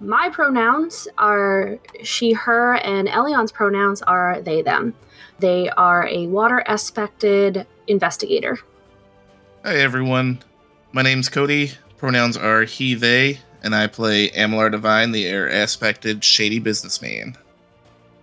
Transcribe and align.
My 0.00 0.28
pronouns 0.30 1.08
are 1.18 1.78
she, 2.04 2.32
her, 2.32 2.76
and 2.76 3.08
Elion's 3.08 3.50
pronouns 3.50 4.00
are 4.02 4.40
they, 4.40 4.62
them. 4.62 4.94
They 5.40 5.70
are 5.70 6.06
a 6.06 6.28
water 6.28 6.62
aspected 6.66 7.66
investigator. 7.88 8.58
Hi 9.64 9.74
everyone, 9.74 10.38
my 10.92 11.02
name's 11.02 11.28
Cody. 11.28 11.72
Pronouns 11.96 12.36
are 12.36 12.62
he, 12.62 12.94
they, 12.94 13.40
and 13.64 13.74
I 13.74 13.88
play 13.88 14.28
Amalar 14.30 14.70
Divine, 14.70 15.10
the 15.10 15.26
air 15.26 15.48
aspected 15.48 16.22
shady 16.22 16.60
businessman. 16.60 17.36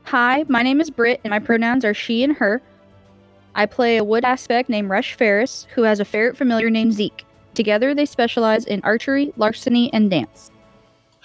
Hi, 0.05 0.45
my 0.47 0.61
name 0.61 0.79
is 0.79 0.89
Britt, 0.89 1.19
and 1.25 1.31
my 1.31 1.39
pronouns 1.39 1.83
are 1.83 1.93
she 1.93 2.23
and 2.23 2.37
her. 2.37 2.61
I 3.53 3.65
play 3.65 3.97
a 3.97 4.03
wood 4.03 4.23
aspect 4.23 4.69
named 4.69 4.89
Rush 4.89 5.13
Ferris, 5.13 5.67
who 5.73 5.83
has 5.83 5.99
a 5.99 6.05
ferret 6.05 6.37
familiar 6.37 6.69
named 6.69 6.93
Zeke. 6.93 7.25
Together, 7.53 7.93
they 7.93 8.05
specialize 8.05 8.63
in 8.63 8.81
archery, 8.83 9.33
larceny, 9.35 9.91
and 9.91 10.09
dance. 10.09 10.51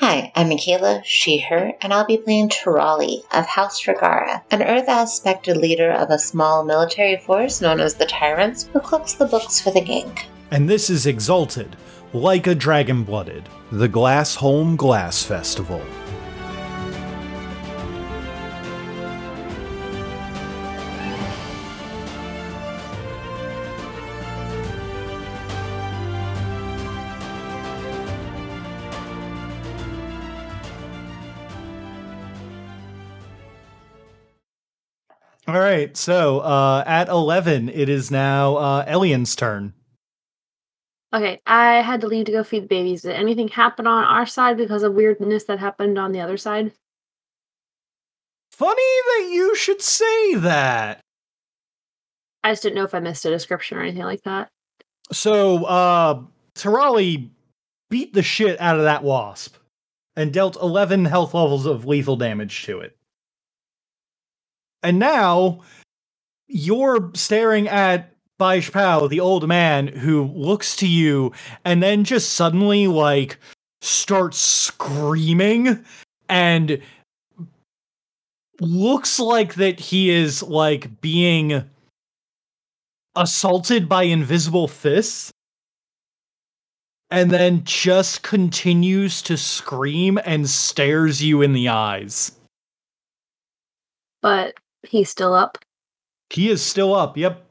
Hi, 0.01 0.33
I'm 0.35 0.49
Michaela, 0.49 1.03
she, 1.05 1.41
her, 1.41 1.73
and 1.83 1.93
I'll 1.93 2.07
be 2.07 2.17
playing 2.17 2.49
Turali 2.49 3.23
of 3.35 3.45
House 3.45 3.83
Regara, 3.83 4.41
an 4.51 4.63
Earth 4.63 4.87
aspected 4.89 5.59
leader 5.59 5.91
of 5.91 6.09
a 6.09 6.19
small 6.19 6.65
military 6.65 7.19
force 7.19 7.61
known 7.61 7.81
as 7.81 7.93
the 7.97 8.07
Tyrants, 8.07 8.67
who 8.73 8.81
cooks 8.81 9.13
the 9.13 9.27
books 9.27 9.61
for 9.61 9.71
the 9.71 9.83
gang. 9.83 10.19
and 10.51 10.71
this 10.71 10.89
is 10.89 11.05
Exalted, 11.07 11.77
like 12.15 12.47
a 12.47 12.55
dragon 12.55 13.05
blooded, 13.05 13.47
the 13.71 13.89
Glass 13.89 14.37
Home 14.37 14.75
Glass 14.75 15.23
Festival. 15.23 15.83
All 35.51 35.59
right, 35.59 35.97
so 35.97 36.39
uh, 36.39 36.85
at 36.87 37.09
11, 37.09 37.71
it 37.71 37.89
is 37.89 38.09
now 38.09 38.55
uh, 38.55 38.85
Elian's 38.87 39.35
turn. 39.35 39.73
Okay, 41.13 41.41
I 41.45 41.83
had 41.83 42.03
to 42.03 42.07
leave 42.07 42.27
to 42.27 42.33
go 42.33 42.45
feed 42.45 42.63
the 42.63 42.69
babies. 42.69 43.03
Did 43.03 43.17
anything 43.17 43.49
happen 43.49 43.85
on 43.85 44.05
our 44.05 44.27
side 44.27 44.57
because 44.57 44.85
of 44.85 44.95
weirdness 44.95 45.43
that 45.47 45.59
happened 45.59 45.99
on 45.99 46.13
the 46.13 46.21
other 46.21 46.37
side? 46.37 46.71
Funny 48.53 48.77
that 48.77 49.31
you 49.33 49.57
should 49.57 49.83
say 49.83 50.37
that. 50.37 51.01
I 52.45 52.53
just 52.53 52.63
didn't 52.63 52.77
know 52.77 52.85
if 52.85 52.95
I 52.95 53.01
missed 53.01 53.25
a 53.25 53.31
description 53.31 53.77
or 53.77 53.83
anything 53.83 54.05
like 54.05 54.23
that. 54.23 54.51
So, 55.11 55.65
uh, 55.65 56.23
Tarali 56.55 57.29
beat 57.89 58.15
the 58.15 58.23
shit 58.23 58.61
out 58.61 58.77
of 58.77 58.85
that 58.85 59.03
wasp 59.03 59.57
and 60.15 60.33
dealt 60.33 60.63
11 60.63 61.07
health 61.07 61.35
levels 61.35 61.67
of 61.67 61.87
lethal 61.87 62.15
damage 62.15 62.63
to 62.67 62.79
it. 62.79 62.97
And 64.83 64.99
now 64.99 65.63
you're 66.49 67.11
staring 67.15 67.69
at 67.69 68.15
Baish 68.39 68.73
Pao, 68.73 69.07
the 69.07 69.21
old 69.21 69.47
man, 69.47 69.89
who 69.89 70.25
looks 70.35 70.75
to 70.77 70.89
you 70.89 71.33
and 71.65 71.83
then 71.83 72.05
just 72.05 72.33
suddenly, 72.33 72.87
like, 72.87 73.39
starts 73.83 74.39
screaming 74.39 75.85
and 76.29 76.81
looks 78.61 79.21
like 79.21 79.55
that 79.55 79.79
he 79.79 80.11
is, 80.11 80.43
like, 80.43 81.01
being 81.01 81.63
assaulted 83.17 83.89
by 83.89 84.05
invisible 84.05 84.69
fists 84.69 85.31
and 87.11 87.31
then 87.31 87.63
just 87.65 88.23
continues 88.23 89.21
to 89.21 89.37
scream 89.37 90.19
and 90.25 90.49
stares 90.49 91.23
you 91.23 91.43
in 91.43 91.53
the 91.53 91.69
eyes. 91.69 92.33
But 94.23 94.55
he's 94.83 95.11
still 95.11 95.35
up. 95.35 95.59
He 96.31 96.49
is 96.49 96.63
still 96.63 96.95
up. 96.95 97.17
Yep. 97.17 97.45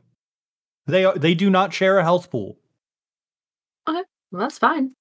They 0.88 1.06
are, 1.06 1.16
they 1.16 1.36
do 1.36 1.50
not 1.50 1.74
share 1.74 2.00
a 2.00 2.04
health 2.04 2.32
pool. 2.32 2.58
Well, 4.32 4.42
that's 4.42 4.60
fine. 4.60 4.96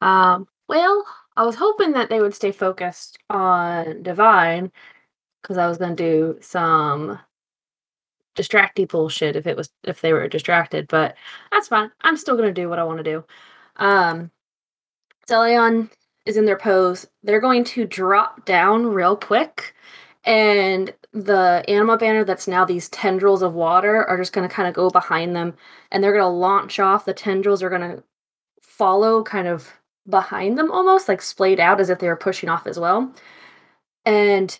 Um, 0.00 0.46
well, 0.68 1.04
I 1.36 1.44
was 1.44 1.54
hoping 1.56 1.92
that 1.92 2.10
they 2.10 2.20
would 2.20 2.34
stay 2.34 2.52
focused 2.52 3.18
on 3.30 4.02
Divine 4.02 4.70
because 5.42 5.56
I 5.56 5.66
was 5.66 5.78
going 5.78 5.96
to 5.96 6.02
do 6.02 6.38
some 6.40 7.18
distracty 8.36 8.86
bullshit 8.88 9.36
if 9.36 9.46
it 9.46 9.56
was 9.56 9.70
if 9.84 10.00
they 10.00 10.12
were 10.12 10.28
distracted, 10.28 10.88
but 10.88 11.16
that's 11.50 11.68
fine. 11.68 11.90
I'm 12.02 12.16
still 12.16 12.36
going 12.36 12.52
to 12.52 12.60
do 12.60 12.68
what 12.68 12.78
I 12.78 12.84
want 12.84 12.98
to 12.98 13.04
do. 13.04 13.24
Um, 13.76 14.30
Celion 15.28 15.90
is 16.26 16.36
in 16.36 16.44
their 16.44 16.58
pose. 16.58 17.06
They're 17.22 17.40
going 17.40 17.64
to 17.64 17.86
drop 17.86 18.44
down 18.44 18.86
real 18.86 19.16
quick, 19.16 19.74
and 20.24 20.92
the 21.12 21.64
anima 21.68 21.96
banner 21.96 22.24
that's 22.24 22.46
now 22.46 22.64
these 22.64 22.88
tendrils 22.88 23.42
of 23.42 23.54
water 23.54 24.04
are 24.06 24.16
just 24.18 24.32
going 24.32 24.48
to 24.48 24.54
kind 24.54 24.68
of 24.68 24.74
go 24.74 24.90
behind 24.90 25.34
them, 25.34 25.54
and 25.90 26.02
they're 26.02 26.12
going 26.12 26.22
to 26.22 26.28
launch 26.28 26.78
off. 26.78 27.04
The 27.04 27.14
tendrils 27.14 27.62
are 27.62 27.70
going 27.70 27.80
to 27.82 28.02
follow 28.60 29.22
kind 29.22 29.48
of 29.48 29.70
behind 30.08 30.58
them 30.58 30.70
almost 30.70 31.08
like 31.08 31.22
splayed 31.22 31.60
out 31.60 31.80
as 31.80 31.90
if 31.90 31.98
they 31.98 32.08
were 32.08 32.16
pushing 32.16 32.48
off 32.48 32.66
as 32.66 32.78
well. 32.78 33.12
And 34.04 34.58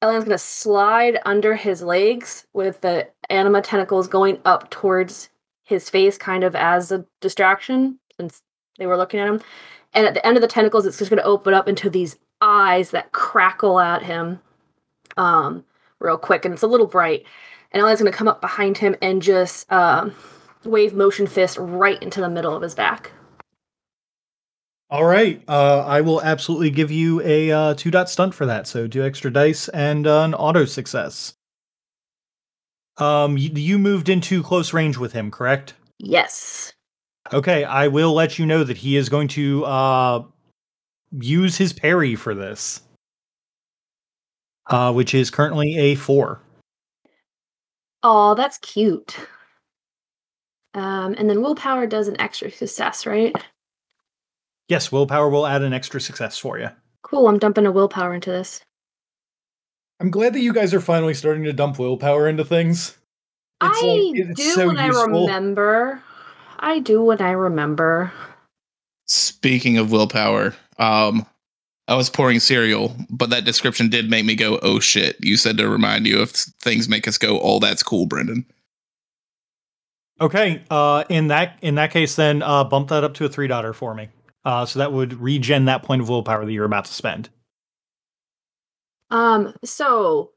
Ellen's 0.00 0.24
gonna 0.24 0.38
slide 0.38 1.18
under 1.24 1.54
his 1.54 1.82
legs 1.82 2.46
with 2.52 2.80
the 2.80 3.08
anima 3.30 3.62
tentacles 3.62 4.08
going 4.08 4.38
up 4.44 4.70
towards 4.70 5.30
his 5.64 5.88
face, 5.88 6.18
kind 6.18 6.44
of 6.44 6.54
as 6.54 6.92
a 6.92 7.06
distraction, 7.20 7.98
since 8.16 8.42
they 8.78 8.86
were 8.86 8.96
looking 8.96 9.20
at 9.20 9.28
him. 9.28 9.40
And 9.94 10.06
at 10.06 10.14
the 10.14 10.26
end 10.26 10.36
of 10.36 10.40
the 10.40 10.48
tentacles, 10.48 10.86
it's 10.86 10.98
just 10.98 11.10
gonna 11.10 11.22
open 11.22 11.54
up 11.54 11.68
into 11.68 11.88
these 11.88 12.18
eyes 12.40 12.90
that 12.90 13.12
crackle 13.12 13.78
at 13.78 14.02
him 14.02 14.40
um 15.16 15.64
real 16.02 16.18
quick, 16.18 16.44
and 16.44 16.52
it's 16.52 16.62
a 16.62 16.66
little 16.66 16.86
bright. 16.86 17.24
And 17.70 17.80
Ellen's 17.80 18.00
gonna 18.00 18.12
come 18.12 18.28
up 18.28 18.40
behind 18.40 18.76
him 18.78 18.96
and 19.00 19.22
just 19.22 19.70
um 19.72 20.14
wave 20.64 20.94
motion 20.94 21.26
fist 21.26 21.56
right 21.58 22.02
into 22.02 22.20
the 22.20 22.28
middle 22.28 22.54
of 22.54 22.62
his 22.62 22.74
back. 22.74 23.12
All 24.90 25.04
right. 25.04 25.42
Uh, 25.48 25.84
I 25.86 26.02
will 26.02 26.20
absolutely 26.20 26.68
give 26.68 26.90
you 26.90 27.22
a 27.22 27.50
uh, 27.50 27.74
two 27.74 27.90
dot 27.90 28.10
stunt 28.10 28.34
for 28.34 28.44
that. 28.44 28.66
So 28.66 28.86
two 28.86 29.02
extra 29.02 29.32
dice 29.32 29.68
and 29.68 30.06
uh, 30.06 30.20
an 30.20 30.34
auto 30.34 30.66
success. 30.66 31.32
Um, 32.98 33.38
you, 33.38 33.50
you 33.54 33.78
moved 33.78 34.10
into 34.10 34.42
close 34.42 34.74
range 34.74 34.98
with 34.98 35.14
him, 35.14 35.30
correct? 35.30 35.72
Yes. 35.98 36.74
Okay, 37.32 37.64
I 37.64 37.88
will 37.88 38.12
let 38.12 38.38
you 38.38 38.44
know 38.44 38.64
that 38.64 38.76
he 38.76 38.96
is 38.98 39.08
going 39.08 39.28
to 39.28 39.64
uh, 39.64 40.24
use 41.12 41.56
his 41.56 41.72
parry 41.72 42.14
for 42.14 42.34
this, 42.34 42.82
uh, 44.72 44.92
which 44.92 45.14
is 45.14 45.30
currently 45.30 45.76
a 45.78 45.94
four. 45.94 46.40
Oh, 48.02 48.34
that's 48.34 48.58
cute. 48.58 49.16
Um, 50.74 51.14
and 51.18 51.28
then 51.28 51.42
willpower 51.42 51.86
does 51.86 52.08
an 52.08 52.20
extra 52.20 52.50
success, 52.50 53.06
right? 53.06 53.34
Yes, 54.68 54.90
willpower 54.90 55.28
will 55.28 55.46
add 55.46 55.62
an 55.62 55.72
extra 55.74 56.00
success 56.00 56.38
for 56.38 56.58
you. 56.58 56.70
Cool. 57.02 57.28
I'm 57.28 57.38
dumping 57.38 57.66
a 57.66 57.72
willpower 57.72 58.14
into 58.14 58.30
this. 58.30 58.62
I'm 60.00 60.10
glad 60.10 60.32
that 60.32 60.40
you 60.40 60.52
guys 60.52 60.72
are 60.72 60.80
finally 60.80 61.14
starting 61.14 61.44
to 61.44 61.52
dump 61.52 61.78
willpower 61.78 62.26
into 62.28 62.44
things. 62.44 62.96
It's 63.62 63.82
I 63.82 63.86
like- 63.86 64.18
it's 64.30 64.40
do 64.40 64.50
so 64.52 64.66
what 64.68 64.78
I 64.78 64.86
remember. 64.88 66.02
I 66.58 66.78
do 66.78 67.02
what 67.02 67.20
I 67.20 67.32
remember. 67.32 68.12
Speaking 69.06 69.76
of 69.78 69.92
willpower, 69.92 70.54
um, 70.78 71.26
I 71.92 71.94
was 71.94 72.08
pouring 72.08 72.40
cereal, 72.40 72.96
but 73.10 73.28
that 73.28 73.44
description 73.44 73.90
did 73.90 74.08
make 74.08 74.24
me 74.24 74.34
go, 74.34 74.58
oh 74.62 74.80
shit. 74.80 75.22
You 75.22 75.36
said 75.36 75.58
to 75.58 75.68
remind 75.68 76.06
you 76.06 76.22
if 76.22 76.30
things 76.30 76.88
make 76.88 77.06
us 77.06 77.18
go, 77.18 77.38
oh, 77.42 77.58
that's 77.58 77.82
cool, 77.82 78.06
Brendan. 78.06 78.46
Okay, 80.18 80.62
uh, 80.70 81.04
in 81.10 81.28
that 81.28 81.58
in 81.60 81.74
that 81.74 81.90
case, 81.90 82.16
then 82.16 82.40
uh, 82.40 82.64
bump 82.64 82.88
that 82.88 83.04
up 83.04 83.12
to 83.14 83.26
a 83.26 83.28
three 83.28 83.46
dotter 83.46 83.74
for 83.74 83.94
me. 83.94 84.08
Uh, 84.42 84.64
so 84.64 84.78
that 84.78 84.94
would 84.94 85.20
regen 85.20 85.66
that 85.66 85.82
point 85.82 86.00
of 86.00 86.08
willpower 86.08 86.46
that 86.46 86.52
you're 86.52 86.64
about 86.64 86.86
to 86.86 86.94
spend. 86.94 87.28
Um, 89.10 89.54
so 89.62 90.30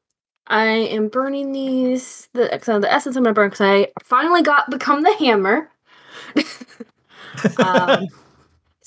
I 0.47 0.65
am 0.65 1.07
burning 1.07 1.53
these. 1.53 2.27
The 2.33 2.59
so 2.63 2.79
the 2.79 2.91
essence 2.91 3.15
I'm 3.15 3.23
gonna 3.23 3.33
burn 3.33 3.49
because 3.49 3.61
I 3.61 3.87
finally 4.03 4.41
got 4.41 4.69
become 4.69 5.03
the 5.03 5.15
hammer. 5.15 5.71
um, 7.59 8.07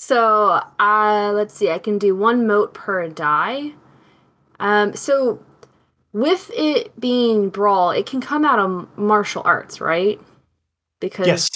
so 0.01 0.61
uh, 0.79 1.31
let's 1.35 1.53
see. 1.53 1.69
I 1.69 1.77
can 1.77 1.97
do 1.97 2.15
one 2.15 2.47
mote 2.47 2.73
per 2.73 3.09
die. 3.09 3.73
Um, 4.57 4.93
so 4.95 5.43
with 6.13 6.49
it 6.55 6.97
being 6.99 7.49
brawl, 7.49 7.91
it 7.91 8.05
can 8.05 8.21
come 8.21 8.45
out 8.45 8.59
of 8.59 8.87
martial 8.97 9.41
arts, 9.43 9.81
right? 9.81 10.17
Because 11.01 11.27
Yes. 11.27 11.49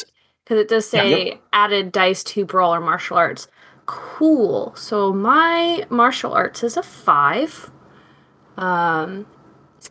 because 0.44 0.60
it 0.60 0.68
does 0.68 0.92
Yeah. 0.94 1.02
say 1.04 1.42
added 1.54 1.94
dice 1.94 2.22
to 2.26 2.44
brawl 2.44 2.76
or 2.76 2.82
martial 2.82 3.16
arts. 3.18 3.48
Cool. 3.86 4.74
So 4.76 5.14
my 5.14 5.86
martial 5.90 6.34
arts 6.34 6.64
is 6.64 6.76
a 6.76 6.84
five. 6.84 7.72
Um, 8.58 9.26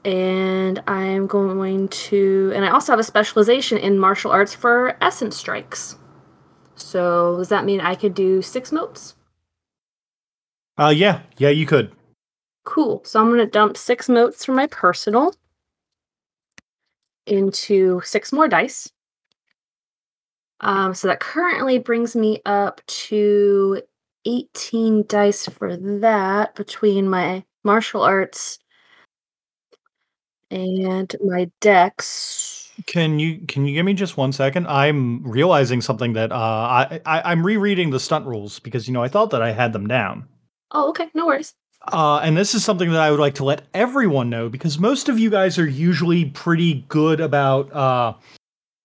and 0.05 0.83
I'm 0.87 1.27
going 1.27 1.89
to, 1.89 2.53
and 2.55 2.65
I 2.67 2.71
also 2.71 2.93
have 2.93 3.01
a 3.01 3.05
specialization 3.05 3.79
in 3.79 3.99
martial 3.99 4.31
arts 4.31 4.55
for 4.55 4.97
essence 5.01 5.37
strikes. 5.39 5.97
So 6.83 7.37
does 7.39 7.49
that 7.49 7.65
mean 7.65 7.81
I 7.81 7.95
could 7.95 8.15
do 8.15 8.43
six 8.43 8.73
motes? 8.73 9.15
Uh, 10.79 10.93
yeah, 10.95 11.21
yeah, 11.39 11.51
you 11.51 11.67
could. 11.67 11.93
Cool. 12.65 13.03
So 13.05 13.21
I'm 13.21 13.29
going 13.29 13.39
to 13.39 13.47
dump 13.47 13.77
six 13.77 14.09
motes 14.09 14.45
from 14.45 14.57
my 14.57 14.67
personal 14.69 15.35
into 17.27 18.01
six 18.05 18.33
more 18.33 18.49
dice. 18.49 18.91
Um, 20.61 20.95
so 20.95 21.09
that 21.09 21.21
currently 21.21 21.79
brings 21.79 22.15
me 22.15 22.41
up 22.47 22.81
to 22.87 23.83
18 24.25 25.05
dice 25.09 25.47
for 25.49 25.77
that 25.77 26.55
between 26.55 27.09
my 27.09 27.45
martial 27.65 28.03
arts 28.03 28.59
and 30.51 31.15
my 31.25 31.51
dex. 31.61 32.52
Can 32.87 33.19
you 33.19 33.47
can 33.47 33.67
you 33.67 33.75
give 33.75 33.85
me 33.85 33.95
just 33.95 34.17
one 34.17 34.33
second? 34.33 34.67
I'm 34.67 35.23
realizing 35.25 35.81
something 35.81 36.15
that 36.15 36.33
uh, 36.33 36.35
I, 36.35 37.01
I 37.07 37.23
I'm 37.33 37.45
rereading 37.45 37.91
the 37.91 38.01
stunt 38.01 38.27
rules 38.27 38.59
because 38.59 38.87
you 38.87 38.95
know 38.95 39.03
I 39.03 39.09
thought 39.09 39.31
that 39.31 39.43
I 39.43 39.53
had 39.53 39.73
them 39.73 39.87
down. 39.87 40.29
Oh, 40.73 40.89
okay. 40.91 41.09
No 41.15 41.27
worries. 41.27 41.55
Uh, 41.89 42.21
and 42.23 42.37
this 42.37 42.55
is 42.55 42.65
something 42.65 42.91
that 42.93 43.01
I 43.01 43.11
would 43.11 43.21
like 43.21 43.35
to 43.37 43.45
let 43.45 43.63
everyone 43.75 44.31
know 44.31 44.49
because 44.49 44.79
most 44.79 45.09
of 45.09 45.19
you 45.19 45.31
guys 45.31 45.59
are 45.59 45.67
usually 45.67 46.27
pretty 46.27 46.85
good 46.89 47.21
about. 47.21 47.73
Uh, 47.73 48.15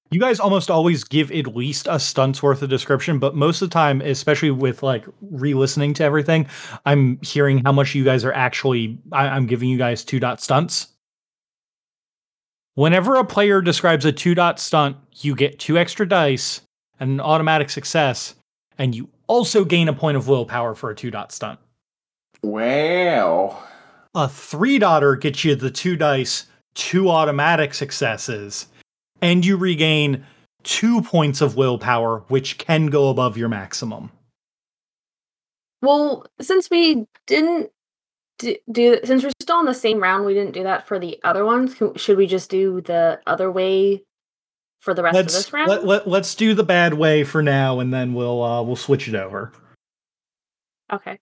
you 0.09 0.19
guys 0.19 0.39
almost 0.39 0.71
always 0.71 1.03
give 1.03 1.31
at 1.31 1.47
least 1.55 1.87
a 1.89 1.99
stunt's 1.99 2.41
worth 2.41 2.61
of 2.61 2.69
description, 2.69 3.19
but 3.19 3.35
most 3.35 3.61
of 3.61 3.69
the 3.69 3.73
time, 3.73 3.99
especially 4.01 4.51
with 4.51 4.81
like 4.81 5.05
re-listening 5.21 5.93
to 5.95 6.03
everything, 6.03 6.47
I'm 6.85 7.19
hearing 7.21 7.61
how 7.65 7.73
much 7.73 7.93
you 7.93 8.05
guys 8.05 8.23
are 8.23 8.33
actually. 8.33 8.97
I, 9.11 9.27
I'm 9.27 9.47
giving 9.47 9.69
you 9.69 9.77
guys 9.77 10.03
two 10.03 10.19
dot 10.19 10.41
stunts. 10.41 10.87
Whenever 12.77 13.15
a 13.15 13.25
player 13.25 13.59
describes 13.59 14.05
a 14.05 14.11
two 14.11 14.35
dot 14.35 14.59
stunt, 14.59 14.97
you 15.15 15.33
get 15.33 15.57
two 15.57 15.79
extra 15.79 16.07
dice 16.07 16.61
and 16.99 17.09
an 17.09 17.19
automatic 17.19 17.71
success, 17.71 18.35
and 18.77 18.93
you 18.93 19.09
also 19.25 19.65
gain 19.65 19.87
a 19.87 19.93
point 19.93 20.15
of 20.15 20.27
willpower 20.27 20.75
for 20.75 20.91
a 20.91 20.95
two 20.95 21.09
dot 21.09 21.31
stunt. 21.31 21.59
Wow. 22.43 23.57
A 24.13 24.29
three 24.29 24.77
dotter 24.77 25.15
gets 25.15 25.43
you 25.43 25.55
the 25.55 25.71
two 25.71 25.95
dice, 25.95 26.45
two 26.75 27.09
automatic 27.09 27.73
successes, 27.73 28.67
and 29.23 29.43
you 29.43 29.57
regain 29.57 30.23
two 30.61 31.01
points 31.01 31.41
of 31.41 31.55
willpower, 31.55 32.19
which 32.27 32.59
can 32.59 32.91
go 32.91 33.09
above 33.09 33.37
your 33.37 33.49
maximum. 33.49 34.11
Well, 35.81 36.27
since 36.39 36.69
we 36.69 37.07
didn't 37.25 37.71
do, 38.39 38.55
do 38.71 38.99
since 39.03 39.23
we're 39.23 39.31
still 39.41 39.59
in 39.59 39.65
the 39.65 39.73
same 39.73 39.99
round, 39.99 40.25
we 40.25 40.33
didn't 40.33 40.53
do 40.53 40.63
that 40.63 40.87
for 40.87 40.99
the 40.99 41.19
other 41.23 41.45
ones. 41.45 41.75
Should 41.95 42.17
we 42.17 42.27
just 42.27 42.49
do 42.49 42.81
the 42.81 43.21
other 43.27 43.51
way 43.51 44.03
for 44.79 44.93
the 44.93 45.03
rest 45.03 45.23
of 45.23 45.31
Let's 45.31 45.33
this 45.33 45.53
round? 45.53 45.69
let, 45.69 45.85
let, 45.85 46.07
let's 46.07 46.35
do 46.35 46.53
the 46.53 46.63
bad 46.63 46.93
way 46.95 47.23
for 47.23 47.41
now, 47.43 47.79
and 47.79 47.93
then 47.93 48.13
we'll 48.13 48.43
uh, 48.43 48.61
we'll 48.63 48.75
switch 48.75 49.07
it 49.07 49.15
over. 49.15 49.53
okay. 50.93 51.19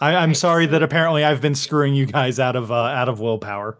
I, 0.00 0.16
I'm 0.16 0.32
Right, 0.32 0.34
sorry 0.34 0.66
that 0.66 0.82
apparently 0.82 1.24
I've 1.24 1.40
been 1.40 1.54
screwing 1.54 1.94
you 1.94 2.06
guys 2.06 2.38
out 2.40 2.56
of 2.56 2.70
uh, 2.70 2.74
out 2.74 3.08
of 3.08 3.20
willpower. 3.20 3.78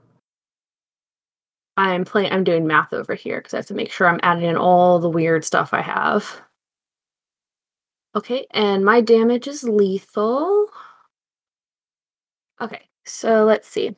I'm 1.77 2.05
playing. 2.05 2.33
I'm 2.33 2.45
doing 2.45 2.67
math 2.67 2.93
over 2.93 3.15
here 3.15 3.39
because 3.41 3.55
I 3.55 3.59
have 3.59 3.67
to 3.67 3.75
make 3.75 3.91
sure 3.93 4.07
I'm 4.07 4.21
adding 4.23 4.45
in 4.45 4.57
all 4.57 4.99
the 4.99 5.09
weird 5.09 5.45
stuff 5.45 5.73
I 5.73 5.83
have. 5.83 6.43
Okay, 8.17 8.47
and 8.51 8.85
my 8.85 9.01
damage 9.01 9.47
is 9.49 9.63
lethal. 9.65 10.67
Okay, 12.61 12.83
so 13.05 13.45
let's 13.45 13.69
see. 13.69 13.97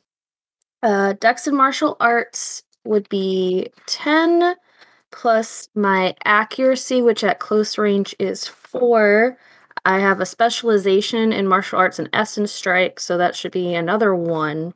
Uh, 0.83 1.15
Dex 1.15 1.47
and 1.47 1.57
martial 1.57 1.97
arts 2.01 2.63
would 2.85 3.09
be 3.09 3.69
ten 3.87 4.55
plus 5.11 5.69
my 5.75 6.15
accuracy, 6.25 7.03
which 7.03 7.23
at 7.23 7.39
close 7.39 7.77
range 7.79 8.15
is 8.19 8.47
four. 8.47 9.37
I 9.85 9.99
have 9.99 10.21
a 10.21 10.27
specialization 10.27 11.33
in 11.33 11.47
martial 11.47 11.79
arts 11.79 11.99
and 11.99 12.09
essence 12.13 12.53
strike, 12.53 13.01
so 13.01 13.19
that 13.19 13.37
should 13.37 13.53
be 13.53 13.75
another 13.75 14.15
one. 14.15 14.75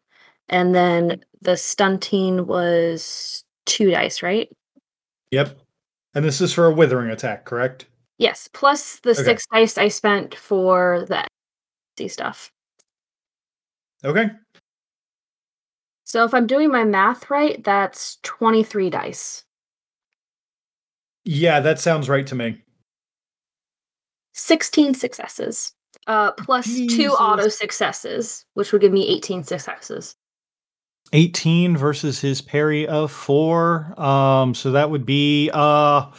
And 0.49 0.75
then 0.75 1.25
the 1.41 1.57
stunting 1.57 2.47
was 2.47 3.45
two 3.67 3.91
dice, 3.91 4.23
right? 4.23 4.49
Yep. 5.31 5.59
And 6.15 6.25
this 6.25 6.41
is 6.41 6.53
for 6.53 6.67
a 6.67 6.73
withering 6.73 7.11
attack, 7.11 7.45
correct? 7.45 7.87
Yes, 8.19 8.49
plus 8.53 9.01
the 9.01 9.11
Okay. 9.11 9.23
six 9.23 9.47
dice 9.53 9.79
I 9.79 9.89
spent 9.89 10.35
for 10.35 11.05
the 11.09 12.09
stuff. 12.09 12.53
Okay. 14.05 14.31
So 16.05 16.25
if 16.25 16.33
I'm 16.35 16.47
doing 16.47 16.71
my 16.71 16.85
math 16.85 17.31
right, 17.31 17.63
that's 17.65 18.19
23 18.23 18.91
dice. 18.91 19.45
Yeah, 21.25 21.59
that 21.61 21.81
sounds 21.81 22.09
right 22.09 22.27
to 22.29 22.35
me. 22.35 22.63
16 24.35 24.95
successes. 24.95 25.73
Uh, 26.07 26.31
plus 26.33 26.67
two 26.89 27.09
auto 27.11 27.49
successes, 27.49 28.45
which 28.55 28.71
would 28.71 28.81
give 28.81 28.93
me 28.93 29.09
18 29.09 29.43
successes. 29.43 30.15
18 31.13 31.77
versus 31.77 32.21
his 32.21 32.43
parry 32.43 32.87
of 32.89 33.13
4 33.13 33.95
um 34.01 34.55
so 34.57 34.73
that 34.73 34.91
would 34.91 35.07
be 35.07 35.49
uh 35.55 36.11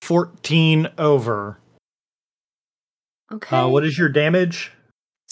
14 0.00 0.88
over 0.96 1.58
Okay. 3.30 3.54
uh 3.54 3.68
what 3.68 3.84
is 3.84 3.98
your 3.98 4.08
damage 4.08 4.72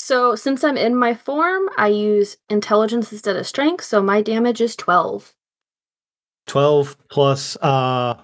so 0.00 0.34
since 0.34 0.64
I'm 0.64 0.76
in 0.76 0.96
my 0.96 1.14
form, 1.14 1.68
I 1.76 1.88
use 1.88 2.38
intelligence 2.48 3.12
instead 3.12 3.36
of 3.36 3.46
strength, 3.46 3.84
so 3.84 4.02
my 4.02 4.22
damage 4.22 4.60
is 4.60 4.74
12. 4.76 5.34
12 6.46 6.96
plus 7.08 7.56
uh 7.62 8.14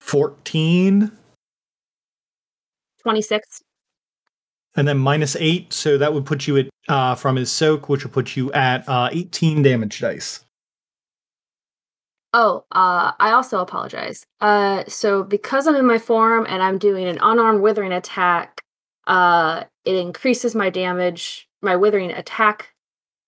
14 0.00 1.12
26. 3.02 3.62
and 4.74 4.88
then 4.88 4.98
minus 4.98 5.36
8 5.36 5.72
so 5.72 5.96
that 5.98 6.12
would 6.12 6.26
put 6.26 6.48
you 6.48 6.56
at 6.56 6.68
uh 6.88 7.14
from 7.14 7.36
his 7.36 7.52
soak 7.52 7.88
which 7.88 8.02
would 8.02 8.12
put 8.12 8.36
you 8.36 8.50
at 8.52 8.88
uh 8.88 9.08
18 9.12 9.62
damage 9.62 10.00
dice 10.00 10.44
Oh, 12.38 12.64
uh, 12.70 13.12
I 13.18 13.30
also 13.30 13.60
apologize. 13.60 14.26
Uh, 14.42 14.84
so 14.88 15.22
because 15.22 15.66
I'm 15.66 15.74
in 15.74 15.86
my 15.86 15.96
form 15.98 16.44
and 16.46 16.62
I'm 16.62 16.76
doing 16.76 17.06
an 17.06 17.18
unarmed 17.22 17.62
withering 17.62 17.92
attack, 17.92 18.55
uh, 19.06 19.64
it 19.84 19.94
increases 19.96 20.54
my 20.54 20.70
damage, 20.70 21.48
my 21.62 21.76
withering 21.76 22.10
attack 22.10 22.74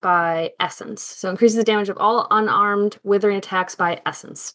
by 0.00 0.52
essence. 0.60 1.02
So 1.02 1.28
increases 1.30 1.56
the 1.56 1.64
damage 1.64 1.88
of 1.88 1.98
all 1.98 2.26
unarmed 2.30 2.98
withering 3.02 3.36
attacks 3.36 3.74
by 3.74 4.00
essence. 4.06 4.54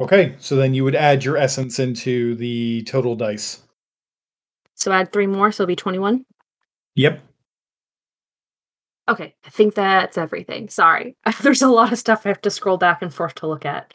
okay 0.00 0.34
so 0.38 0.54
then 0.56 0.74
you 0.74 0.84
would 0.84 0.94
add 0.94 1.24
your 1.24 1.36
essence 1.38 1.78
into 1.78 2.34
the 2.36 2.82
total 2.84 3.16
dice 3.16 3.62
So 4.74 4.92
add 4.92 5.12
three 5.12 5.26
more, 5.26 5.50
so 5.52 5.62
it'll 5.62 5.68
be 5.68 5.76
21. 5.76 6.24
yep 6.94 7.20
Okay, 9.08 9.34
I 9.44 9.50
think 9.50 9.74
that's 9.74 10.18
everything. 10.18 10.68
Sorry. 10.68 11.16
There's 11.42 11.62
a 11.62 11.68
lot 11.68 11.92
of 11.92 11.98
stuff 11.98 12.22
I 12.24 12.28
have 12.30 12.40
to 12.42 12.50
scroll 12.50 12.76
back 12.76 13.02
and 13.02 13.14
forth 13.14 13.36
to 13.36 13.46
look 13.46 13.64
at. 13.64 13.94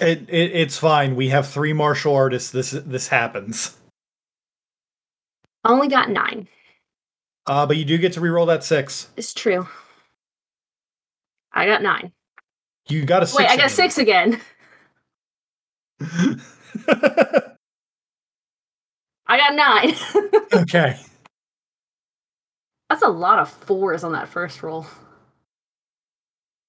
it, 0.00 0.20
it 0.28 0.50
it's 0.52 0.78
fine 0.78 1.14
we 1.16 1.28
have 1.28 1.46
three 1.48 1.72
martial 1.72 2.14
artists 2.14 2.50
this 2.50 2.70
this 2.72 3.08
happens 3.08 3.76
I 5.66 5.72
only 5.72 5.88
got 5.88 6.10
nine. 6.10 6.46
uh 7.46 7.66
but 7.66 7.76
you 7.76 7.84
do 7.84 7.98
get 7.98 8.12
to 8.12 8.20
reroll 8.20 8.46
that 8.46 8.62
6 8.62 9.08
It's 9.16 9.34
true. 9.34 9.66
I 11.52 11.66
got 11.66 11.82
nine. 11.82 12.12
you 12.88 13.04
got 13.04 13.22
a 13.22 13.26
6 13.26 13.36
Wait, 13.38 13.48
I 13.48 13.56
got 13.56 13.70
six 13.70 13.98
again. 13.98 14.40
I 19.28 19.38
got 19.38 19.54
nine. 19.56 19.94
okay 20.52 20.98
That's 22.88 23.02
a 23.02 23.08
lot 23.08 23.38
of 23.40 23.48
fours 23.48 24.04
on 24.04 24.12
that 24.12 24.28
first 24.28 24.62
roll. 24.62 24.86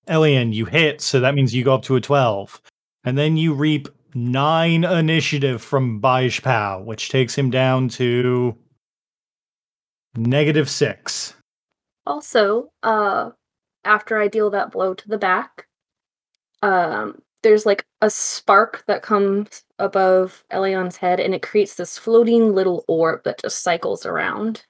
Elian, 0.07 0.53
you 0.53 0.65
hit, 0.65 1.01
so 1.01 1.19
that 1.19 1.35
means 1.35 1.53
you 1.53 1.63
go 1.65 1.75
up 1.75 1.83
to 1.83 1.95
a 1.97 2.01
12. 2.01 2.61
And 3.03 3.17
then 3.17 3.35
you 3.37 3.53
reap 3.53 3.89
nine 4.15 4.85
initiative 4.85 5.61
from 5.61 6.01
Baishpao, 6.01 6.83
which 6.85 7.09
takes 7.09 7.35
him 7.37 7.49
down 7.51 7.89
to 7.89 8.57
negative 10.17 10.69
six. 10.69 11.33
Also, 12.05 12.71
uh, 12.83 13.31
after 13.85 14.19
I 14.19 14.27
deal 14.27 14.49
that 14.49 14.71
blow 14.71 14.93
to 14.93 15.07
the 15.07 15.17
back, 15.17 15.67
um, 16.61 17.21
there's 17.43 17.65
like 17.65 17.85
a 18.01 18.09
spark 18.09 18.83
that 18.87 19.03
comes 19.03 19.63
above 19.79 20.43
Elion's 20.49 20.97
head, 20.97 21.19
and 21.19 21.33
it 21.33 21.41
creates 21.41 21.75
this 21.75 21.97
floating 21.97 22.53
little 22.53 22.83
orb 22.87 23.23
that 23.23 23.41
just 23.41 23.61
cycles 23.63 24.05
around. 24.05 24.65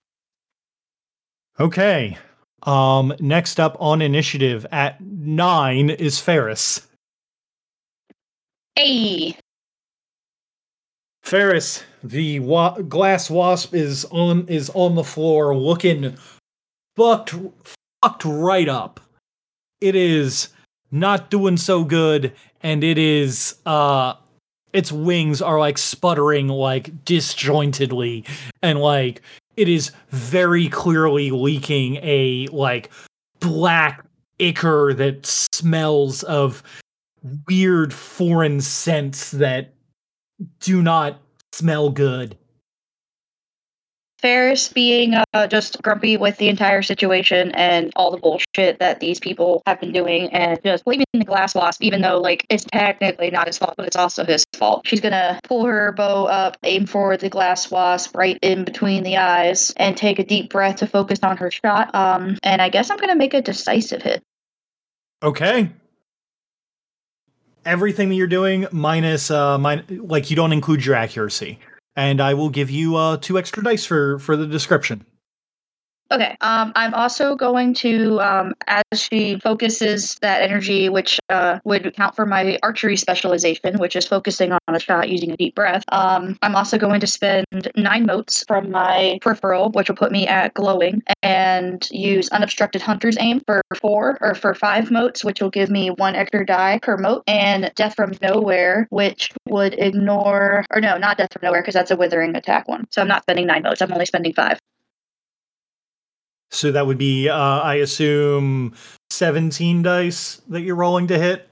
Okay. 1.60 2.18
Um, 2.64 3.14
next 3.20 3.60
up 3.60 3.78
on 3.80 4.02
initiative 4.02 4.66
at 4.72 5.00
nine 5.02 5.90
is 5.90 6.20
Ferris. 6.20 6.88
Hey. 8.76 9.38
Ferris, 11.24 11.84
the 12.10 12.40
wa- 12.40 12.80
glass 12.82 13.30
wasp 13.30 13.74
is 13.74 14.06
on 14.12 14.48
is 14.48 14.70
on 14.74 14.96
the 14.96 15.04
floor 15.04 15.56
looking 15.56 16.16
fucked 16.96 17.36
fucked 18.04 18.26
right 18.26 18.70
up. 18.70 19.00
It 19.82 19.96
is 19.96 20.50
not 20.92 21.30
doing 21.30 21.58
so 21.58 21.84
good 21.84 22.34
and 22.62 22.84
it 22.84 22.98
is 22.98 23.56
uh 23.66 24.14
its 24.74 24.92
wings 24.92 25.42
are 25.42 25.60
like 25.60 25.78
sputtering 25.78 26.48
like 26.48 27.04
disjointedly 27.04 28.24
and 28.62 28.80
like 28.80 29.22
it 29.58 29.68
is 29.68 29.92
very 30.10 30.70
clearly 30.70 31.32
leaking 31.32 31.98
a 31.98 32.48
like 32.52 32.90
black 33.40 34.06
ichor 34.40 34.94
that 34.94 35.26
smells 35.26 36.24
of 36.24 36.64
weird 37.48 37.94
foreign 37.94 38.62
scents 38.62 39.32
that 39.32 39.74
do 40.60 40.82
not 40.82 41.20
smell 41.58 41.90
good. 41.90 42.38
Ferris 44.20 44.68
being 44.70 45.14
uh, 45.34 45.48
just 45.48 45.82
grumpy 45.84 46.18
with 46.18 46.38
the 46.38 46.50
entire 46.50 46.82
situation 46.82 47.52
and 47.52 47.92
all 47.96 48.10
the 48.10 48.18
bullshit 48.18 48.80
that 48.80 49.00
these 49.00 49.20
people 49.20 49.62
have 49.68 49.80
been 49.80 49.92
doing 49.92 50.34
and 50.34 50.60
just 50.64 50.86
blaming 50.86 51.06
the 51.14 51.24
glass 51.24 51.54
wasp, 51.54 51.84
even 51.84 52.02
though 52.02 52.20
like 52.20 52.46
it's 52.50 52.66
technically 52.66 53.30
not 53.30 53.46
his 53.46 53.60
fault, 53.60 53.76
but 53.78 53.86
it's 53.86 53.96
also 53.96 54.26
his 54.26 54.44
fault. 54.56 54.88
She's 54.88 55.02
gonna 55.02 55.40
pull 55.44 55.66
her 55.66 55.92
bow 55.92 56.26
up, 56.26 56.58
aim 56.64 56.88
for 56.88 57.16
the 57.16 57.30
glass 57.30 57.70
wasp 57.70 58.16
right 58.18 58.40
in 58.42 58.64
between 58.64 59.04
the 59.04 59.18
eyes, 59.18 59.72
and 59.78 59.96
take 59.96 60.18
a 60.18 60.24
deep 60.24 60.50
breath 60.50 60.78
to 60.78 60.88
focus 60.88 61.20
on 61.22 61.38
her 61.38 61.52
shot. 61.52 61.94
Um, 61.94 62.38
and 62.42 62.60
I 62.60 62.70
guess 62.70 62.90
I'm 62.90 62.98
gonna 62.98 63.16
make 63.16 63.36
a 63.36 63.42
decisive 63.42 64.02
hit. 64.02 64.24
Okay. 65.22 65.72
Everything 67.68 68.08
that 68.08 68.16
you're 68.16 68.28
doing 68.28 68.66
minus 68.72 69.30
uh 69.30 69.58
min- 69.58 69.84
like 70.08 70.30
you 70.30 70.38
don't 70.38 70.54
include 70.54 70.86
your 70.86 70.96
accuracy. 70.96 71.60
And 71.98 72.22
I 72.22 72.34
will 72.34 72.50
give 72.50 72.72
you 72.72 72.96
uh 72.96 73.18
two 73.18 73.38
extra 73.38 73.62
dice 73.62 73.86
for 73.86 74.20
for 74.20 74.38
the 74.38 74.48
description. 74.48 75.06
Okay. 76.10 76.38
Um, 76.40 76.72
I'm 76.76 76.94
also 76.94 77.36
going 77.36 77.74
to, 77.76 78.20
um, 78.22 78.54
as 78.68 78.84
she 79.02 79.40
focuses 79.40 80.16
that 80.22 80.42
energy, 80.42 80.88
which 80.88 81.20
uh, 81.30 81.60
would 81.66 81.94
count 81.96 82.16
for 82.16 82.26
my 82.26 82.58
archery 82.64 82.96
specialization, 82.96 83.78
which 83.78 83.96
is 83.96 84.08
focusing 84.08 84.54
on 84.54 84.60
a 84.70 84.80
shot 84.80 85.10
using 85.10 85.32
a 85.32 85.38
deep 85.38 85.54
breath. 85.54 85.84
Um, 85.90 86.38
I'm 86.42 86.56
also 86.56 86.78
going 86.78 87.02
to 87.02 87.08
spend 87.08 87.46
nine 87.76 88.06
motes 88.06 88.46
from 88.48 88.72
my 88.72 89.20
peripheral, 89.22 89.70
which 89.72 89.90
will 89.90 89.98
put 89.98 90.14
me 90.14 90.28
at 90.28 90.54
glowing, 90.54 91.04
and 91.24 91.86
use 91.92 92.30
unobstructed 92.30 92.82
hunter's 92.82 93.18
aim 93.20 93.42
for 93.46 93.62
four 93.82 94.18
or 94.22 94.34
for 94.34 94.54
five 94.54 94.90
motes, 94.90 95.26
which 95.26 95.42
will 95.42 95.50
give 95.50 95.70
me 95.70 95.90
one 95.90 96.16
extra 96.16 96.46
die 96.46 96.80
per 96.82 96.96
mote, 96.96 97.24
and 97.28 97.70
death 97.76 97.96
from 97.96 98.14
nowhere, 98.22 98.88
which 98.92 99.32
would 99.50 99.74
ignore, 99.78 100.64
or 100.74 100.80
no, 100.80 100.98
not 100.98 101.18
death 101.18 101.34
from 101.34 101.42
nowhere, 101.44 101.62
because 101.62 101.74
that's 101.74 101.92
a 101.92 101.98
withering 101.98 102.34
attack 102.36 102.68
one. 102.70 102.88
So 102.92 103.02
I'm 103.02 103.10
not 103.10 103.24
spending 103.24 103.48
nine 103.48 103.64
motes. 103.64 103.82
I'm 103.82 103.92
only 103.92 104.06
spending 104.06 104.34
five. 104.34 104.58
So 106.52 106.72
that 106.72 106.88
would 106.88 106.98
be 106.98 107.30
uh 107.30 107.36
I 107.60 107.76
assume 107.76 108.74
17 109.10 109.82
dice 109.84 110.42
that 110.50 110.62
you're 110.62 110.76
rolling 110.76 111.08
to 111.08 111.18
hit. 111.20 111.50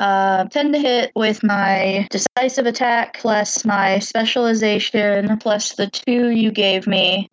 Uh, 0.00 0.44
10 0.46 0.72
to 0.72 0.78
hit 0.78 1.12
with 1.14 1.42
my 1.44 2.08
decisive 2.10 2.66
attack 2.66 3.16
plus 3.20 3.64
my 3.64 4.00
specialization 4.00 5.38
plus 5.38 5.74
the 5.76 5.86
two 5.86 6.30
you 6.30 6.50
gave 6.50 6.86
me 6.86 7.28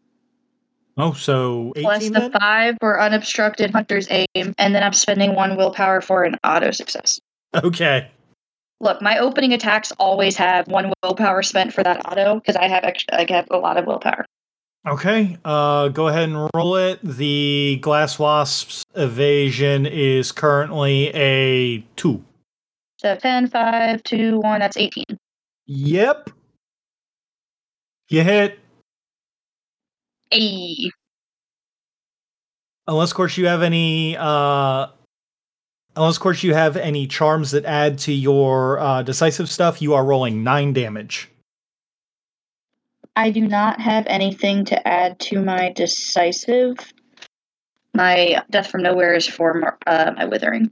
Oh, 0.98 1.14
so 1.14 1.74
18 1.76 1.82
plus 1.84 2.04
the 2.10 2.20
then? 2.20 2.32
five 2.34 2.78
for 2.80 3.02
unobstructed 3.02 3.72
hunter's 3.72 4.08
aim 4.12 4.54
and 4.60 4.76
then 4.76 4.84
i'm 4.84 4.94
spending 4.94 5.34
one 5.34 5.58
willpower 5.58 6.02
for 6.02 6.24
an 6.24 6.36
auto 6.44 6.70
success 6.70 7.20
Okay. 7.64 8.08
look 8.80 9.02
my 9.02 9.18
opening 9.18 9.54
attacks 9.54 9.92
always 9.94 10.38
have 10.38 10.68
one 10.68 10.94
willpower 11.02 11.42
spent 11.42 11.74
for 11.74 11.82
that 11.84 12.06
auto 12.06 12.36
because 12.36 12.56
i 12.58 12.68
have 12.68 12.84
extra 12.84 13.20
i 13.20 13.26
have 13.34 13.48
a 13.50 13.58
lot 13.58 13.78
of 13.78 13.86
willpower 13.88 14.26
Okay. 14.88 15.38
Uh 15.46 15.90
go 15.90 16.08
ahead 16.08 16.30
and 16.30 16.50
roll 16.56 16.76
it. 16.76 17.00
The 17.04 17.78
glass 17.82 18.18
wasp's 18.18 18.84
evasion 18.96 19.86
is 19.86 20.32
currently 20.32 21.10
a 21.14 21.80
2. 21.98 22.24
so 22.98 23.16
10 23.16 23.48
5 23.48 24.04
2 24.04 24.40
1 24.40 24.60
that's 24.60 24.78
18 24.78 25.06
Yep. 25.68 26.30
You 28.10 28.24
hit 28.24 28.60
Ayy. 30.34 30.90
unless 32.88 33.12
of 33.12 33.16
course 33.16 33.38
you 33.38 33.48
have 33.48 33.62
any 33.62 34.18
uh 34.18 34.88
unless 35.96 36.16
of 36.18 36.22
course 36.22 36.42
you 36.44 36.54
have 36.54 36.76
any 36.78 37.06
charms 37.08 37.52
that 37.52 37.66
add 37.66 37.98
to 38.00 38.12
your 38.14 38.80
uh 38.80 39.02
decisive 39.04 39.50
stuff 39.50 39.82
you 39.82 39.94
are 39.94 40.04
rolling 40.06 40.44
nine 40.44 40.74
damage 40.74 41.30
I 43.16 43.30
do 43.30 43.42
not 43.42 43.80
have 43.82 44.06
anything 44.08 44.66
to 44.66 44.88
add 44.88 45.20
to 45.22 45.42
my 45.42 45.72
decisive. 45.72 46.78
My 47.94 48.42
death 48.50 48.68
from 48.72 48.84
nowhere 48.84 49.14
is 49.14 49.28
for 49.28 49.78
uh, 49.86 50.12
my 50.16 50.26
withering. 50.26 50.72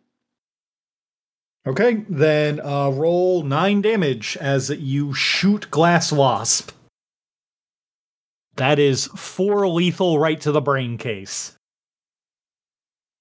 okay 1.67 2.05
then 2.07 2.61
uh 2.61 2.89
roll 2.89 3.43
nine 3.43 3.81
damage 3.81 4.37
as 4.39 4.69
you 4.69 5.13
shoot 5.13 5.69
glass 5.69 6.09
wasp 6.11 6.71
that 8.55 8.79
is 8.79 9.07
four 9.07 9.67
lethal 9.67 10.17
right 10.17 10.39
to 10.39 10.51
the 10.53 10.61
brain 10.61 10.97
case 10.97 11.57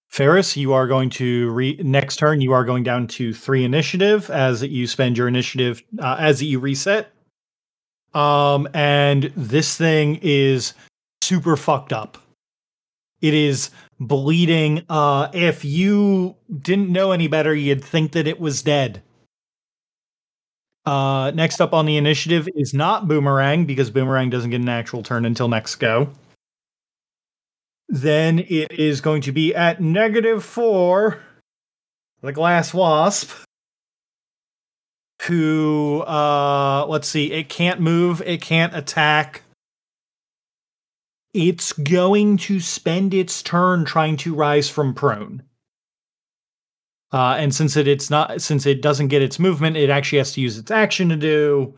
Ferris, 0.08 0.56
you 0.56 0.72
are 0.72 0.86
going 0.88 1.10
to 1.10 1.50
re- 1.50 1.78
next 1.84 2.16
turn. 2.16 2.40
You 2.40 2.52
are 2.52 2.64
going 2.64 2.82
down 2.82 3.06
to 3.08 3.34
three 3.34 3.62
initiative 3.62 4.30
as 4.30 4.62
you 4.62 4.86
spend 4.86 5.18
your 5.18 5.28
initiative 5.28 5.82
uh, 6.00 6.16
as 6.18 6.42
you 6.42 6.58
reset. 6.58 7.12
Um, 8.18 8.66
and 8.74 9.32
this 9.36 9.76
thing 9.76 10.18
is 10.22 10.74
super 11.22 11.56
fucked 11.56 11.92
up. 11.92 12.18
It 13.20 13.32
is 13.32 13.70
bleeding. 14.00 14.84
Uh, 14.88 15.28
if 15.32 15.64
you 15.64 16.34
didn't 16.60 16.90
know 16.90 17.12
any 17.12 17.28
better, 17.28 17.54
you'd 17.54 17.84
think 17.84 18.12
that 18.12 18.26
it 18.26 18.40
was 18.40 18.62
dead. 18.62 19.02
Uh, 20.84 21.30
next 21.32 21.60
up 21.60 21.72
on 21.72 21.86
the 21.86 21.96
initiative 21.96 22.48
is 22.56 22.74
not 22.74 23.06
Boomerang 23.06 23.66
because 23.66 23.88
Boomerang 23.88 24.30
doesn't 24.30 24.50
get 24.50 24.62
an 24.62 24.68
actual 24.68 25.04
turn 25.04 25.24
until 25.24 25.46
next 25.46 25.76
go. 25.76 26.10
Then 27.88 28.40
it 28.40 28.72
is 28.72 29.00
going 29.00 29.22
to 29.22 29.32
be 29.32 29.54
at 29.54 29.80
negative 29.80 30.44
four. 30.44 31.20
The 32.22 32.32
Glass 32.32 32.74
Wasp 32.74 33.30
who 35.22 36.02
uh 36.06 36.86
let's 36.88 37.08
see 37.08 37.32
it 37.32 37.48
can't 37.48 37.80
move 37.80 38.22
it 38.22 38.40
can't 38.40 38.74
attack. 38.74 39.42
It's 41.34 41.72
going 41.72 42.36
to 42.38 42.60
spend 42.60 43.14
its 43.14 43.42
turn 43.42 43.84
trying 43.84 44.16
to 44.18 44.34
rise 44.34 44.68
from 44.70 44.94
prone. 44.94 45.42
Uh 47.12 47.36
and 47.38 47.54
since 47.54 47.76
it 47.76 47.88
it's 47.88 48.10
not 48.10 48.40
since 48.40 48.64
it 48.66 48.80
doesn't 48.80 49.08
get 49.08 49.22
its 49.22 49.38
movement 49.38 49.76
it 49.76 49.90
actually 49.90 50.18
has 50.18 50.32
to 50.32 50.40
use 50.40 50.56
its 50.58 50.70
action 50.70 51.08
to 51.08 51.16
do. 51.16 51.74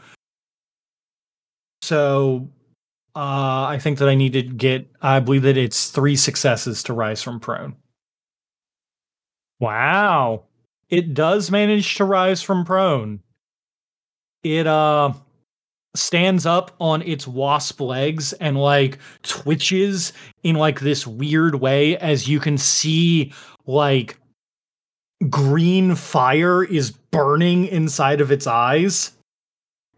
So 1.83 2.49
uh 3.17 3.65
i 3.65 3.79
think 3.81 3.99
that 3.99 4.09
i 4.09 4.15
need 4.15 4.35
to 4.35 4.43
get 4.43 4.89
i 5.03 5.19
believe 5.19 5.43
that 5.43 5.57
it's 5.57 5.91
three 5.91 6.15
successes 6.15 6.83
to 6.85 6.93
rise 6.93 7.23
from 7.23 7.41
prone. 7.41 7.75
Wow. 9.61 10.45
It 10.91 11.15
does 11.15 11.51
manage 11.51 11.97
to 11.97 12.05
rise 12.05 12.43
from 12.43 12.65
prone 12.65 13.21
it 14.43 14.67
uh 14.67 15.13
stands 15.95 16.47
up 16.47 16.71
on 16.81 17.03
its 17.03 17.27
wasp 17.27 17.81
legs 17.81 18.33
and 18.35 18.57
like 18.57 18.99
twitches 19.23 20.13
in 20.43 20.55
like 20.55 20.81
this 20.81 21.07
weird 21.07 21.57
way 21.57 21.97
as 21.97 22.29
you 22.29 22.39
can 22.39 22.57
see 22.57 23.33
like 23.67 24.17
green 25.29 25.95
fire 25.95 26.63
is 26.65 26.91
burning 26.91 27.67
inside 27.67 28.21
of 28.21 28.31
its 28.31 28.47
eyes. 28.47 29.13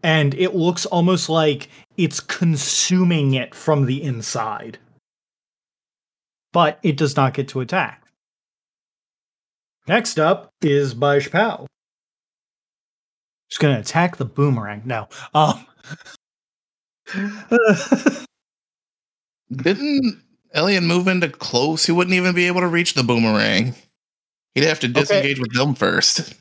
And 0.01 0.33
it 0.33 0.53
looks 0.53 0.85
almost 0.85 1.29
like 1.29 1.69
it's 1.95 2.19
consuming 2.19 3.35
it 3.35 3.55
from 3.55 3.85
the 3.85 4.03
inside. 4.03 4.77
But 6.51 6.77
it 6.83 6.97
does 6.97 7.15
not 7.15 7.33
get 7.33 7.47
to 7.49 7.61
attack. 7.61 8.03
Next 9.87 10.19
up 10.19 10.49
is 10.61 10.93
Pal 10.93 11.67
just 13.53 13.61
gonna 13.61 13.77
attack 13.79 14.17
the 14.17 14.25
boomerang. 14.25 14.81
No. 14.83 15.07
Um 15.35 15.67
Didn't 19.51 20.19
Alien 20.55 20.85
move 20.87 21.07
into 21.07 21.29
close? 21.29 21.85
He 21.85 21.91
wouldn't 21.91 22.15
even 22.15 22.33
be 22.33 22.47
able 22.47 22.61
to 22.61 22.67
reach 22.67 22.95
the 22.95 23.03
boomerang. 23.03 23.75
He'd 24.55 24.63
have 24.63 24.79
to 24.79 24.87
disengage 24.87 25.39
with 25.39 25.53
them 25.53 25.75
first. 25.75 26.33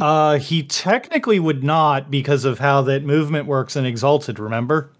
uh 0.00 0.38
he 0.38 0.64
technically 0.64 1.38
would 1.38 1.62
not 1.62 2.10
because 2.10 2.44
of 2.44 2.58
how 2.58 2.82
that 2.82 3.04
movement 3.04 3.46
works 3.46 3.76
in 3.76 3.84
Exalted, 3.86 4.38
remember? 4.40 4.90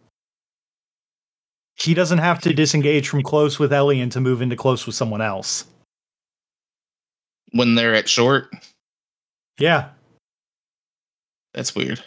he 1.82 1.94
doesn't 1.94 2.18
have 2.18 2.40
to 2.42 2.52
disengage 2.52 3.08
from 3.08 3.22
close 3.22 3.58
with 3.58 3.72
Elian 3.72 4.10
to 4.10 4.20
move 4.20 4.42
into 4.42 4.54
close 4.54 4.84
with 4.84 4.94
someone 4.94 5.22
else. 5.22 5.64
When 7.52 7.74
they're 7.74 7.94
at 7.94 8.06
short, 8.08 8.50
Yeah, 9.58 9.88
that's 11.54 11.74
weird. 11.74 12.02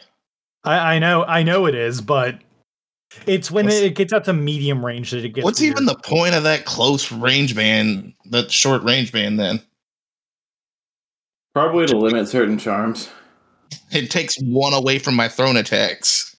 I, 0.64 0.96
I 0.96 1.00
know, 1.00 1.24
I 1.26 1.44
know 1.44 1.66
it 1.66 1.76
is, 1.76 2.00
but 2.02 2.40
it's 3.28 3.52
when 3.52 3.66
What's- 3.66 3.78
it 3.80 3.96
gets 3.96 4.14
up 4.14 4.24
to 4.26 4.34
medium 4.34 4.86
range 4.86 5.12
that 5.12 5.24
it 5.26 5.30
gets. 5.30 5.44
What's 5.46 5.60
weird. 5.62 5.74
even 5.74 5.86
the 5.86 5.96
point 5.96 6.36
of 6.36 6.44
that 6.44 6.66
close 6.66 7.12
range 7.12 7.56
band, 7.56 8.14
that 8.32 8.52
short 8.52 8.84
range 8.84 9.12
band? 9.12 9.40
Then 9.40 9.62
Probably 11.54 11.86
to 11.86 11.98
limit 11.98 12.28
certain 12.28 12.58
charms. 12.58 13.10
it 13.92 14.10
takes 14.10 14.36
one 14.42 14.74
away 14.74 14.98
from 15.00 15.16
my 15.16 15.28
thrown 15.28 15.56
attacks. 15.58 16.36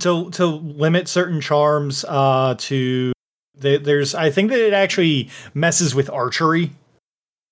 to 0.00 0.30
to 0.30 0.46
limit 0.46 1.08
certain 1.08 1.40
charms? 1.40 2.04
Uh, 2.08 2.54
to 2.58 3.12
there- 3.54 3.78
there's, 3.78 4.14
I 4.14 4.30
think 4.30 4.50
that 4.50 4.60
it 4.60 4.72
actually 4.72 5.28
messes 5.54 5.94
with 5.94 6.08
archery. 6.10 6.70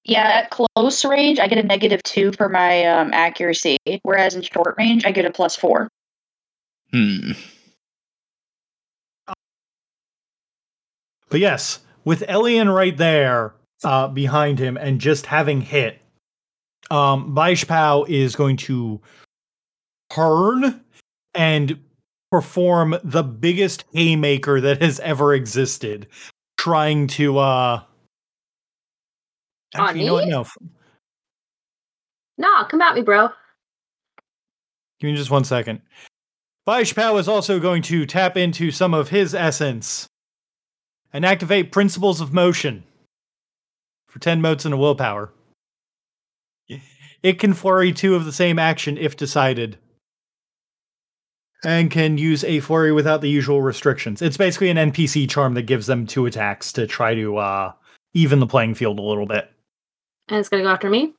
Yeah, 0.05 0.25
at 0.25 0.51
close 0.51 1.05
range, 1.05 1.39
I 1.39 1.49
get 1.49 1.57
a 1.59 1.63
negative 1.63 2.03
two 2.03 2.33
for 2.33 2.51
my 2.51 2.85
um, 2.85 3.13
accuracy, 3.15 3.79
whereas 4.03 4.35
in 4.35 4.43
short 4.43 4.75
range, 4.77 5.07
I 5.07 5.13
get 5.13 5.25
a 5.25 5.31
plus 5.31 5.57
four. 5.57 5.89
Hmm. 6.91 7.33
But 11.31 11.41
yes, 11.41 11.81
with 12.05 12.23
Elian 12.29 12.69
right 12.69 12.97
there 12.97 13.55
uh, 13.83 14.09
behind 14.09 14.59
him 14.59 14.77
and 14.77 15.01
just 15.01 15.25
having 15.27 15.63
hit, 15.63 16.01
um, 16.91 17.35
Baishpao 17.35 18.07
is 18.09 18.37
going 18.37 18.59
to 18.59 19.01
turn 20.11 20.83
and 21.35 21.81
perform 22.31 22.97
the 23.03 23.23
biggest 23.23 23.85
haymaker 23.95 24.61
that 24.61 24.83
has 24.83 25.01
ever 25.01 25.33
existed, 25.35 26.07
trying 26.59 27.07
to. 27.07 27.39
uh 27.39 27.81
On 27.81 27.85
Actually, 29.75 30.01
you 30.01 30.07
know 30.07 30.15
what? 30.15 30.29
No, 30.29 30.45
Nah, 32.37 32.65
come 32.65 32.81
at 32.81 32.95
me, 32.95 33.03
bro. 33.03 33.29
give 35.01 35.11
me 35.11 35.17
just 35.17 35.31
one 35.31 35.45
second. 35.45 35.81
Baishpao 36.67 37.19
is 37.21 37.29
also 37.29 37.61
going 37.61 37.83
to 37.83 38.07
tap 38.07 38.37
into 38.37 38.71
some 38.71 38.95
of 38.95 39.11
his 39.11 39.35
essence 39.35 40.09
and 41.13 41.25
activate 41.25 41.73
Principles 41.73 42.21
of 42.21 42.33
Motion 42.33 42.85
for 44.09 44.19
10 44.19 44.41
motes 44.41 44.65
and 44.65 44.73
a 44.75 44.77
willpower. 44.77 45.33
It 47.23 47.39
can 47.39 47.55
flurry 47.55 47.93
two 47.93 48.15
of 48.15 48.25
the 48.25 48.33
same 48.33 48.59
action 48.59 48.99
if 48.99 49.17
decided. 49.17 49.79
And 51.65 51.91
can 51.91 52.19
use 52.19 52.45
a 52.45 52.61
flurry 52.61 52.93
without 52.93 53.23
the 53.23 53.31
usual 53.31 53.63
restrictions. 53.63 54.21
It's 54.21 54.37
basically 54.37 54.69
an 54.69 54.77
NPC 54.93 55.29
charm 55.31 55.55
that 55.55 55.63
gives 55.63 55.87
them 55.87 56.07
two 56.07 56.27
attacks 56.27 56.71
to 56.75 56.87
try 56.87 57.15
to 57.15 57.39
uh, 57.39 57.73
even 58.13 58.41
the 58.41 58.47
playing 58.47 58.75
field 58.75 58.99
a 58.99 59.03
little 59.03 59.25
bit. 59.25 59.51
And 60.29 60.39
it's 60.39 60.49
gonna 60.49 60.63
go 60.63 60.71
after 60.71 60.89
me. 60.91 61.13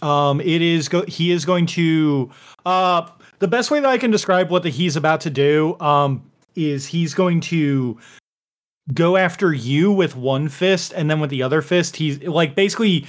Um, 0.00 0.40
it 0.40 0.62
is 0.62 0.88
go- 0.88 1.04
he 1.06 1.32
is 1.32 1.44
going 1.44 1.66
to 1.66 2.30
uh 2.64 3.08
the 3.40 3.48
best 3.48 3.70
way 3.70 3.80
that 3.80 3.88
I 3.88 3.98
can 3.98 4.10
describe 4.10 4.50
what 4.50 4.62
the 4.62 4.70
he's 4.70 4.96
about 4.96 5.20
to 5.22 5.30
do 5.30 5.76
um 5.80 6.22
is 6.54 6.86
he's 6.86 7.14
going 7.14 7.40
to 7.42 7.98
go 8.94 9.16
after 9.16 9.52
you 9.52 9.90
with 9.92 10.16
one 10.16 10.48
fist 10.48 10.92
and 10.96 11.10
then 11.10 11.20
with 11.20 11.30
the 11.30 11.42
other 11.42 11.60
fist 11.62 11.96
he's 11.96 12.22
like 12.22 12.54
basically 12.54 13.06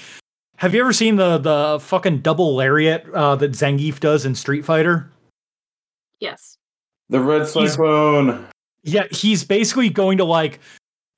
have 0.58 0.74
you 0.74 0.82
ever 0.82 0.92
seen 0.92 1.16
the 1.16 1.38
the 1.38 1.80
fucking 1.80 2.20
double 2.20 2.56
lariat 2.56 3.06
uh 3.14 3.36
that 3.36 3.52
Zangief 3.52 4.00
does 4.00 4.26
in 4.26 4.34
Street 4.36 4.66
Fighter? 4.66 5.10
Yes. 6.20 6.58
The 7.10 7.20
red 7.22 7.48
He's- 7.48 7.54
cyclone. 7.74 8.48
Yeah, 8.84 9.08
he's 9.12 9.44
basically 9.44 9.90
going 9.90 10.18
to 10.20 10.24
like 10.24 10.60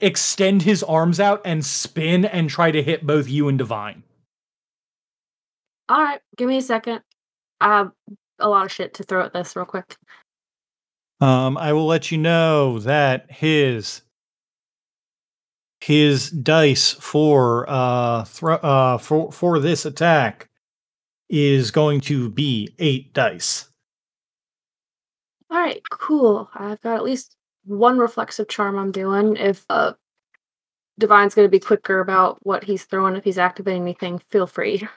extend 0.02 0.64
his 0.64 0.84
arms 0.84 1.20
out 1.20 1.42
and 1.46 1.66
spin 1.66 2.26
and 2.26 2.50
try 2.50 2.72
to 2.72 2.84
hit 2.84 3.06
both 3.06 3.30
you 3.30 3.48
and 3.48 3.58
Divine. 3.58 4.04
All 5.90 6.02
right, 6.02 6.22
give 6.38 6.48
me 6.48 6.58
a 6.58 6.62
second. 6.62 7.02
I 7.60 7.78
have 7.78 7.92
a 8.40 8.50
lot 8.50 8.66
of 8.66 8.72
shit 8.72 8.94
to 8.96 9.04
throw 9.04 9.26
at 9.26 9.34
this 9.34 9.56
real 9.56 9.66
quick. 9.66 9.96
Um, 11.20 11.58
I 11.58 11.74
will 11.74 11.86
let 11.86 12.12
you 12.12 12.18
know 12.18 12.80
that 12.80 13.32
his 13.32 14.02
his 15.80 16.30
dice 16.30 16.92
for 16.92 17.66
uh, 17.70 18.24
thro- 18.26 18.56
uh 18.56 18.98
for 18.98 19.32
for 19.32 19.60
this 19.60 19.86
attack 19.86 20.50
is 21.30 21.72
going 21.72 22.02
to 22.02 22.30
be 22.30 22.74
eight 22.80 23.14
dice. 23.14 23.70
All 25.50 25.58
right, 25.58 25.82
cool. 25.90 26.50
I've 26.56 26.82
got 26.82 26.96
at 26.96 27.04
least 27.04 27.36
one 27.66 27.98
reflexive 27.98 28.48
charm 28.48 28.78
I'm 28.78 28.92
doing. 28.92 29.38
If 29.38 29.66
uh, 29.70 29.94
Divine's 31.00 31.36
going 31.36 31.46
to 31.46 31.52
be 31.52 31.60
quicker 31.60 32.00
about 32.00 32.38
what 32.44 32.64
he's 32.64 32.86
throwing, 32.86 33.16
if 33.16 33.24
he's 33.24 33.38
activating 33.38 33.84
anything, 33.84 34.20
feel 34.20 34.48
free. 34.48 34.88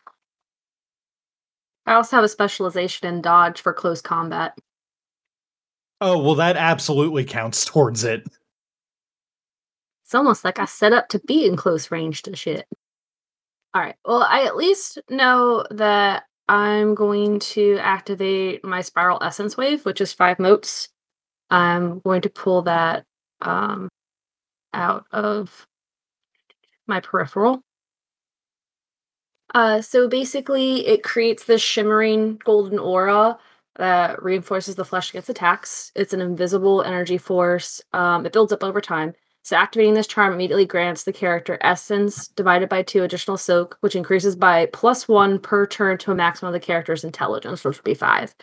I 1.87 1.95
also 1.95 2.17
have 2.17 2.25
a 2.25 2.29
specialization 2.29 3.09
in 3.09 3.21
dodge 3.21 3.61
for 3.61 3.73
close 3.73 4.01
combat. 4.01 4.57
Oh 6.01 6.23
well, 6.23 6.35
that 6.37 6.57
absolutely 6.57 7.25
counts 7.25 7.65
towards 7.65 8.05
it. 8.05 8.27
It's 10.05 10.15
almost 10.15 10.45
like 10.45 10.59
I 10.59 10.65
set 10.65 10.93
up 10.93 11.09
to 11.09 11.19
be 11.21 11.47
in 11.47 11.57
close 11.57 11.91
range 11.91 12.23
to 12.23 12.37
shit. 12.37 12.67
All 13.75 13.83
right. 13.83 13.97
Well, 14.05 14.23
I 14.23 14.45
at 14.45 14.57
least 14.57 14.99
know 15.09 15.67
that 15.71 16.25
I'm 16.49 16.95
going 16.95 17.39
to 17.41 17.79
activate 17.79 18.65
my 18.65 18.83
spiral 18.83 19.23
essence 19.23 19.57
wave, 19.57 19.85
which 19.85 20.01
is 20.01 20.13
five 20.13 20.39
motes. 20.39 20.89
I'm 21.55 22.01
going 22.01 22.21
to 22.23 22.31
pull 22.31 22.63
that 22.63 23.05
um, 23.41 23.89
out 24.73 25.07
of 25.13 25.69
my 26.89 26.99
peripheral. 26.99 27.63
Uh, 29.55 29.81
so 29.81 30.09
basically, 30.09 30.85
it 30.85 31.05
creates 31.05 31.45
this 31.45 31.63
shimmering 31.63 32.41
golden 32.45 32.81
aura 32.81 33.39
that 33.77 34.21
reinforces 34.21 34.75
the 34.75 34.85
flesh 34.85 35.11
against 35.11 35.29
attacks. 35.29 35.93
It's 35.95 36.13
an 36.13 36.21
invisible 36.21 36.83
energy 36.83 37.19
force. 37.19 37.81
Um, 37.93 38.27
it 38.27 38.33
builds 38.33 38.53
up 38.53 38.65
over 38.65 38.81
time. 38.81 39.15
So 39.45 39.57
activating 39.57 39.93
this 39.93 40.07
charm 40.07 40.33
immediately 40.33 40.65
grants 40.65 41.05
the 41.05 41.13
character 41.13 41.59
essence 41.61 42.29
divided 42.29 42.71
by 42.71 42.83
two 42.83 43.03
additional 43.03 43.37
soak, 43.37 43.77
which 43.81 43.95
increases 43.95 44.35
by 44.35 44.67
plus 44.73 45.07
one 45.07 45.39
per 45.39 45.67
turn 45.67 45.99
to 45.99 46.13
a 46.13 46.15
maximum 46.15 46.49
of 46.49 46.59
the 46.59 46.67
character's 46.67 47.05
intelligence, 47.05 47.63
which 47.63 47.77
would 47.77 47.85
be 47.85 47.93
five. 47.93 48.35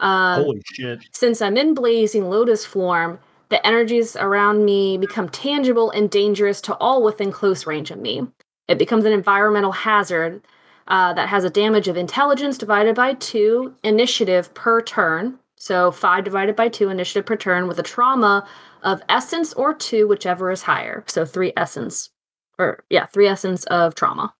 Um, 0.00 0.42
Holy 0.42 0.62
shit! 0.66 1.06
since 1.10 1.40
I'm 1.40 1.56
in 1.56 1.72
blazing 1.72 2.28
lotus 2.28 2.66
form, 2.66 3.18
the 3.48 3.66
energies 3.66 4.14
around 4.14 4.66
me 4.66 4.98
become 4.98 5.30
tangible 5.30 5.90
and 5.90 6.10
dangerous 6.10 6.60
to 6.62 6.74
all 6.74 7.02
within 7.02 7.32
close 7.32 7.66
range 7.66 7.90
of 7.90 7.98
me. 7.98 8.26
It 8.68 8.76
becomes 8.76 9.06
an 9.06 9.12
environmental 9.12 9.72
hazard 9.72 10.42
uh, 10.88 11.14
that 11.14 11.30
has 11.30 11.44
a 11.44 11.50
damage 11.50 11.88
of 11.88 11.96
intelligence 11.96 12.58
divided 12.58 12.94
by 12.94 13.14
two, 13.14 13.74
initiative 13.84 14.52
per 14.52 14.82
turn. 14.82 15.38
So 15.56 15.90
five 15.90 16.24
divided 16.24 16.56
by 16.56 16.68
two, 16.68 16.90
initiative 16.90 17.24
per 17.24 17.36
turn, 17.36 17.68
with 17.68 17.78
a 17.78 17.82
trauma 17.82 18.46
of 18.82 19.02
essence 19.08 19.52
or 19.54 19.74
two, 19.74 20.06
whichever 20.06 20.50
is 20.50 20.62
higher. 20.62 21.04
So 21.06 21.24
three 21.24 21.52
essence, 21.56 22.10
or 22.58 22.84
yeah, 22.90 23.06
three 23.06 23.28
essence 23.28 23.64
of 23.64 23.94
trauma. 23.94 24.34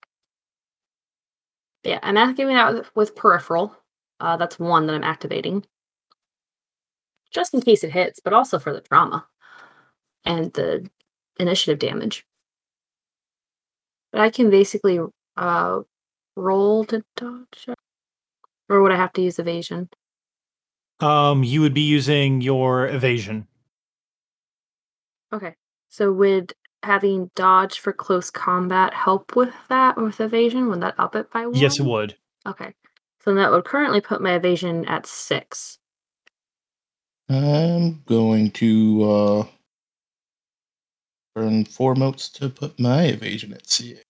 Yeah, 1.84 1.98
I'm 2.02 2.16
activating 2.16 2.56
that 2.56 2.94
with, 2.94 3.16
peripheral. 3.16 3.76
Uh, 4.20 4.36
that's 4.36 4.58
one 4.58 4.86
that 4.86 4.94
I'm 4.94 5.02
activating 5.02 5.64
just 7.32 7.54
in 7.54 7.60
case 7.60 7.82
it 7.82 7.90
hits, 7.90 8.20
but 8.20 8.32
also 8.32 8.58
for 8.58 8.72
the 8.72 8.80
trauma 8.80 9.26
and 10.24 10.52
the 10.52 10.88
initiative 11.40 11.78
damage. 11.78 12.24
But 14.12 14.20
I 14.20 14.30
can 14.30 14.50
basically 14.50 15.00
uh, 15.36 15.80
roll 16.36 16.84
to 16.84 17.02
dodge, 17.16 17.66
or 18.68 18.82
would 18.82 18.92
I 18.92 18.96
have 18.96 19.12
to 19.14 19.22
use 19.22 19.38
evasion? 19.38 19.88
Um, 21.00 21.42
you 21.42 21.62
would 21.62 21.74
be 21.74 21.80
using 21.80 22.42
your 22.42 22.86
evasion. 22.86 23.48
Okay, 25.32 25.54
so 25.88 26.12
would 26.12 26.52
having 26.82 27.30
dodge 27.34 27.78
for 27.78 27.92
close 27.92 28.30
combat 28.30 28.92
help 28.92 29.36
with 29.36 29.54
that 29.68 29.96
with 29.96 30.20
evasion? 30.20 30.68
Would 30.68 30.80
that 30.82 30.94
up 30.98 31.14
it 31.16 31.30
by 31.30 31.46
one? 31.46 31.54
Yes, 31.54 31.78
it 31.78 31.84
would. 31.84 32.16
Okay, 32.46 32.74
so 33.20 33.34
that 33.34 33.50
would 33.50 33.64
currently 33.64 34.00
put 34.00 34.20
my 34.20 34.34
evasion 34.34 34.84
at 34.86 35.06
six. 35.06 35.78
I'm 37.28 38.02
going 38.06 38.50
to 38.52 39.02
uh 39.04 39.44
burn 41.34 41.64
four 41.64 41.94
motes 41.94 42.28
to 42.28 42.50
put 42.50 42.78
my 42.78 43.04
evasion 43.04 43.54
at 43.54 43.68
six. 43.68 44.00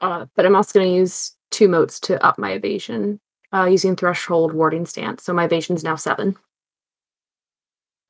Uh, 0.00 0.26
but 0.34 0.44
I'm 0.44 0.56
also 0.56 0.78
going 0.78 0.90
to 0.90 0.96
use 0.96 1.36
two 1.50 1.68
motes 1.68 2.00
to 2.00 2.22
up 2.24 2.38
my 2.38 2.52
evasion 2.52 3.20
uh, 3.52 3.66
using 3.66 3.94
threshold 3.94 4.52
warding 4.52 4.84
stance. 4.84 5.22
So 5.22 5.32
my 5.32 5.44
evasion's 5.44 5.84
now 5.84 5.96
seven. 5.96 6.36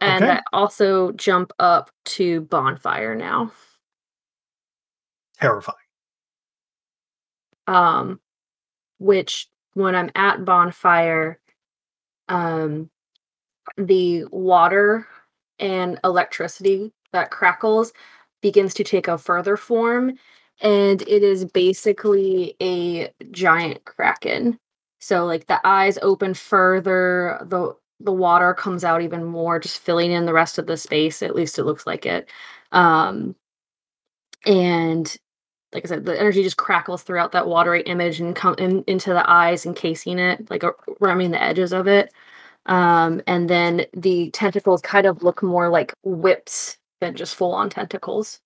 And 0.01 0.25
Okay. 0.25 0.33
I 0.35 0.43
also 0.53 1.13
jump 1.13 1.53
up 1.59 1.91
to 2.07 2.43
bonfire 2.43 3.15
now. 3.15 3.53
Terrifying. 5.41 5.77
Um, 7.67 8.21
which 8.99 9.49
when 9.73 9.95
I'm 9.95 10.11
at 10.15 10.45
bonfire, 10.45 11.41
um, 12.29 12.91
the 13.77 14.25
water 14.31 15.07
and 15.59 15.99
electricity 16.05 16.93
that 17.13 17.31
crackles 17.31 17.93
begins 18.43 18.75
to 18.75 18.85
take 18.85 19.09
a 19.09 19.19
further 19.19 19.57
form 19.57 20.15
and 20.61 21.03
it 21.03 21.23
is 21.23 21.45
basically 21.45 22.57
a 22.61 23.11
giant 23.31 23.85
kraken 23.85 24.59
so 24.99 25.25
like 25.25 25.47
the 25.47 25.61
eyes 25.67 25.99
open 26.03 26.35
further 26.35 27.39
the 27.47 27.75
the 28.01 28.13
water 28.13 28.55
comes 28.55 28.85
out 28.85 29.03
even 29.03 29.25
more 29.25 29.59
just 29.59 29.79
filling 29.79 30.13
in 30.13 30.27
the 30.27 30.33
rest 30.33 30.59
of 30.59 30.67
the 30.67 30.77
space 30.77 31.23
at 31.23 31.35
least 31.35 31.59
it 31.59 31.65
looks 31.65 31.87
like 31.87 32.07
it. 32.07 32.29
Um 32.73 33.37
and 34.47 35.17
like 35.73 35.85
i 35.85 35.89
said 35.89 36.05
the 36.05 36.19
energy 36.19 36.43
just 36.43 36.57
crackles 36.59 37.03
throughout 37.03 37.33
that 37.33 37.47
watery 37.49 37.83
image 37.83 38.21
and 38.21 38.37
come 38.37 38.55
in, 38.59 38.85
into 38.87 39.11
the 39.11 39.29
eyes 39.31 39.67
encasing 39.67 40.19
it 40.19 40.49
like 40.51 40.65
around 41.01 41.31
the 41.31 41.43
edges 41.43 41.73
of 41.73 41.87
it. 41.89 42.13
Um 42.67 43.23
and 43.27 43.49
then 43.51 43.87
the 43.95 44.31
tentacles 44.31 44.81
kind 44.83 45.07
of 45.07 45.23
look 45.23 45.43
more 45.43 45.69
like 45.71 45.95
whips 46.05 46.79
than 47.01 47.17
just 47.17 47.35
full 47.37 47.53
on 47.55 47.71
tentacles. 47.71 48.41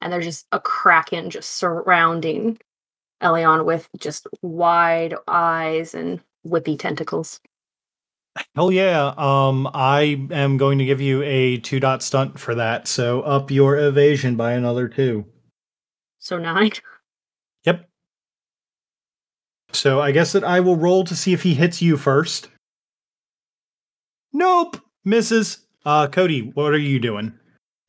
And 0.00 0.12
there's 0.12 0.24
just 0.26 0.46
a 0.52 0.60
kraken 0.60 1.30
just 1.30 1.52
surrounding 1.56 2.58
Elion 3.22 3.64
with 3.64 3.88
just 3.98 4.26
wide 4.42 5.14
eyes 5.28 5.94
and 5.94 6.20
whippy 6.46 6.78
tentacles. 6.78 7.40
Hell 8.54 8.72
yeah. 8.72 9.14
Um, 9.16 9.68
I 9.74 10.26
am 10.30 10.56
going 10.56 10.78
to 10.78 10.84
give 10.84 11.00
you 11.00 11.22
a 11.22 11.58
two 11.58 11.80
dot 11.80 12.02
stunt 12.02 12.38
for 12.38 12.54
that. 12.54 12.88
So 12.88 13.22
up 13.22 13.50
your 13.50 13.76
evasion 13.76 14.36
by 14.36 14.52
another 14.52 14.88
two. 14.88 15.24
So 16.18 16.38
nine. 16.38 16.72
Yep. 17.64 17.88
So 19.72 20.00
I 20.00 20.12
guess 20.12 20.32
that 20.32 20.44
I 20.44 20.60
will 20.60 20.76
roll 20.76 21.04
to 21.04 21.16
see 21.16 21.32
if 21.32 21.42
he 21.42 21.54
hits 21.54 21.80
you 21.80 21.96
first. 21.96 22.48
Nope. 24.32 24.78
Misses. 25.04 25.66
Uh 25.84 26.06
Cody, 26.06 26.50
what 26.54 26.72
are 26.72 26.78
you 26.78 26.98
doing? 26.98 27.32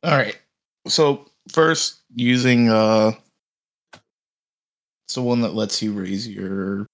All 0.02 0.16
right. 0.16 0.38
So 0.86 1.26
first, 1.52 2.00
using 2.14 2.68
uh, 2.70 3.12
it's 5.04 5.14
the 5.14 5.22
one 5.22 5.40
that 5.42 5.54
lets 5.54 5.82
you 5.82 5.92
raise 5.92 6.26
your. 6.26 6.86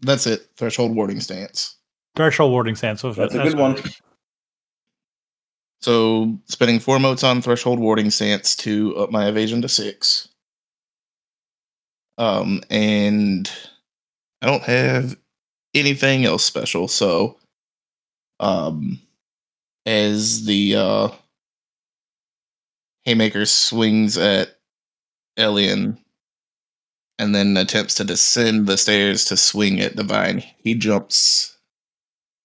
That's 0.00 0.26
it. 0.26 0.48
Threshold 0.56 0.94
warding 0.94 1.20
stance. 1.20 1.76
Threshold 2.14 2.52
warding 2.52 2.76
stance. 2.76 3.00
So 3.00 3.12
That's 3.12 3.34
a 3.34 3.42
good 3.42 3.58
one. 3.58 3.78
So 5.80 6.38
spending 6.46 6.78
four 6.78 6.98
motes 7.00 7.24
on 7.24 7.42
threshold 7.42 7.80
warding 7.80 8.10
stance 8.10 8.54
to 8.56 8.96
up 8.96 9.10
my 9.10 9.26
evasion 9.26 9.62
to 9.62 9.68
six. 9.68 10.28
Um, 12.18 12.62
and 12.70 13.50
I 14.40 14.46
don't 14.46 14.62
have 14.62 15.16
anything 15.74 16.24
else 16.24 16.44
special, 16.44 16.86
so 16.86 17.38
um 18.40 19.00
as 19.86 20.44
the 20.44 20.76
uh 20.76 21.08
Haymaker 23.04 23.46
swings 23.46 24.16
at 24.18 24.56
Elian 25.36 25.98
and 27.18 27.34
then 27.34 27.56
attempts 27.56 27.94
to 27.96 28.04
descend 28.04 28.66
the 28.66 28.76
stairs 28.76 29.24
to 29.26 29.36
swing 29.36 29.80
at 29.80 29.96
Divine. 29.96 30.42
He 30.58 30.74
jumps. 30.74 31.51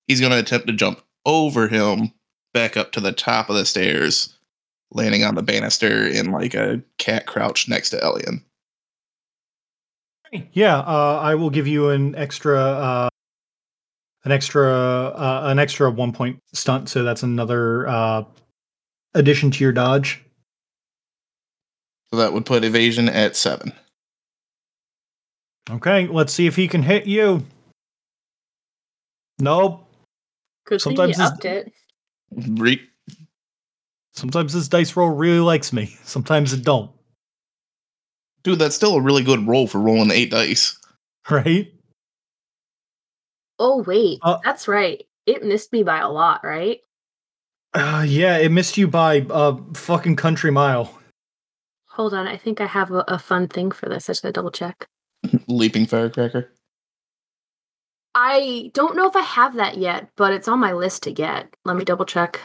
He's 0.07 0.19
going 0.19 0.31
to 0.31 0.39
attempt 0.39 0.67
to 0.67 0.73
jump 0.73 1.01
over 1.25 1.67
him 1.67 2.13
back 2.53 2.77
up 2.77 2.91
to 2.93 3.01
the 3.01 3.11
top 3.11 3.49
of 3.49 3.55
the 3.55 3.65
stairs, 3.65 4.33
landing 4.91 5.23
on 5.23 5.35
the 5.35 5.43
banister 5.43 6.07
in 6.07 6.31
like 6.31 6.53
a 6.53 6.81
cat 6.97 7.25
crouch 7.25 7.67
next 7.67 7.89
to 7.91 8.03
Elian. 8.03 8.43
Yeah, 10.53 10.79
uh, 10.79 11.19
I 11.21 11.35
will 11.35 11.49
give 11.49 11.67
you 11.67 11.89
an 11.89 12.15
extra, 12.15 12.59
uh, 12.59 13.09
an 14.25 14.31
extra, 14.31 14.73
uh, 14.73 15.41
an 15.45 15.59
extra 15.59 15.89
one 15.89 16.11
point 16.11 16.39
stunt. 16.53 16.89
So 16.89 17.03
that's 17.03 17.23
another 17.23 17.87
uh, 17.87 18.23
addition 19.13 19.51
to 19.51 19.63
your 19.63 19.71
dodge. 19.71 20.23
So 22.11 22.17
that 22.17 22.33
would 22.33 22.45
put 22.45 22.63
evasion 22.63 23.09
at 23.09 23.35
seven. 23.35 23.73
Okay, 25.69 26.07
let's 26.07 26.31
see 26.31 26.47
if 26.47 26.55
he 26.55 26.67
can 26.67 26.81
hit 26.81 27.05
you. 27.05 27.45
Nope. 29.39 29.86
Good 30.67 30.81
thing 30.81 30.95
Sometimes 30.95 31.17
you 31.17 31.23
this- 31.23 31.31
upped 31.31 31.45
it. 31.45 31.73
Re- 32.31 32.87
Sometimes 34.13 34.53
this 34.53 34.67
dice 34.67 34.95
roll 34.95 35.09
really 35.11 35.39
likes 35.39 35.71
me. 35.71 35.95
Sometimes 36.03 36.51
it 36.53 36.63
don't. 36.63 36.91
Dude, 38.43 38.59
that's 38.59 38.75
still 38.75 38.95
a 38.95 39.01
really 39.01 39.23
good 39.23 39.47
roll 39.47 39.67
for 39.67 39.79
rolling 39.79 40.11
eight 40.11 40.31
dice. 40.31 40.77
Right? 41.29 41.73
Oh 43.59 43.83
wait, 43.83 44.19
Uh, 44.21 44.37
that's 44.45 44.67
right. 44.67 45.03
It 45.25 45.43
missed 45.43 45.73
me 45.73 45.83
by 45.83 45.99
a 45.99 46.09
lot, 46.09 46.41
right? 46.43 46.79
Uh, 47.73 48.05
yeah, 48.07 48.37
it 48.37 48.49
missed 48.51 48.77
you 48.77 48.87
by 48.87 49.25
a 49.29 49.57
fucking 49.73 50.15
country 50.15 50.51
mile. 50.51 50.97
Hold 51.89 52.13
on, 52.13 52.27
I 52.27 52.37
think 52.37 52.61
I 52.61 52.65
have 52.65 52.91
a, 52.91 53.03
a 53.09 53.19
fun 53.19 53.47
thing 53.49 53.71
for 53.71 53.89
this. 53.89 54.07
I 54.07 54.11
just 54.13 54.21
gotta 54.23 54.31
double 54.33 54.51
check. 54.51 54.87
Leaping 55.47 55.85
firecracker. 55.85 56.49
I 58.19 58.71
don't 58.73 58.95
know 58.95 59.07
if 59.07 59.15
I 59.15 59.21
have 59.21 59.53
that 59.57 59.77
yet, 59.77 60.09
but 60.15 60.33
it's 60.33 60.47
on 60.47 60.57
my 60.59 60.73
list 60.73 61.03
to 61.03 61.11
get. 61.13 61.55
Let 61.65 61.77
me 61.77 61.85
double 61.85 62.05
check. 62.05 62.41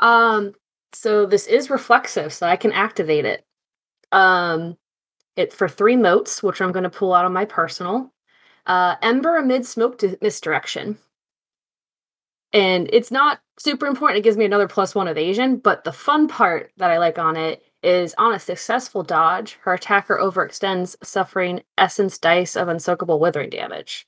Um, 0.00 0.52
so 0.92 1.26
this 1.26 1.46
is 1.46 1.70
reflexive, 1.70 2.32
so 2.32 2.48
I 2.48 2.56
can 2.56 2.72
activate 2.72 3.24
it. 3.24 3.46
Um, 4.10 4.76
it 5.36 5.52
for 5.52 5.68
three 5.68 5.96
motes, 5.96 6.42
which 6.42 6.60
I'm 6.60 6.72
going 6.72 6.82
to 6.82 6.90
pull 6.90 7.14
out 7.14 7.24
on 7.24 7.32
my 7.32 7.44
personal. 7.44 8.12
Uh, 8.66 8.96
Ember 9.00 9.36
amid 9.36 9.64
smoke 9.64 9.98
di- 9.98 10.16
misdirection, 10.20 10.98
and 12.52 12.90
it's 12.92 13.12
not 13.12 13.40
super 13.60 13.86
important. 13.86 14.18
It 14.18 14.24
gives 14.24 14.36
me 14.36 14.44
another 14.44 14.66
plus 14.66 14.96
one 14.96 15.06
evasion, 15.06 15.58
but 15.58 15.84
the 15.84 15.92
fun 15.92 16.26
part 16.26 16.72
that 16.78 16.90
I 16.90 16.98
like 16.98 17.20
on 17.20 17.36
it 17.36 17.62
is 17.84 18.14
on 18.18 18.32
a 18.34 18.38
successful 18.38 19.02
dodge, 19.02 19.58
her 19.62 19.74
attacker 19.74 20.18
overextends, 20.20 20.96
suffering 21.02 21.62
essence 21.78 22.18
dice 22.18 22.56
of 22.56 22.68
unsoakable 22.68 23.20
withering 23.20 23.50
damage. 23.50 24.06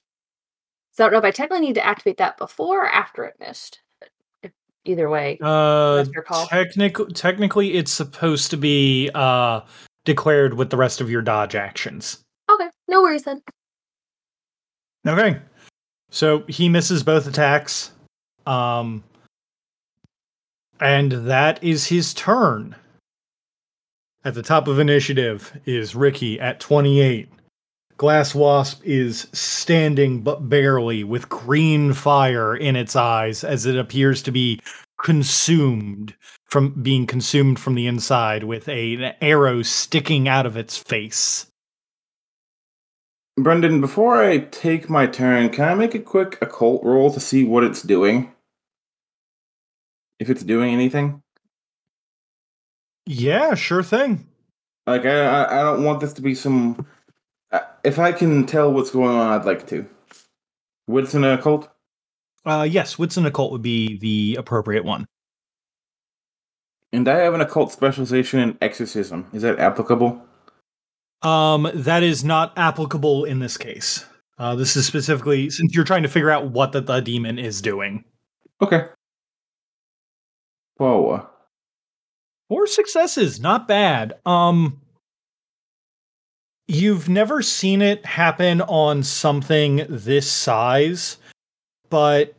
So 0.93 1.05
I 1.05 1.07
don't 1.07 1.13
know 1.13 1.19
if 1.19 1.25
I 1.25 1.31
technically 1.31 1.67
need 1.67 1.75
to 1.75 1.85
activate 1.87 2.17
that 2.19 2.39
before 2.39 2.85
or 2.85 2.89
after 2.89 3.25
it 3.25 3.35
missed. 3.39 3.81
If, 4.43 4.53
either 4.87 5.11
way, 5.11 5.39
Uh, 5.43 5.97
That's 5.97 6.11
your 6.11 6.23
call. 6.23 6.47
technic- 6.47 7.09
technically, 7.15 7.75
it's 7.75 7.93
supposed 7.93 8.51
to 8.53 8.57
be 8.57 9.11
uh 9.15 9.61
declared 10.05 10.55
with 10.55 10.71
the 10.71 10.77
rest 10.77 11.01
of 11.01 11.11
your 11.11 11.21
dodge 11.23 11.55
actions. 11.55 12.23
okay, 12.51 12.69
no 12.89 13.03
worries 13.03 13.25
then. 13.25 13.43
Okay. 15.07 15.41
So 16.11 16.45
he 16.49 16.69
misses 16.69 17.03
both 17.03 17.27
attacks. 17.27 17.91
Um 18.47 19.03
and 20.81 21.13
that 21.13 21.63
is 21.65 21.87
his 21.87 22.15
turn. 22.15 22.75
At 24.27 24.35
the 24.35 24.43
top 24.43 24.67
of 24.67 24.81
initiative 24.81 25.57
is 25.67 25.95
Ricky 25.95 26.41
at 26.41 26.59
28. 26.59 27.29
Glass 27.97 28.35
Wasp 28.35 28.83
is 28.85 29.29
standing 29.33 30.23
but 30.23 30.49
barely 30.49 31.05
with 31.05 31.29
green 31.29 31.93
fire 31.93 32.57
in 32.57 32.75
its 32.75 32.97
eyes 32.97 33.45
as 33.45 33.67
it 33.67 33.79
appears 33.79 34.25
to 34.25 34.33
be 34.33 34.59
consumed 35.01 36.17
from 36.45 36.71
being 36.83 37.07
consumed 37.07 37.61
from 37.61 37.77
the 37.77 37.87
inside 37.87 38.43
with 38.43 38.69
a, 38.69 38.95
an 38.95 39.15
arrow 39.21 39.63
sticking 39.63 40.27
out 40.27 40.45
of 40.45 40.57
its 40.57 40.77
face. 40.77 41.47
Brendan, 43.37 43.81
before 43.81 44.25
I 44.25 44.39
take 44.39 44.91
my 44.91 45.07
turn, 45.07 45.51
can 45.51 45.69
I 45.69 45.75
make 45.77 45.95
a 45.95 46.01
quick 46.01 46.37
occult 46.43 46.83
roll 46.83 47.13
to 47.13 47.21
see 47.21 47.45
what 47.45 47.63
it's 47.63 47.83
doing? 47.83 48.33
If 50.19 50.29
it's 50.29 50.43
doing 50.43 50.75
anything? 50.75 51.23
Yeah, 53.07 53.55
sure 53.55 53.83
thing. 53.83 54.27
Like, 54.87 55.05
I, 55.05 55.45
I, 55.45 55.63
don't 55.63 55.85
want 55.85 56.01
this 56.01 56.13
to 56.15 56.23
be 56.23 56.35
some. 56.35 56.87
uh, 57.53 57.61
If 57.85 57.99
I 57.99 58.13
can 58.13 58.47
tell 58.47 58.73
what's 58.73 58.91
going 58.91 59.17
on, 59.17 59.41
I'd 59.41 59.47
like 59.47 59.67
to. 59.69 59.87
What's 60.87 61.15
an 61.15 61.25
occult? 61.25 61.69
Uh, 62.45 62.67
yes, 62.69 62.97
and 62.99 63.27
occult 63.27 63.53
would 63.53 63.63
be 63.63 63.99
the 63.99 64.37
appropriate 64.39 64.85
one. 64.85 65.07
And 66.93 67.09
I 67.09 67.19
have 67.19 67.35
an 67.35 67.41
occult 67.41 67.73
specialization 67.73 68.39
in 68.41 68.59
exorcism. 68.61 69.27
Is 69.33 69.43
that 69.43 69.59
applicable? 69.59 70.23
Um, 71.23 71.69
that 71.75 72.03
is 72.05 72.23
not 72.23 72.57
applicable 72.57 73.25
in 73.25 73.41
this 73.41 73.57
case. 73.57 74.05
Uh, 74.39 74.55
this 74.55 74.77
is 74.77 74.87
specifically 74.87 75.51
since 75.51 75.75
you're 75.75 75.85
trying 75.85 76.05
to 76.05 76.09
figure 76.09 76.31
out 76.31 76.51
what 76.51 76.73
the, 76.73 76.81
the 76.81 77.01
demon 77.01 77.39
is 77.39 77.61
doing. 77.61 78.05
Okay. 78.63 78.85
Whoa. 80.77 81.27
Four 82.49 82.67
successes, 82.67 83.41
not 83.41 83.67
bad. 83.67 84.15
Um, 84.25 84.81
you've 86.69 87.09
never 87.09 87.43
seen 87.43 87.83
it 87.83 88.07
happen 88.07 88.61
on 88.63 89.03
something 89.03 89.85
this 89.89 90.31
size, 90.31 91.19
but 91.91 92.35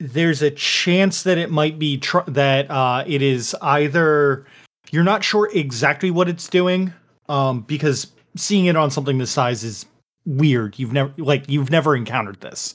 there's 0.00 0.42
a 0.42 0.50
chance 0.50 1.22
that 1.22 1.38
it 1.38 1.50
might 1.50 1.78
be 1.78 1.98
tr- 1.98 2.28
that 2.28 2.70
uh, 2.70 3.04
it 3.06 3.22
is 3.22 3.54
either 3.62 4.46
you're 4.90 5.04
not 5.04 5.24
sure 5.24 5.50
exactly 5.52 6.10
what 6.10 6.28
it's 6.28 6.48
doing, 6.48 6.92
um, 7.28 7.62
because 7.62 8.12
seeing 8.36 8.66
it 8.66 8.76
on 8.76 8.90
something 8.90 9.18
this 9.18 9.30
size 9.30 9.62
is 9.64 9.86
weird. 10.24 10.78
You've 10.78 10.92
never 10.92 11.12
like 11.18 11.48
you've 11.48 11.70
never 11.70 11.94
encountered 11.94 12.40
this, 12.40 12.74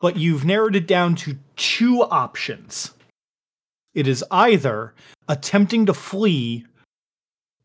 but 0.00 0.16
you've 0.16 0.44
narrowed 0.44 0.76
it 0.76 0.86
down 0.86 1.14
to 1.16 1.38
two 1.56 2.02
options. 2.02 2.92
It 3.94 4.06
is 4.06 4.24
either 4.30 4.94
attempting 5.28 5.86
to 5.86 5.94
flee 5.94 6.66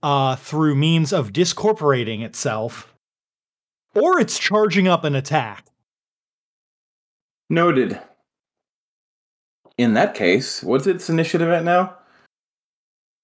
uh, 0.01 0.35
through 0.35 0.75
means 0.75 1.13
of 1.13 1.33
discorporating 1.33 2.21
itself, 2.21 2.93
or 3.95 4.19
it's 4.19 4.37
charging 4.37 4.87
up 4.87 5.03
an 5.03 5.15
attack. 5.15 5.65
Noted. 7.49 7.99
In 9.77 9.93
that 9.95 10.13
case, 10.13 10.61
what's 10.61 10.87
its 10.87 11.09
initiative 11.09 11.49
at 11.49 11.63
now? 11.63 11.97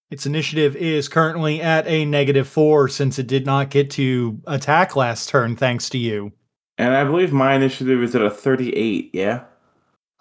Its 0.10 0.26
initiative 0.26 0.76
is 0.76 1.08
currently 1.08 1.62
at 1.62 1.86
a 1.88 2.04
negative 2.06 2.48
four 2.48 2.88
since 2.88 3.20
it 3.20 3.28
did 3.28 3.46
not 3.46 3.70
get 3.70 3.92
to 3.92 4.40
attack 4.48 4.96
last 4.96 5.30
turn, 5.30 5.56
thanks 5.56 5.90
to 5.90 6.00
you. 6.00 6.32
And 6.80 6.96
I 6.96 7.04
believe 7.04 7.32
my 7.32 7.54
initiative 7.54 8.02
is 8.02 8.16
at 8.16 8.22
a 8.22 8.30
38, 8.30 9.12
yeah? 9.14 9.44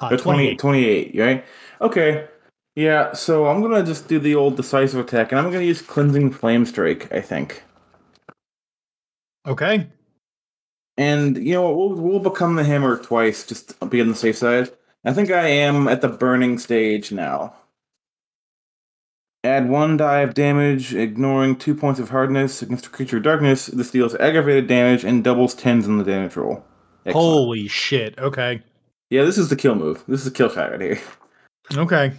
Uh, 0.01 0.11
Or 0.13 0.17
20, 0.19 0.57
28, 0.57 1.15
right? 1.17 1.45
Okay. 1.81 2.27
Yeah, 2.79 3.13
so 3.13 3.49
I'm 3.49 3.61
gonna 3.61 3.85
just 3.85 4.07
do 4.07 4.21
the 4.21 4.37
old 4.37 4.55
decisive 4.55 5.01
attack, 5.01 5.33
and 5.33 5.41
I'm 5.41 5.51
gonna 5.51 5.65
use 5.65 5.83
Cleansing 5.83 6.31
Flame 6.31 6.65
Strike, 6.65 7.13
I 7.13 7.21
think. 7.21 7.65
Okay. 9.49 9.89
And 10.97 11.37
you 11.45 11.55
know 11.55 11.63
what? 11.63 11.77
We'll, 11.77 11.95
we'll 12.01 12.21
become 12.21 12.55
the 12.55 12.63
hammer 12.63 12.97
twice, 12.97 13.45
just 13.45 13.81
to 13.81 13.87
be 13.87 14.01
on 14.01 14.07
the 14.07 14.15
safe 14.15 14.37
side. 14.37 14.71
I 15.05 15.13
think 15.13 15.33
I 15.33 15.49
am 15.49 15.89
at 15.89 16.03
the 16.03 16.09
burning 16.09 16.57
stage 16.57 17.11
now. 17.11 17.53
Add 19.43 19.69
one 19.69 19.97
die 19.97 20.21
of 20.21 20.35
damage, 20.35 20.95
ignoring 20.95 21.57
two 21.57 21.75
points 21.75 21.99
of 21.99 22.11
hardness 22.11 22.63
against 22.63 22.87
a 22.87 22.91
creature 22.91 23.17
of 23.17 23.25
darkness. 23.25 23.67
This 23.67 23.91
deals 23.91 24.15
aggravated 24.15 24.69
damage 24.69 25.03
and 25.03 25.25
doubles 25.25 25.57
tens 25.57 25.89
on 25.89 25.99
the 25.99 26.05
damage 26.05 26.37
roll. 26.37 26.65
Excellent. 27.05 27.27
Holy 27.27 27.67
shit. 27.67 28.17
Okay. 28.21 28.63
Yeah, 29.11 29.25
this 29.25 29.37
is 29.37 29.49
the 29.49 29.57
kill 29.57 29.75
move. 29.75 30.05
This 30.07 30.21
is 30.21 30.29
a 30.29 30.31
kill 30.31 30.49
shot 30.49 30.71
right 30.71 30.81
here. 30.81 31.01
Okay. 31.75 32.13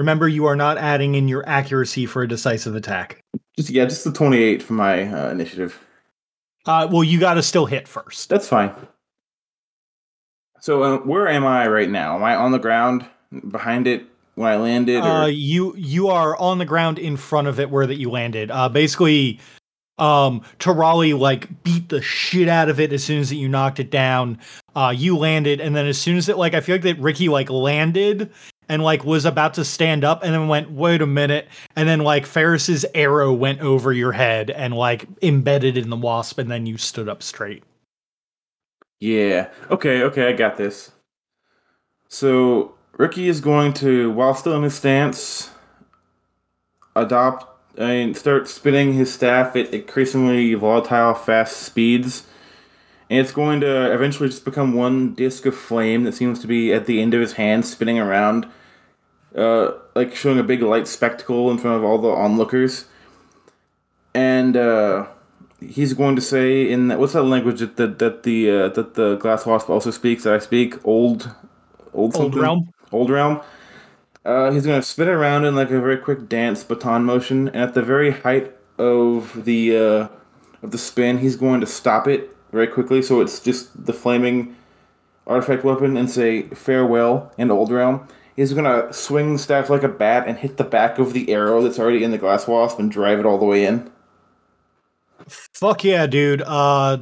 Remember, 0.00 0.26
you 0.26 0.46
are 0.46 0.56
not 0.56 0.78
adding 0.78 1.14
in 1.14 1.28
your 1.28 1.46
accuracy 1.46 2.06
for 2.06 2.22
a 2.22 2.26
decisive 2.26 2.74
attack. 2.74 3.22
Just 3.58 3.68
yeah, 3.68 3.84
just 3.84 4.02
the 4.04 4.10
28 4.10 4.62
for 4.62 4.72
my 4.72 5.02
uh, 5.02 5.30
initiative. 5.30 5.78
Uh, 6.64 6.88
well, 6.90 7.04
you 7.04 7.20
got 7.20 7.34
to 7.34 7.42
still 7.42 7.66
hit 7.66 7.86
first. 7.86 8.30
That's 8.30 8.48
fine. 8.48 8.72
So 10.60 10.82
uh, 10.82 10.98
where 11.00 11.28
am 11.28 11.44
I 11.44 11.68
right 11.68 11.90
now? 11.90 12.16
Am 12.16 12.22
I 12.22 12.34
on 12.34 12.50
the 12.50 12.58
ground 12.58 13.04
behind 13.50 13.86
it 13.86 14.06
when 14.36 14.50
I 14.50 14.56
landed? 14.56 15.04
Or? 15.04 15.06
Uh, 15.06 15.26
you 15.26 15.76
you 15.76 16.08
are 16.08 16.34
on 16.38 16.56
the 16.56 16.64
ground 16.64 16.98
in 16.98 17.18
front 17.18 17.46
of 17.46 17.60
it 17.60 17.68
where 17.68 17.86
that 17.86 17.96
you 17.96 18.10
landed. 18.10 18.50
Uh, 18.50 18.70
basically, 18.70 19.38
um, 19.98 20.40
Tarali 20.58 21.18
like 21.18 21.62
beat 21.62 21.90
the 21.90 22.00
shit 22.00 22.48
out 22.48 22.70
of 22.70 22.80
it 22.80 22.90
as 22.94 23.04
soon 23.04 23.20
as 23.20 23.28
that 23.28 23.36
you 23.36 23.50
knocked 23.50 23.80
it 23.80 23.90
down. 23.90 24.38
Uh, 24.74 24.94
you 24.96 25.18
landed, 25.18 25.60
and 25.60 25.76
then 25.76 25.84
as 25.84 25.98
soon 25.98 26.16
as 26.16 26.30
it 26.30 26.38
like 26.38 26.54
I 26.54 26.62
feel 26.62 26.76
like 26.76 26.82
that 26.84 26.98
Ricky 26.98 27.28
like 27.28 27.50
landed 27.50 28.32
and 28.70 28.82
like 28.82 29.04
was 29.04 29.26
about 29.26 29.54
to 29.54 29.64
stand 29.64 30.04
up, 30.04 30.22
and 30.22 30.32
then 30.32 30.48
went 30.48 30.70
wait 30.70 31.02
a 31.02 31.06
minute, 31.06 31.48
and 31.76 31.88
then 31.88 32.00
like 32.00 32.24
Ferris's 32.24 32.86
arrow 32.94 33.32
went 33.32 33.60
over 33.60 33.92
your 33.92 34.12
head 34.12 34.50
and 34.50 34.72
like 34.72 35.06
embedded 35.20 35.76
in 35.76 35.90
the 35.90 35.96
wasp, 35.96 36.38
and 36.38 36.50
then 36.50 36.64
you 36.64 36.78
stood 36.78 37.08
up 37.08 37.22
straight. 37.22 37.64
Yeah. 39.00 39.48
Okay, 39.70 40.02
okay, 40.04 40.28
I 40.28 40.32
got 40.32 40.56
this. 40.56 40.92
So 42.08 42.74
Ricky 42.92 43.28
is 43.28 43.40
going 43.40 43.72
to, 43.74 44.10
while 44.10 44.34
still 44.34 44.56
in 44.56 44.62
his 44.62 44.74
stance, 44.74 45.50
adopt 46.94 47.46
and 47.78 48.16
start 48.16 48.46
spinning 48.46 48.92
his 48.92 49.12
staff 49.12 49.56
at 49.56 49.72
increasingly 49.72 50.54
volatile, 50.54 51.14
fast 51.14 51.58
speeds. 51.58 52.26
And 53.08 53.18
it's 53.18 53.32
going 53.32 53.60
to 53.62 53.92
eventually 53.92 54.28
just 54.28 54.44
become 54.44 54.74
one 54.74 55.14
disc 55.14 55.46
of 55.46 55.56
flame 55.56 56.04
that 56.04 56.14
seems 56.14 56.38
to 56.40 56.46
be 56.46 56.72
at 56.72 56.86
the 56.86 57.00
end 57.00 57.14
of 57.14 57.20
his 57.20 57.32
hand, 57.32 57.64
spinning 57.64 57.98
around, 57.98 58.46
uh, 59.36 59.72
like 59.94 60.14
showing 60.14 60.38
a 60.38 60.42
big 60.42 60.62
light 60.62 60.88
spectacle 60.88 61.50
in 61.50 61.58
front 61.58 61.76
of 61.76 61.84
all 61.84 61.98
the 61.98 62.08
onlookers. 62.08 62.86
And 64.14 64.56
uh, 64.56 65.06
he's 65.60 65.92
going 65.92 66.16
to 66.16 66.22
say 66.22 66.70
in 66.70 66.88
that 66.88 66.98
what's 66.98 67.12
that 67.12 67.22
language 67.22 67.60
that 67.60 67.76
that, 67.76 67.98
that 68.00 68.22
the 68.24 68.50
uh, 68.50 68.68
that 68.70 68.94
the 68.94 69.16
glass 69.16 69.46
wasp 69.46 69.70
also 69.70 69.90
speaks 69.90 70.24
that 70.24 70.34
I 70.34 70.38
speak 70.38 70.84
old 70.84 71.30
old 71.92 72.14
Old 72.14 72.34
something? 72.34 72.40
realm. 72.40 72.72
old 72.92 73.10
realm. 73.10 73.40
Uh, 74.24 74.50
he's 74.50 74.66
gonna 74.66 74.82
spin 74.82 75.08
around 75.08 75.44
in 75.44 75.54
like 75.56 75.70
a 75.70 75.80
very 75.80 75.96
quick 75.96 76.28
dance 76.28 76.62
baton 76.64 77.04
motion, 77.04 77.48
and 77.48 77.56
at 77.56 77.74
the 77.74 77.82
very 77.82 78.10
height 78.10 78.54
of 78.78 79.44
the 79.44 79.76
uh, 79.76 80.08
of 80.62 80.72
the 80.72 80.78
spin, 80.78 81.18
he's 81.18 81.36
going 81.36 81.60
to 81.60 81.66
stop 81.66 82.06
it 82.08 82.36
very 82.52 82.66
quickly, 82.66 83.00
so 83.00 83.20
it's 83.20 83.40
just 83.40 83.86
the 83.86 83.92
flaming 83.92 84.54
artifact 85.26 85.64
weapon, 85.64 85.96
and 85.96 86.10
say 86.10 86.42
farewell 86.50 87.32
in 87.38 87.50
old 87.50 87.70
realm. 87.70 88.06
He's 88.40 88.54
gonna 88.54 88.90
swing 88.90 89.34
the 89.34 89.38
staff 89.38 89.68
like 89.68 89.82
a 89.82 89.88
bat 89.88 90.26
and 90.26 90.38
hit 90.38 90.56
the 90.56 90.64
back 90.64 90.98
of 90.98 91.12
the 91.12 91.30
arrow 91.30 91.60
that's 91.60 91.78
already 91.78 92.02
in 92.02 92.10
the 92.10 92.16
glass 92.16 92.48
wasp 92.48 92.78
and 92.78 92.90
drive 92.90 93.18
it 93.20 93.26
all 93.26 93.36
the 93.36 93.44
way 93.44 93.66
in. 93.66 93.90
Fuck 95.28 95.84
yeah, 95.84 96.06
dude. 96.06 96.40
Uh, 96.46 96.96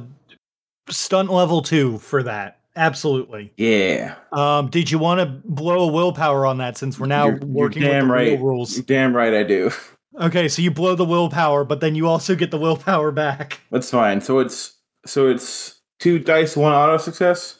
stunt 0.89 1.31
level 1.31 1.61
two 1.61 1.97
for 1.99 2.23
that. 2.23 2.59
Absolutely. 2.75 3.53
Yeah. 3.55 4.15
Um, 4.33 4.69
did 4.69 4.91
you 4.91 4.99
want 4.99 5.21
to 5.21 5.27
blow 5.45 5.87
a 5.87 5.91
willpower 5.93 6.45
on 6.45 6.57
that 6.57 6.77
since 6.77 6.99
we're 6.99 7.07
now 7.07 7.27
You're- 7.27 7.39
you're 7.39 7.47
working 7.49 7.83
with 7.83 7.91
damn 7.91 8.11
right. 8.11 8.37
rules? 8.41 8.75
Damn 8.75 9.15
right 9.15 9.33
I 9.33 9.43
do. 9.43 9.71
Okay, 10.19 10.49
so 10.49 10.61
you 10.61 10.71
blow 10.71 10.95
the 10.95 11.05
willpower, 11.05 11.63
but 11.63 11.79
then 11.79 11.95
you 11.95 12.05
also 12.05 12.35
get 12.35 12.51
the 12.51 12.57
willpower 12.57 13.11
back. 13.11 13.61
That's 13.71 13.89
fine. 13.89 14.19
So 14.19 14.39
it's 14.39 14.75
so 15.05 15.29
it's 15.29 15.79
two 15.99 16.19
dice, 16.19 16.57
one 16.57 16.73
auto 16.73 16.97
success. 16.97 17.58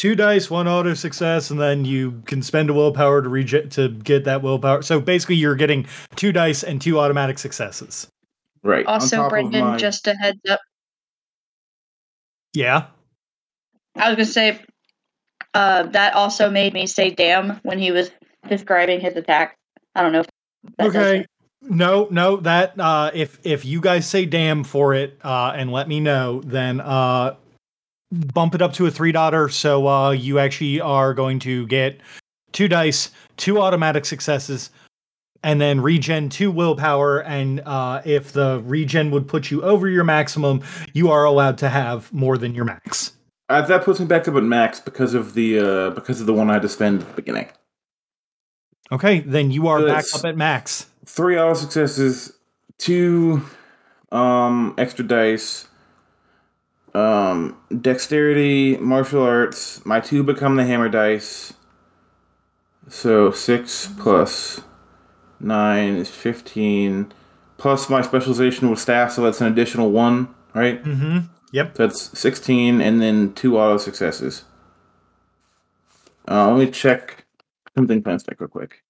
Two 0.00 0.14
dice, 0.14 0.48
one 0.48 0.66
auto 0.66 0.94
success, 0.94 1.50
and 1.50 1.60
then 1.60 1.84
you 1.84 2.22
can 2.24 2.40
spend 2.40 2.70
a 2.70 2.72
willpower 2.72 3.20
to 3.20 3.28
rege- 3.28 3.68
to 3.72 3.90
get 3.90 4.24
that 4.24 4.40
willpower. 4.40 4.80
So 4.80 4.98
basically, 4.98 5.34
you're 5.34 5.54
getting 5.54 5.86
two 6.16 6.32
dice 6.32 6.62
and 6.62 6.80
two 6.80 6.98
automatic 6.98 7.38
successes. 7.38 8.06
Right. 8.62 8.86
Also, 8.86 9.28
Brendan, 9.28 9.62
my- 9.62 9.76
just 9.76 10.06
a 10.06 10.14
heads 10.14 10.40
up. 10.48 10.60
Yeah. 12.54 12.86
I 13.94 14.08
was 14.08 14.16
gonna 14.16 14.24
say 14.24 14.60
uh, 15.52 15.82
that 15.82 16.14
also 16.14 16.48
made 16.48 16.72
me 16.72 16.86
say 16.86 17.10
"damn" 17.10 17.60
when 17.62 17.78
he 17.78 17.90
was 17.90 18.10
describing 18.48 19.00
his 19.00 19.16
attack. 19.16 19.58
I 19.94 20.00
don't 20.00 20.12
know. 20.12 20.20
If 20.20 20.28
that 20.78 20.86
okay. 20.86 21.26
No, 21.60 22.08
no, 22.10 22.36
that 22.38 22.80
uh 22.80 23.10
if 23.12 23.38
if 23.44 23.66
you 23.66 23.82
guys 23.82 24.06
say 24.08 24.24
damn 24.24 24.64
for 24.64 24.94
it 24.94 25.18
uh 25.22 25.52
and 25.54 25.70
let 25.70 25.88
me 25.88 26.00
know, 26.00 26.40
then 26.40 26.80
uh 26.80 27.34
bump 28.10 28.54
it 28.54 28.62
up 28.62 28.72
to 28.72 28.86
a 28.86 28.90
three 28.90 29.12
dotter 29.12 29.48
so 29.48 29.86
uh 29.86 30.10
you 30.10 30.38
actually 30.38 30.80
are 30.80 31.14
going 31.14 31.38
to 31.38 31.66
get 31.68 32.00
two 32.52 32.68
dice, 32.68 33.10
two 33.36 33.60
automatic 33.60 34.04
successes, 34.04 34.70
and 35.42 35.60
then 35.60 35.80
regen 35.80 36.28
two 36.28 36.50
willpower, 36.50 37.22
and 37.22 37.60
uh 37.60 38.02
if 38.04 38.32
the 38.32 38.60
regen 38.64 39.10
would 39.10 39.28
put 39.28 39.50
you 39.50 39.62
over 39.62 39.88
your 39.88 40.04
maximum, 40.04 40.62
you 40.92 41.10
are 41.10 41.24
allowed 41.24 41.58
to 41.58 41.68
have 41.68 42.12
more 42.12 42.36
than 42.36 42.54
your 42.54 42.64
max. 42.64 43.12
Uh, 43.48 43.62
that 43.62 43.84
puts 43.84 43.98
me 43.98 44.06
back 44.06 44.28
up 44.28 44.36
at 44.36 44.44
max 44.44 44.78
because 44.78 45.14
of 45.14 45.34
the 45.34 45.58
uh 45.58 45.90
because 45.90 46.20
of 46.20 46.26
the 46.26 46.34
one 46.34 46.50
I 46.50 46.54
had 46.54 46.62
to 46.62 46.68
spend 46.68 47.02
at 47.02 47.08
the 47.08 47.14
beginning. 47.14 47.48
Okay, 48.92 49.20
then 49.20 49.50
you 49.50 49.68
are 49.68 49.86
back 49.86 50.04
up 50.14 50.24
at 50.24 50.36
max. 50.36 50.86
Three 51.06 51.38
auto 51.38 51.54
successes, 51.54 52.32
two 52.78 53.42
um 54.12 54.74
extra 54.78 55.04
dice, 55.04 55.66
um 56.94 57.56
dexterity, 57.80 58.76
martial 58.78 59.22
arts. 59.22 59.84
My 59.84 60.00
two 60.00 60.22
become 60.22 60.56
the 60.56 60.64
hammer 60.64 60.88
dice. 60.88 61.52
So 62.88 63.30
six 63.30 63.88
plus 63.98 64.60
nine 65.38 65.96
is 65.96 66.10
fifteen. 66.10 67.12
Plus 67.58 67.90
my 67.90 68.00
specialization 68.00 68.70
with 68.70 68.78
staff, 68.78 69.12
so 69.12 69.22
that's 69.22 69.42
an 69.42 69.46
additional 69.46 69.90
one, 69.90 70.34
right? 70.54 70.82
Mm-hmm. 70.82 71.18
Yep. 71.52 71.76
So 71.76 71.86
that's 71.86 72.18
16 72.18 72.80
and 72.80 73.02
then 73.02 73.34
two 73.34 73.58
auto 73.58 73.76
successes. 73.76 74.44
Uh, 76.28 76.50
let 76.52 76.58
me 76.58 76.70
check 76.70 77.26
something 77.76 78.02
plan 78.02 78.18
stack 78.18 78.40
real 78.40 78.48
quick. 78.48 78.82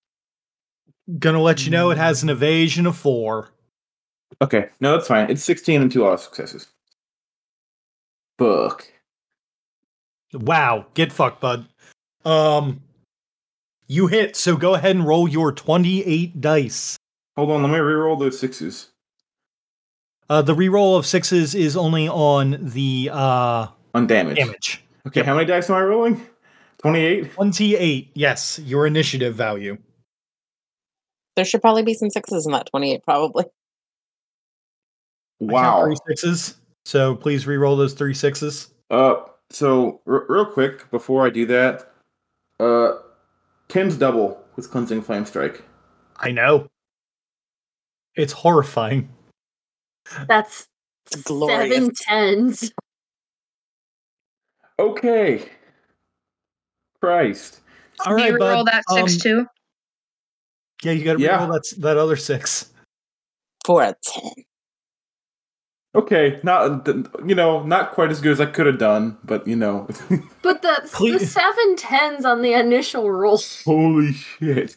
Gonna 1.18 1.40
let 1.40 1.64
you 1.64 1.70
know 1.70 1.90
it 1.90 1.98
has 1.98 2.22
an 2.22 2.28
evasion 2.28 2.86
of 2.86 2.96
four. 2.96 3.50
Okay, 4.42 4.68
no, 4.78 4.92
that's 4.92 5.08
fine. 5.08 5.30
It's 5.30 5.42
16 5.42 5.82
and 5.82 5.90
two 5.90 6.04
auto 6.04 6.16
successes. 6.16 6.68
Fuck. 8.40 8.90
Wow, 10.32 10.86
get 10.94 11.12
fucked, 11.12 11.42
bud. 11.42 11.66
Um, 12.24 12.80
you 13.86 14.06
hit, 14.06 14.34
so 14.34 14.56
go 14.56 14.74
ahead 14.74 14.96
and 14.96 15.06
roll 15.06 15.28
your 15.28 15.52
28 15.52 16.40
dice. 16.40 16.96
Hold 17.36 17.50
on, 17.50 17.62
let 17.62 17.70
me 17.70 17.76
reroll 17.76 18.18
those 18.18 18.38
sixes. 18.38 18.92
Uh, 20.30 20.40
the 20.40 20.54
reroll 20.54 20.96
of 20.96 21.04
sixes 21.04 21.54
is 21.54 21.76
only 21.76 22.08
on 22.08 22.56
the 22.60 23.10
uh, 23.12 23.66
On 23.94 24.06
damage. 24.06 24.36
damage. 24.36 24.82
Okay, 25.06 25.22
how 25.22 25.34
many 25.34 25.46
dice 25.46 25.68
am 25.68 25.76
I 25.76 25.82
rolling? 25.82 26.26
28? 26.78 27.32
28, 27.34 28.10
yes, 28.14 28.58
your 28.60 28.86
initiative 28.86 29.34
value. 29.34 29.76
There 31.36 31.44
should 31.44 31.60
probably 31.60 31.82
be 31.82 31.92
some 31.92 32.08
sixes 32.08 32.46
in 32.46 32.52
that 32.52 32.70
28, 32.70 33.02
probably. 33.02 33.44
Wow. 35.40 35.84
Three 35.84 35.96
sixes. 36.08 36.59
So 36.84 37.14
please 37.14 37.46
re-roll 37.46 37.76
those 37.76 37.94
three 37.94 38.14
sixes. 38.14 38.68
Uh, 38.90 39.16
so, 39.50 40.00
r- 40.06 40.24
real 40.28 40.46
quick, 40.46 40.90
before 40.90 41.26
I 41.26 41.30
do 41.30 41.46
that, 41.46 41.92
uh, 42.58 42.98
10's 43.68 43.96
double, 43.96 44.42
with 44.56 44.70
cleansing 44.70 45.02
flame 45.02 45.24
strike. 45.26 45.62
I 46.18 46.30
know. 46.32 46.68
It's 48.16 48.32
horrifying. 48.32 49.08
That's 50.26 50.66
It's 51.12 51.22
glorious. 51.22 51.72
seven 51.74 51.92
tens. 51.94 52.72
Okay. 54.78 55.48
Christ. 57.00 57.60
All 58.06 58.14
right, 58.14 58.28
Do 58.28 58.32
you 58.32 58.38
roll 58.38 58.64
that 58.64 58.82
six 58.90 59.14
Um, 59.14 59.18
too? 59.20 59.46
Yeah, 60.82 60.92
you 60.92 61.04
got 61.04 61.14
to 61.18 61.20
Yeah. 61.22 61.38
roll 61.44 61.52
that 61.52 61.64
that 61.78 61.96
other 61.96 62.16
six. 62.16 62.72
Four 63.64 63.82
out 63.82 63.90
of 63.96 64.00
ten. 64.02 64.32
Okay, 65.94 66.38
not 66.44 66.86
you 67.26 67.34
know, 67.34 67.64
not 67.64 67.92
quite 67.92 68.10
as 68.10 68.20
good 68.20 68.32
as 68.32 68.40
I 68.40 68.46
could 68.46 68.66
have 68.66 68.78
done, 68.78 69.18
but 69.24 69.46
you 69.46 69.56
know. 69.56 69.88
But 70.42 70.62
the, 70.62 70.88
the 71.12 71.18
seven 71.24 71.76
tens 71.76 72.24
on 72.24 72.42
the 72.42 72.54
initial 72.54 73.10
roll. 73.10 73.40
Holy 73.64 74.12
shit. 74.12 74.76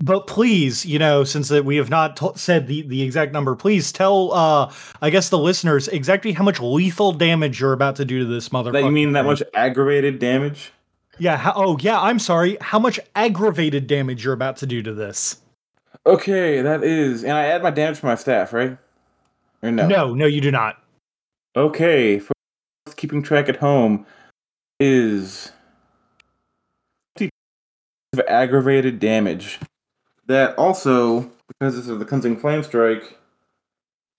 But 0.00 0.26
please, 0.26 0.86
you 0.86 0.98
know, 0.98 1.24
since 1.24 1.48
that 1.48 1.64
we 1.64 1.76
have 1.76 1.90
not 1.90 2.16
to- 2.18 2.36
said 2.36 2.66
the, 2.68 2.82
the 2.82 3.02
exact 3.02 3.32
number, 3.32 3.56
please 3.56 3.90
tell, 3.90 4.32
uh, 4.32 4.72
I 5.02 5.10
guess 5.10 5.28
the 5.28 5.38
listeners 5.38 5.88
exactly 5.88 6.32
how 6.32 6.44
much 6.44 6.60
lethal 6.60 7.12
damage 7.12 7.58
you're 7.60 7.72
about 7.72 7.96
to 7.96 8.04
do 8.04 8.20
to 8.20 8.24
this 8.24 8.50
motherfucker. 8.50 8.72
That 8.72 8.84
you 8.84 8.92
mean 8.92 9.12
that 9.12 9.24
much 9.24 9.42
aggravated 9.54 10.20
damage? 10.20 10.72
Yeah. 11.18 11.36
How, 11.36 11.52
oh, 11.56 11.78
yeah. 11.80 12.00
I'm 12.00 12.20
sorry. 12.20 12.58
How 12.60 12.78
much 12.78 13.00
aggravated 13.16 13.88
damage 13.88 14.24
you're 14.24 14.34
about 14.34 14.58
to 14.58 14.66
do 14.66 14.82
to 14.82 14.94
this? 14.94 15.40
Okay, 16.06 16.62
that 16.62 16.84
is, 16.84 17.24
and 17.24 17.32
I 17.32 17.46
add 17.46 17.62
my 17.62 17.70
damage 17.70 18.00
to 18.00 18.06
my 18.06 18.14
staff, 18.14 18.52
right? 18.52 18.78
Or 19.62 19.70
no? 19.70 19.86
No, 19.86 20.14
no, 20.14 20.26
you 20.26 20.40
do 20.40 20.50
not. 20.50 20.82
Okay, 21.56 22.18
for 22.18 22.32
keeping 22.96 23.22
track 23.22 23.48
at 23.48 23.56
home 23.56 24.06
is 24.80 25.52
of 28.12 28.20
aggravated 28.28 28.98
damage. 28.98 29.58
That 30.26 30.54
also, 30.56 31.30
because 31.48 31.74
this 31.76 31.88
is 31.88 31.98
the 31.98 32.04
cleansing 32.04 32.38
flame 32.38 32.62
strike, 32.62 33.18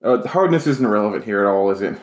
uh, 0.04 0.18
the 0.18 0.30
hardness 0.30 0.66
isn't 0.68 0.86
relevant 0.86 1.24
here 1.24 1.42
at 1.42 1.48
all, 1.48 1.70
is 1.72 1.82
it? 1.82 1.98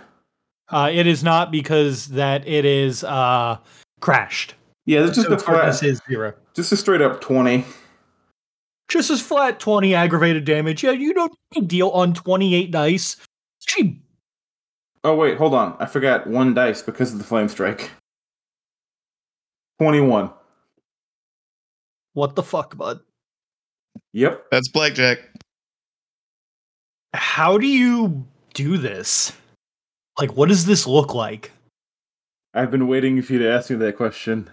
Uh, 0.69 0.91
it 0.93 1.07
is 1.07 1.23
not 1.23 1.51
because 1.51 2.07
that 2.09 2.47
it 2.47 2.65
is 2.65 3.05
uh 3.05 3.57
crashed. 4.01 4.55
Yeah, 4.85 5.05
it's 5.05 5.17
just 5.17 5.29
so 5.29 5.35
a 5.35 5.41
hardness 5.41 5.81
flat, 5.81 5.91
is 5.91 6.01
zero. 6.09 6.35
just 6.55 6.73
a 6.73 6.77
straight 6.77 7.03
up 7.03 7.21
twenty. 7.21 7.65
Just 8.89 9.11
as 9.11 9.21
flat 9.21 9.59
20 9.59 9.97
aggravated 9.97 10.45
damage. 10.45 10.85
Yeah, 10.85 10.93
you 10.93 11.13
don't 11.13 11.35
deal 11.67 11.89
on 11.89 12.15
28 12.15 12.71
dice. 12.71 13.17
Gee, 13.67 14.01
Oh 15.07 15.15
wait, 15.15 15.39
hold 15.39 15.55
on, 15.55 15.77
I 15.79 15.87
forgot 15.87 16.27
one 16.27 16.53
dice 16.53 16.83
because 16.83 17.13
of 17.13 17.19
the 17.19 17.25
flame 17.25 17.49
strike. 17.49 17.93
Twenty-one. 19.79 20.31
what 22.15 22.35
the 22.35 22.43
fuck, 22.43 22.77
bud? 22.77 22.99
Yep. 24.13 24.47
That's 24.51 24.69
blackjack. 24.69 25.19
How 27.15 27.57
do 27.57 27.69
you 27.69 28.27
do 28.55 28.79
this? 28.79 29.33
Like, 30.19 30.37
what 30.37 30.49
does 30.49 30.67
this 30.67 30.89
look 30.89 31.15
like? 31.15 31.53
I've 32.53 32.73
been 32.73 32.89
waiting 32.89 33.21
for 33.23 33.35
you 33.35 33.39
to 33.41 33.51
ask 33.53 33.71
me 33.71 33.77
that 33.77 33.97
question. 33.97 34.51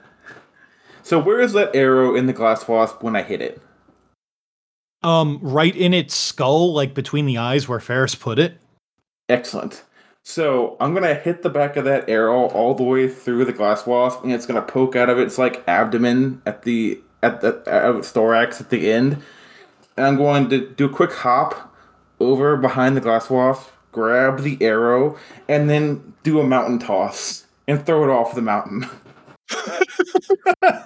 So 1.02 1.18
where 1.20 1.40
is 1.40 1.54
that 1.54 1.76
arrow 1.76 2.16
in 2.16 2.28
the 2.28 2.34
glass 2.34 2.68
wasp 2.68 3.02
when 3.02 3.16
I 3.16 3.24
hit 3.24 3.42
it? 3.42 3.60
Um, 5.02 5.40
right 5.42 5.76
in 5.76 5.94
its 5.96 6.16
skull, 6.16 6.74
like 6.74 6.94
between 6.94 7.26
the 7.26 7.40
eyes 7.40 7.68
where 7.68 7.80
Ferris 7.80 8.14
put 8.14 8.38
it. 8.38 8.60
Excellent. 9.30 9.84
So 10.24 10.78
I'm 10.80 10.94
gonna 10.94 11.14
hit 11.16 11.44
the 11.44 11.50
back 11.50 11.76
of 11.76 11.84
that 11.86 12.10
arrow 12.10 12.48
all 12.48 12.74
the 12.74 12.84
way 12.84 13.10
through 13.10 13.46
the 13.46 13.54
glass 13.54 13.86
wasp, 13.86 14.24
and 14.24 14.32
it's 14.32 14.46
gonna 14.46 14.62
poke 14.62 14.96
out 14.96 15.10
of 15.10 15.20
its 15.20 15.38
like 15.38 15.64
abdomen 15.68 16.42
at 16.46 16.64
the 16.64 17.02
at 17.22 17.42
the 17.42 17.56
of 17.70 17.98
its 17.98 18.12
thorax 18.12 18.62
at 18.62 18.70
the 18.70 18.92
end. 18.92 19.22
And 19.98 20.06
I'm 20.06 20.16
going 20.16 20.50
to 20.50 20.68
do 20.70 20.86
a 20.86 20.90
quick 20.90 21.12
hop 21.12 21.74
over 22.20 22.56
behind 22.58 22.96
the 22.96 23.02
glass 23.02 23.30
wasp, 23.30 23.70
grab 23.92 24.42
the 24.42 24.58
arrow, 24.62 25.18
and 25.48 25.70
then 25.70 26.14
do 26.24 26.40
a 26.40 26.44
mountain 26.44 26.80
toss 26.80 27.46
and 27.68 27.86
throw 27.86 28.04
it 28.04 28.10
off 28.10 28.34
the 28.34 28.42
mountain. 28.42 28.88
and 30.62 30.84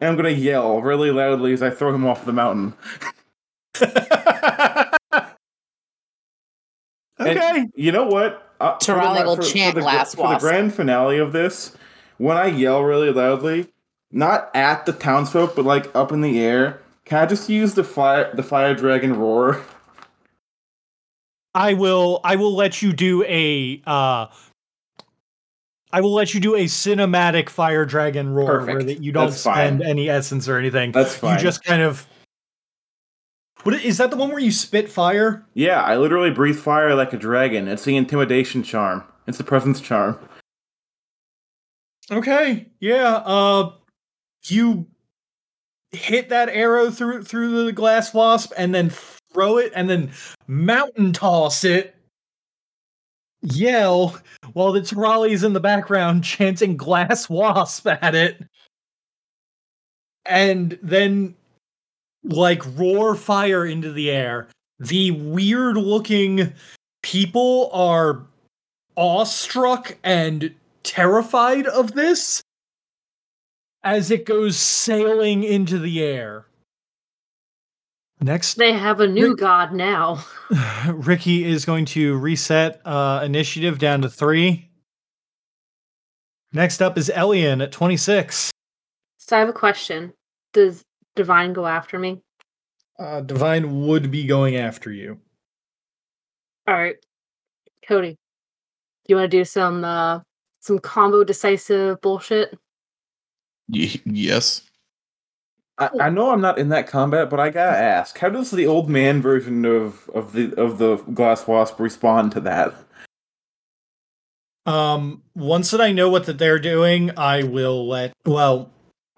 I'm 0.00 0.16
gonna 0.16 0.30
yell 0.30 0.80
really 0.80 1.10
loudly 1.10 1.52
as 1.52 1.62
I 1.62 1.70
throw 1.70 1.92
him 1.94 2.06
off 2.06 2.24
the 2.24 2.32
mountain. 2.32 2.74
And 7.20 7.38
okay. 7.38 7.66
you 7.74 7.92
know 7.92 8.06
what? 8.06 8.50
Uh, 8.60 8.78
for 8.78 8.94
the 8.94 9.00
Tarali 9.00 9.24
will 9.24 9.36
for- 9.36 9.42
for 9.42 9.72
the, 9.72 9.80
Glass 9.80 10.14
For 10.14 10.34
the 10.34 10.38
grand 10.38 10.74
finale 10.74 11.18
of 11.18 11.32
this, 11.32 11.76
when 12.18 12.36
I 12.36 12.46
yell 12.46 12.82
really 12.82 13.10
loudly, 13.10 13.68
not 14.10 14.50
at 14.54 14.86
the 14.86 14.92
townsfolk, 14.92 15.54
but 15.54 15.64
like 15.64 15.94
up 15.94 16.12
in 16.12 16.20
the 16.20 16.40
air, 16.40 16.80
can 17.04 17.18
I 17.18 17.26
just 17.26 17.48
use 17.48 17.74
the 17.74 17.84
fire 17.84 18.34
the 18.34 18.42
fire 18.42 18.74
dragon 18.74 19.14
roar? 19.14 19.62
I 21.54 21.74
will 21.74 22.20
I 22.24 22.36
will 22.36 22.54
let 22.54 22.82
you 22.82 22.92
do 22.92 23.24
a 23.24 23.82
uh 23.86 24.26
I 25.92 26.00
will 26.00 26.12
let 26.12 26.34
you 26.34 26.40
do 26.40 26.54
a 26.54 26.64
cinematic 26.66 27.48
fire 27.48 27.84
dragon 27.84 28.30
roar 28.30 28.64
where 28.64 28.82
that 28.82 29.02
you 29.02 29.10
don't 29.10 29.30
That's 29.30 29.42
fine. 29.42 29.54
spend 29.54 29.82
any 29.82 30.08
essence 30.08 30.48
or 30.48 30.56
anything. 30.56 30.92
That's 30.92 31.16
fine. 31.16 31.36
You 31.36 31.42
just 31.42 31.64
kind 31.64 31.82
of 31.82 32.06
What 33.62 33.74
is 33.74 33.98
that 33.98 34.10
the 34.10 34.16
one 34.16 34.30
where 34.30 34.38
you 34.38 34.52
spit 34.52 34.90
fire? 34.90 35.46
Yeah, 35.54 35.82
I 35.82 35.96
literally 35.96 36.30
breathe 36.30 36.58
fire 36.58 36.94
like 36.94 37.12
a 37.12 37.18
dragon. 37.18 37.68
It's 37.68 37.84
the 37.84 37.96
intimidation 37.96 38.62
charm. 38.62 39.04
It's 39.26 39.38
the 39.38 39.44
presence 39.44 39.80
charm. 39.80 40.18
Okay. 42.10 42.68
Yeah. 42.80 43.16
Uh 43.24 43.72
you 44.46 44.86
hit 45.92 46.30
that 46.30 46.48
arrow 46.48 46.90
through 46.90 47.24
through 47.24 47.66
the 47.66 47.72
glass 47.72 48.14
wasp 48.14 48.52
and 48.56 48.74
then 48.74 48.90
throw 48.90 49.58
it 49.58 49.72
and 49.74 49.90
then 49.90 50.10
mountain 50.46 51.12
toss 51.12 51.62
it. 51.64 51.94
Yell 53.42 54.18
while 54.52 54.72
the 54.72 54.80
Tarali's 54.80 55.44
in 55.44 55.52
the 55.52 55.60
background 55.60 56.24
chanting 56.24 56.76
glass 56.76 57.28
wasp 57.28 57.86
at 57.86 58.14
it. 58.14 58.42
And 60.24 60.78
then 60.82 61.34
like 62.24 62.62
roar 62.76 63.14
fire 63.14 63.66
into 63.66 63.92
the 63.92 64.10
air. 64.10 64.48
The 64.78 65.10
weird 65.10 65.76
looking 65.76 66.52
people 67.02 67.70
are 67.72 68.22
awestruck 68.96 69.96
and 70.02 70.54
terrified 70.82 71.66
of 71.66 71.92
this 71.92 72.42
as 73.82 74.10
it 74.10 74.26
goes 74.26 74.56
sailing 74.56 75.42
into 75.42 75.78
the 75.78 76.02
air. 76.02 76.46
Next, 78.22 78.58
They 78.58 78.74
have 78.74 79.00
a 79.00 79.06
new 79.06 79.30
Rick- 79.30 79.38
god 79.38 79.72
now. 79.72 80.22
Ricky 80.88 81.44
is 81.44 81.64
going 81.64 81.86
to 81.86 82.18
reset 82.18 82.80
uh, 82.84 83.22
initiative 83.24 83.78
down 83.78 84.02
to 84.02 84.10
three. 84.10 84.68
Next 86.52 86.82
up 86.82 86.98
is 86.98 87.10
Elian 87.14 87.62
at 87.62 87.72
26. 87.72 88.50
So 89.18 89.36
I 89.36 89.40
have 89.40 89.48
a 89.48 89.52
question. 89.54 90.12
Does 90.52 90.82
Divine 91.20 91.52
go 91.52 91.66
after 91.66 91.98
me? 91.98 92.22
Uh, 92.98 93.20
Divine 93.20 93.86
would 93.86 94.10
be 94.10 94.26
going 94.26 94.56
after 94.56 94.90
you. 94.90 95.18
All 96.66 96.72
right. 96.72 96.96
Cody, 97.86 98.12
do 98.12 98.16
you 99.06 99.16
want 99.16 99.30
to 99.30 99.36
do 99.36 99.44
some 99.44 99.84
uh 99.84 100.20
some 100.60 100.78
combo 100.78 101.22
decisive 101.22 102.00
bullshit? 102.00 102.58
Y- 103.68 104.00
yes. 104.06 104.62
I, 105.76 105.90
I 106.00 106.08
know 106.08 106.30
I'm 106.30 106.40
not 106.40 106.58
in 106.58 106.70
that 106.70 106.86
combat, 106.86 107.28
but 107.28 107.38
I 107.38 107.50
gotta 107.50 107.76
ask: 107.76 108.16
How 108.16 108.30
does 108.30 108.50
the 108.50 108.66
old 108.66 108.88
man 108.88 109.20
version 109.20 109.66
of 109.66 110.08
of 110.14 110.32
the 110.32 110.54
of 110.58 110.78
the 110.78 110.96
glass 110.96 111.46
wasp 111.46 111.78
respond 111.80 112.32
to 112.32 112.40
that? 112.40 112.72
Um, 114.64 115.22
once 115.34 115.70
that 115.72 115.82
I 115.82 115.92
know 115.92 116.08
what 116.08 116.24
that 116.24 116.38
they're 116.38 116.58
doing, 116.58 117.10
I 117.18 117.42
will 117.42 117.86
let. 117.86 118.14
Well, 118.24 118.70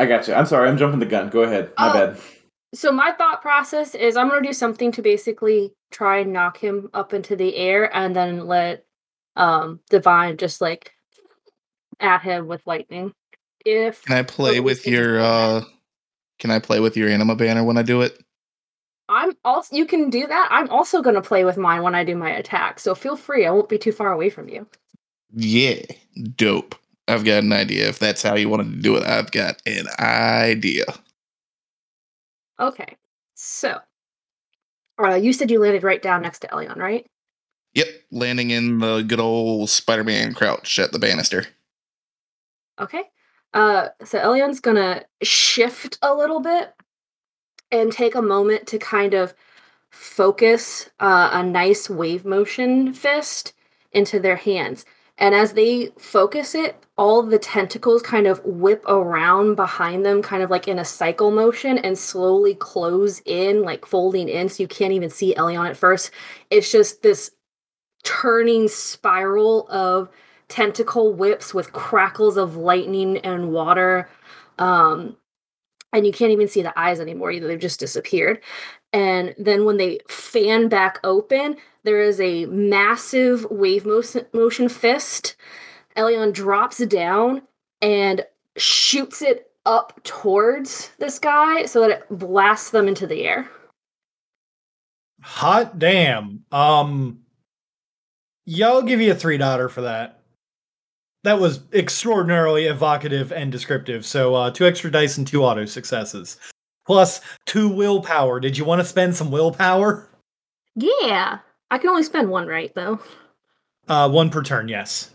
I 0.02 0.06
got 0.06 0.26
you. 0.26 0.34
I'm 0.34 0.46
sorry. 0.46 0.68
I'm 0.68 0.76
jumping 0.76 0.98
the 0.98 1.06
gun. 1.06 1.30
Go 1.30 1.42
ahead. 1.42 1.70
My 1.78 1.90
Oh. 1.90 1.92
bad. 1.92 2.20
So 2.74 2.90
my 2.90 3.12
thought 3.12 3.40
process 3.40 3.94
is 3.94 4.16
I'm 4.16 4.28
gonna 4.28 4.42
do 4.42 4.52
something 4.52 4.90
to 4.92 5.02
basically 5.02 5.72
try 5.90 6.18
and 6.18 6.32
knock 6.32 6.56
him 6.56 6.88
up 6.92 7.14
into 7.14 7.36
the 7.36 7.54
air 7.54 7.94
and 7.94 8.16
then 8.16 8.46
let 8.46 8.84
um 9.36 9.80
Divine 9.90 10.36
just 10.38 10.60
like 10.60 10.92
at 12.00 12.22
him 12.22 12.48
with 12.48 12.66
lightning. 12.66 13.12
If 13.64 14.02
Can 14.04 14.16
I 14.16 14.22
play 14.22 14.58
with 14.58 14.86
your 14.86 15.20
uh 15.20 15.62
can 16.40 16.50
I 16.50 16.58
play 16.58 16.80
with 16.80 16.96
your 16.96 17.08
anima 17.08 17.36
banner 17.36 17.62
when 17.62 17.78
I 17.78 17.82
do 17.82 18.00
it? 18.00 18.18
I'm 19.08 19.32
also 19.44 19.76
you 19.76 19.86
can 19.86 20.10
do 20.10 20.26
that. 20.26 20.48
I'm 20.50 20.68
also 20.70 21.00
gonna 21.02 21.22
play 21.22 21.44
with 21.44 21.56
mine 21.56 21.82
when 21.82 21.94
I 21.94 22.02
do 22.02 22.16
my 22.16 22.30
attack. 22.30 22.80
So 22.80 22.94
feel 22.96 23.16
free. 23.16 23.46
I 23.46 23.50
won't 23.50 23.68
be 23.68 23.78
too 23.78 23.92
far 23.92 24.10
away 24.12 24.30
from 24.30 24.48
you. 24.48 24.66
Yeah. 25.34 25.82
Dope. 26.36 26.74
I've 27.08 27.24
got 27.24 27.42
an 27.42 27.52
idea. 27.52 27.88
If 27.88 27.98
that's 27.98 28.22
how 28.22 28.34
you 28.36 28.48
wanted 28.48 28.72
to 28.72 28.80
do 28.80 28.96
it, 28.96 29.04
I've 29.04 29.30
got 29.30 29.60
an 29.66 29.86
idea. 29.98 30.84
Okay. 32.60 32.96
So 33.34 33.78
uh, 35.02 35.14
you 35.14 35.32
said 35.32 35.50
you 35.50 35.58
landed 35.58 35.82
right 35.82 36.00
down 36.00 36.22
next 36.22 36.40
to 36.40 36.48
Elion, 36.48 36.76
right? 36.76 37.06
Yep, 37.74 37.88
landing 38.10 38.50
in 38.50 38.78
the 38.78 39.02
good 39.02 39.20
old 39.20 39.70
Spider-Man 39.70 40.34
crouch 40.34 40.78
at 40.78 40.92
the 40.92 40.98
banister. 40.98 41.46
Okay. 42.80 43.04
Uh 43.54 43.88
so 44.04 44.18
Elion's 44.18 44.60
gonna 44.60 45.04
shift 45.22 45.98
a 46.02 46.14
little 46.14 46.40
bit 46.40 46.74
and 47.70 47.90
take 47.90 48.14
a 48.14 48.22
moment 48.22 48.66
to 48.68 48.78
kind 48.78 49.14
of 49.14 49.34
focus 49.90 50.88
uh, 51.00 51.30
a 51.32 51.42
nice 51.42 51.88
wave 51.88 52.24
motion 52.24 52.92
fist 52.92 53.52
into 53.92 54.18
their 54.18 54.36
hands. 54.36 54.84
And 55.18 55.34
as 55.34 55.52
they 55.52 55.90
focus 55.98 56.54
it, 56.54 56.76
all 57.02 57.20
the 57.20 57.36
tentacles 57.36 58.00
kind 58.00 58.28
of 58.28 58.40
whip 58.44 58.84
around 58.86 59.56
behind 59.56 60.06
them, 60.06 60.22
kind 60.22 60.40
of 60.40 60.50
like 60.50 60.68
in 60.68 60.78
a 60.78 60.84
cycle 60.84 61.32
motion, 61.32 61.76
and 61.78 61.98
slowly 61.98 62.54
close 62.54 63.20
in, 63.24 63.62
like 63.62 63.84
folding 63.84 64.28
in, 64.28 64.48
so 64.48 64.62
you 64.62 64.68
can't 64.68 64.92
even 64.92 65.10
see 65.10 65.34
Elion 65.34 65.68
at 65.68 65.76
first. 65.76 66.12
It's 66.48 66.70
just 66.70 67.02
this 67.02 67.32
turning 68.04 68.68
spiral 68.68 69.68
of 69.68 70.10
tentacle 70.46 71.12
whips 71.12 71.52
with 71.52 71.72
crackles 71.72 72.36
of 72.36 72.56
lightning 72.56 73.18
and 73.18 73.50
water. 73.50 74.08
Um, 74.60 75.16
and 75.92 76.06
you 76.06 76.12
can't 76.12 76.30
even 76.30 76.46
see 76.46 76.62
the 76.62 76.78
eyes 76.78 77.00
anymore 77.00 77.32
either. 77.32 77.48
They've 77.48 77.58
just 77.58 77.80
disappeared. 77.80 78.40
And 78.92 79.34
then 79.36 79.64
when 79.64 79.76
they 79.76 79.98
fan 80.08 80.68
back 80.68 81.00
open, 81.02 81.56
there 81.82 82.00
is 82.00 82.20
a 82.20 82.46
massive 82.46 83.44
wave 83.50 83.84
motion, 83.84 84.24
motion 84.32 84.68
fist. 84.68 85.34
Elion 85.96 86.32
drops 86.32 86.78
down 86.86 87.42
and 87.80 88.24
shoots 88.56 89.22
it 89.22 89.50
up 89.64 90.00
towards 90.04 90.90
this 90.98 91.18
guy 91.18 91.66
so 91.66 91.80
that 91.80 91.90
it 91.90 92.06
blasts 92.10 92.70
them 92.70 92.88
into 92.88 93.06
the 93.06 93.24
air. 93.24 93.48
Hot 95.22 95.78
damn. 95.78 96.44
Um 96.50 97.20
yeah, 98.44 98.68
I'll 98.68 98.82
give 98.82 99.00
you 99.00 99.12
a 99.12 99.14
three 99.14 99.38
daughter 99.38 99.68
for 99.68 99.82
that. 99.82 100.18
That 101.22 101.38
was 101.38 101.60
extraordinarily 101.72 102.66
evocative 102.66 103.30
and 103.30 103.52
descriptive. 103.52 104.04
So 104.04 104.34
uh 104.34 104.50
two 104.50 104.66
extra 104.66 104.90
dice 104.90 105.16
and 105.18 105.26
two 105.26 105.44
auto 105.44 105.64
successes. 105.64 106.38
Plus 106.84 107.20
two 107.46 107.68
willpower. 107.68 108.40
Did 108.40 108.58
you 108.58 108.64
want 108.64 108.80
to 108.80 108.84
spend 108.84 109.14
some 109.14 109.30
willpower? 109.30 110.08
Yeah. 110.74 111.38
I 111.70 111.78
can 111.78 111.90
only 111.90 112.02
spend 112.02 112.28
one 112.28 112.48
right 112.48 112.74
though. 112.74 112.98
Uh 113.86 114.10
one 114.10 114.30
per 114.30 114.42
turn, 114.42 114.66
yes. 114.66 115.10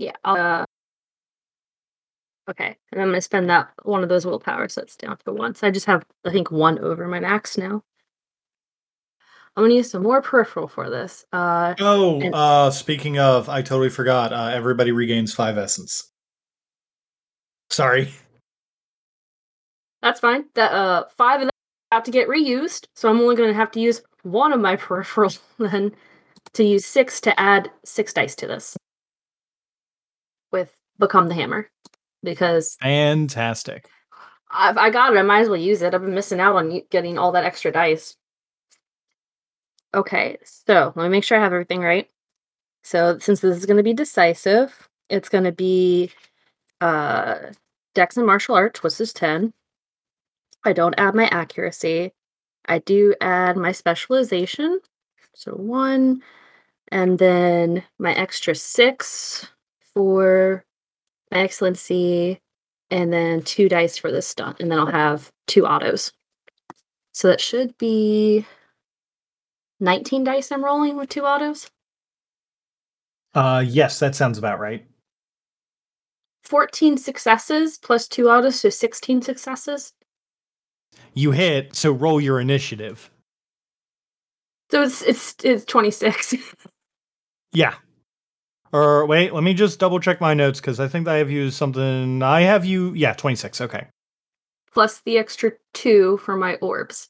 Yeah. 0.00 0.12
Uh, 0.24 0.64
okay. 2.48 2.74
And 2.90 3.00
I'm 3.02 3.08
going 3.08 3.16
to 3.16 3.20
spend 3.20 3.50
that 3.50 3.68
one 3.82 4.02
of 4.02 4.08
those 4.08 4.24
willpower, 4.24 4.66
so 4.70 4.80
it's 4.80 4.96
down 4.96 5.18
to 5.26 5.32
one. 5.32 5.54
So 5.54 5.66
I 5.66 5.70
just 5.70 5.84
have, 5.84 6.02
I 6.24 6.30
think, 6.30 6.50
one 6.50 6.78
over 6.78 7.06
my 7.06 7.20
max 7.20 7.58
now. 7.58 7.82
I'm 9.54 9.60
going 9.62 9.70
to 9.72 9.76
use 9.76 9.90
some 9.90 10.02
more 10.02 10.22
peripheral 10.22 10.68
for 10.68 10.88
this. 10.88 11.26
Uh, 11.34 11.74
Oh, 11.80 12.18
and- 12.22 12.34
uh 12.34 12.70
speaking 12.70 13.18
of, 13.18 13.50
I 13.50 13.60
totally 13.60 13.90
forgot. 13.90 14.32
Uh 14.32 14.50
everybody 14.54 14.90
regains 14.90 15.34
five 15.34 15.58
essence. 15.58 16.10
Sorry. 17.68 18.10
that's 20.00 20.20
fine. 20.20 20.46
That 20.54 20.72
uh, 20.72 21.04
five 21.18 21.40
of 21.42 21.48
them 21.48 21.50
have 21.92 22.04
to 22.04 22.10
get 22.10 22.26
reused, 22.26 22.86
so 22.94 23.10
I'm 23.10 23.20
only 23.20 23.36
going 23.36 23.50
to 23.50 23.54
have 23.54 23.70
to 23.72 23.80
use 23.80 24.00
one 24.22 24.52
of 24.54 24.60
my 24.60 24.76
peripheral 24.86 25.30
then 25.58 25.92
to 26.54 26.64
use 26.64 26.86
six 26.86 27.20
to 27.20 27.38
add 27.38 27.70
six 27.84 28.14
dice 28.14 28.34
to 28.36 28.46
this 28.46 28.76
with 30.50 30.72
become 30.98 31.28
the 31.28 31.34
hammer 31.34 31.70
because 32.22 32.76
Fantastic. 32.80 33.88
I've, 34.50 34.76
I 34.76 34.90
got 34.90 35.14
it. 35.14 35.18
I 35.18 35.22
might 35.22 35.40
as 35.40 35.48
well 35.48 35.56
use 35.56 35.82
it. 35.82 35.94
I've 35.94 36.02
been 36.02 36.14
missing 36.14 36.40
out 36.40 36.56
on 36.56 36.82
getting 36.90 37.18
all 37.18 37.32
that 37.32 37.44
extra 37.44 37.72
dice. 37.72 38.16
Okay, 39.94 40.38
so 40.44 40.92
let 40.94 41.04
me 41.04 41.08
make 41.08 41.24
sure 41.24 41.38
I 41.38 41.42
have 41.42 41.52
everything 41.52 41.80
right. 41.80 42.08
So 42.82 43.18
since 43.18 43.40
this 43.40 43.56
is 43.56 43.66
going 43.66 43.76
to 43.76 43.82
be 43.82 43.94
decisive, 43.94 44.88
it's 45.08 45.28
going 45.28 45.44
to 45.44 45.52
be 45.52 46.10
uh 46.80 47.50
Dex 47.94 48.16
and 48.16 48.26
martial 48.26 48.54
arts, 48.54 48.82
which 48.82 49.00
is 49.00 49.12
10. 49.12 49.52
I 50.64 50.72
don't 50.72 50.94
add 50.96 51.14
my 51.14 51.26
accuracy. 51.26 52.12
I 52.66 52.78
do 52.78 53.14
add 53.20 53.56
my 53.56 53.72
specialization. 53.72 54.80
So 55.34 55.52
one. 55.52 56.22
And 56.92 57.18
then 57.18 57.84
my 57.98 58.12
extra 58.14 58.54
six 58.54 59.48
for 59.94 60.64
my 61.30 61.38
excellency 61.40 62.40
and 62.90 63.12
then 63.12 63.42
two 63.42 63.68
dice 63.68 63.96
for 63.96 64.10
this 64.10 64.26
stunt, 64.26 64.58
and 64.60 64.70
then 64.70 64.78
I'll 64.78 64.86
have 64.86 65.30
two 65.46 65.66
autos. 65.66 66.12
So 67.12 67.28
that 67.28 67.40
should 67.40 67.76
be 67.78 68.46
19 69.80 70.24
dice 70.24 70.50
I'm 70.50 70.64
rolling 70.64 70.96
with 70.96 71.08
two 71.08 71.24
autos. 71.24 71.70
Uh 73.34 73.64
yes, 73.66 73.98
that 74.00 74.14
sounds 74.14 74.38
about 74.38 74.58
right. 74.58 74.84
14 76.42 76.96
successes 76.96 77.78
plus 77.78 78.08
two 78.08 78.28
autos, 78.28 78.60
so 78.60 78.70
16 78.70 79.22
successes. 79.22 79.92
You 81.14 81.30
hit, 81.30 81.76
so 81.76 81.92
roll 81.92 82.20
your 82.20 82.40
initiative. 82.40 83.10
So 84.70 84.82
it's 84.82 85.02
it's 85.02 85.36
it's 85.42 85.64
26. 85.64 86.34
Yeah. 87.52 87.74
Or 88.72 89.04
wait, 89.06 89.34
let 89.34 89.42
me 89.42 89.52
just 89.54 89.80
double 89.80 89.98
check 89.98 90.20
my 90.20 90.32
notes 90.34 90.60
because 90.60 90.78
I 90.78 90.86
think 90.88 91.08
I 91.08 91.16
have 91.16 91.30
used 91.30 91.56
something. 91.56 92.22
I 92.22 92.42
have 92.42 92.64
you, 92.64 92.92
yeah, 92.94 93.12
26. 93.14 93.60
Okay. 93.62 93.86
plus 94.72 95.00
the 95.00 95.18
extra 95.18 95.52
two 95.74 96.16
for 96.18 96.36
my 96.36 96.54
orbs. 96.56 97.08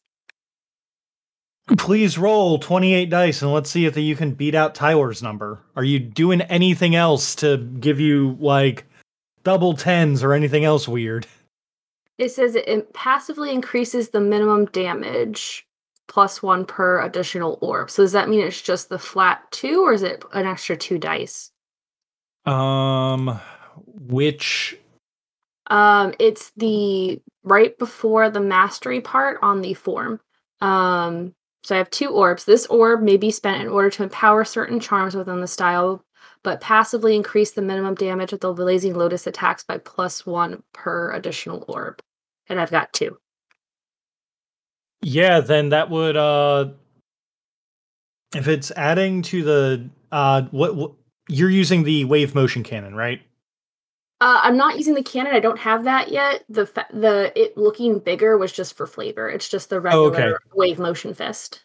Please 1.77 2.19
roll 2.19 2.59
28 2.59 3.11
dice 3.11 3.43
and 3.43 3.53
let's 3.53 3.71
see 3.71 3.85
if 3.87 3.97
you 3.97 4.17
can 4.17 4.33
beat 4.33 4.55
out 4.57 4.75
Tyler's 4.75 5.23
number. 5.23 5.61
Are 5.77 5.85
you 5.85 5.99
doing 6.01 6.41
anything 6.43 6.97
else 6.97 7.35
to 7.37 7.59
give 7.59 8.01
you 8.01 8.37
like 8.41 8.87
double 9.45 9.75
tens 9.75 10.25
or 10.25 10.33
anything 10.33 10.65
else 10.65 10.89
weird? 10.89 11.27
It 12.19 12.31
says 12.31 12.57
it 12.57 12.93
passively 12.93 13.53
increases 13.53 14.09
the 14.09 14.21
minimum 14.21 14.65
damage 14.67 15.67
plus 16.11 16.43
one 16.43 16.67
per 16.67 17.01
additional 17.01 17.57
orb. 17.63 17.89
So 17.89 18.03
does 18.03 18.13
that 18.13 18.29
mean 18.29 18.41
it's 18.41 18.61
just 18.61 18.91
the 18.91 18.99
flat 18.99 19.51
two, 19.51 19.83
or 19.87 19.95
is 19.95 20.03
it 20.03 20.23
an 20.35 20.45
extra 20.45 20.77
two 20.77 20.99
dice? 20.99 21.51
Um, 22.45 23.41
which 23.87 24.77
Um, 25.71 26.13
it's 26.19 26.51
the 26.57 27.23
right 27.45 27.79
before 27.79 28.29
the 28.29 28.41
mastery 28.41 29.01
part 29.01 29.39
on 29.41 29.63
the 29.63 29.75
form. 29.75 30.21
Um, 30.61 31.33
so 31.63 31.75
I 31.75 31.79
have 31.79 31.91
two 31.91 32.11
orbs. 32.11 32.45
This 32.45 32.67
orb 32.67 33.03
may 33.03 33.17
be 33.17 33.31
spent 33.31 33.63
in 33.63 33.69
order 33.69 33.89
to 33.91 34.03
empower 34.03 34.45
certain 34.45 34.81
charms 34.81 35.15
within 35.15 35.41
the 35.41 35.47
style, 35.47 36.05
but 36.43 36.61
passively 36.61 37.15
increase 37.15 37.53
the 37.53 37.63
minimum 37.63 37.95
damage 37.95 38.33
of 38.33 38.41
the 38.41 38.53
blazing 38.53 38.95
lotus 38.95 39.27
attacks 39.27 39.63
by 39.63 39.79
plus 39.79 40.27
one 40.27 40.63
per 40.73 41.13
additional 41.13 41.65
orb. 41.69 42.01
And 42.49 42.61
I've 42.61 42.71
got 42.71 42.93
two. 42.93 43.17
Yeah, 45.03 45.41
then 45.41 45.71
that 45.71 45.91
would 45.91 46.17
uh 46.17 46.71
if 48.35 48.47
it's 48.49 48.71
adding 48.73 49.23
to 49.23 49.43
the 49.43 49.89
uh 50.13 50.43
what, 50.51 50.77
what 50.77 50.93
you're 51.29 51.51
using 51.51 51.85
the 51.85 52.05
wave 52.05 52.35
motion 52.35 52.63
cannon, 52.63 52.95
right? 52.95 53.23
Uh, 54.23 54.39
I'm 54.43 54.57
not 54.59 54.77
using 54.77 54.93
the 54.95 55.03
cannon. 55.03 55.33
I 55.35 55.41
don't 55.41 55.59
have 55.59 55.85
that 55.85 56.11
yet. 56.11 56.45
The 56.51 56.67
fa- 56.67 56.87
the 56.93 57.33
it 57.41 57.57
looking 57.57 57.99
bigger 57.99 58.37
was 58.37 58.53
just 58.53 58.77
for 58.77 58.87
flavor. 58.87 59.31
It's 59.31 59.49
just 59.49 59.71
the 59.71 59.81
regular 59.81 60.05
Oh, 60.05 60.09
okay. 60.13 60.33
wave 60.55 60.79
motion 60.79 61.15
fist. 61.15 61.65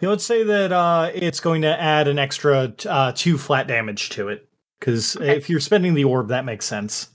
You 0.00 0.06
know, 0.06 0.10
let's 0.10 0.24
say 0.24 0.42
that 0.42 0.72
uh 0.72 1.10
it's 1.14 1.40
going 1.40 1.60
to 1.62 1.80
add 1.80 2.08
an 2.08 2.18
extra 2.18 2.68
t- 2.68 2.88
uh 2.88 3.12
2 3.12 3.36
flat 3.36 3.66
damage 3.66 4.08
to 4.10 4.28
it 4.28 4.48
cuz 4.80 5.16
Okay. 5.16 5.36
if 5.36 5.50
you're 5.50 5.60
spending 5.60 5.92
the 5.92 6.04
orb 6.04 6.28
that 6.28 6.46
makes 6.46 6.64
sense. 6.64 7.10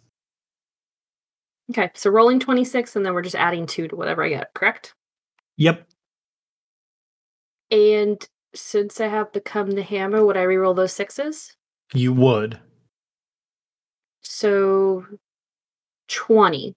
Okay, 1.71 1.89
so 1.93 2.09
rolling 2.09 2.39
26, 2.39 2.97
and 2.97 3.05
then 3.05 3.13
we're 3.13 3.21
just 3.21 3.35
adding 3.35 3.65
two 3.65 3.87
to 3.87 3.95
whatever 3.95 4.23
I 4.23 4.29
get. 4.29 4.53
Correct. 4.53 4.93
Yep. 5.55 5.87
And 7.71 8.27
since 8.53 8.99
I 8.99 9.07
have 9.07 9.31
become 9.31 9.71
the 9.71 9.81
hammer, 9.81 10.25
would 10.25 10.35
I 10.35 10.43
reroll 10.43 10.75
those 10.75 10.91
sixes? 10.91 11.55
You 11.93 12.11
would. 12.11 12.59
So 14.21 15.05
20. 16.09 16.75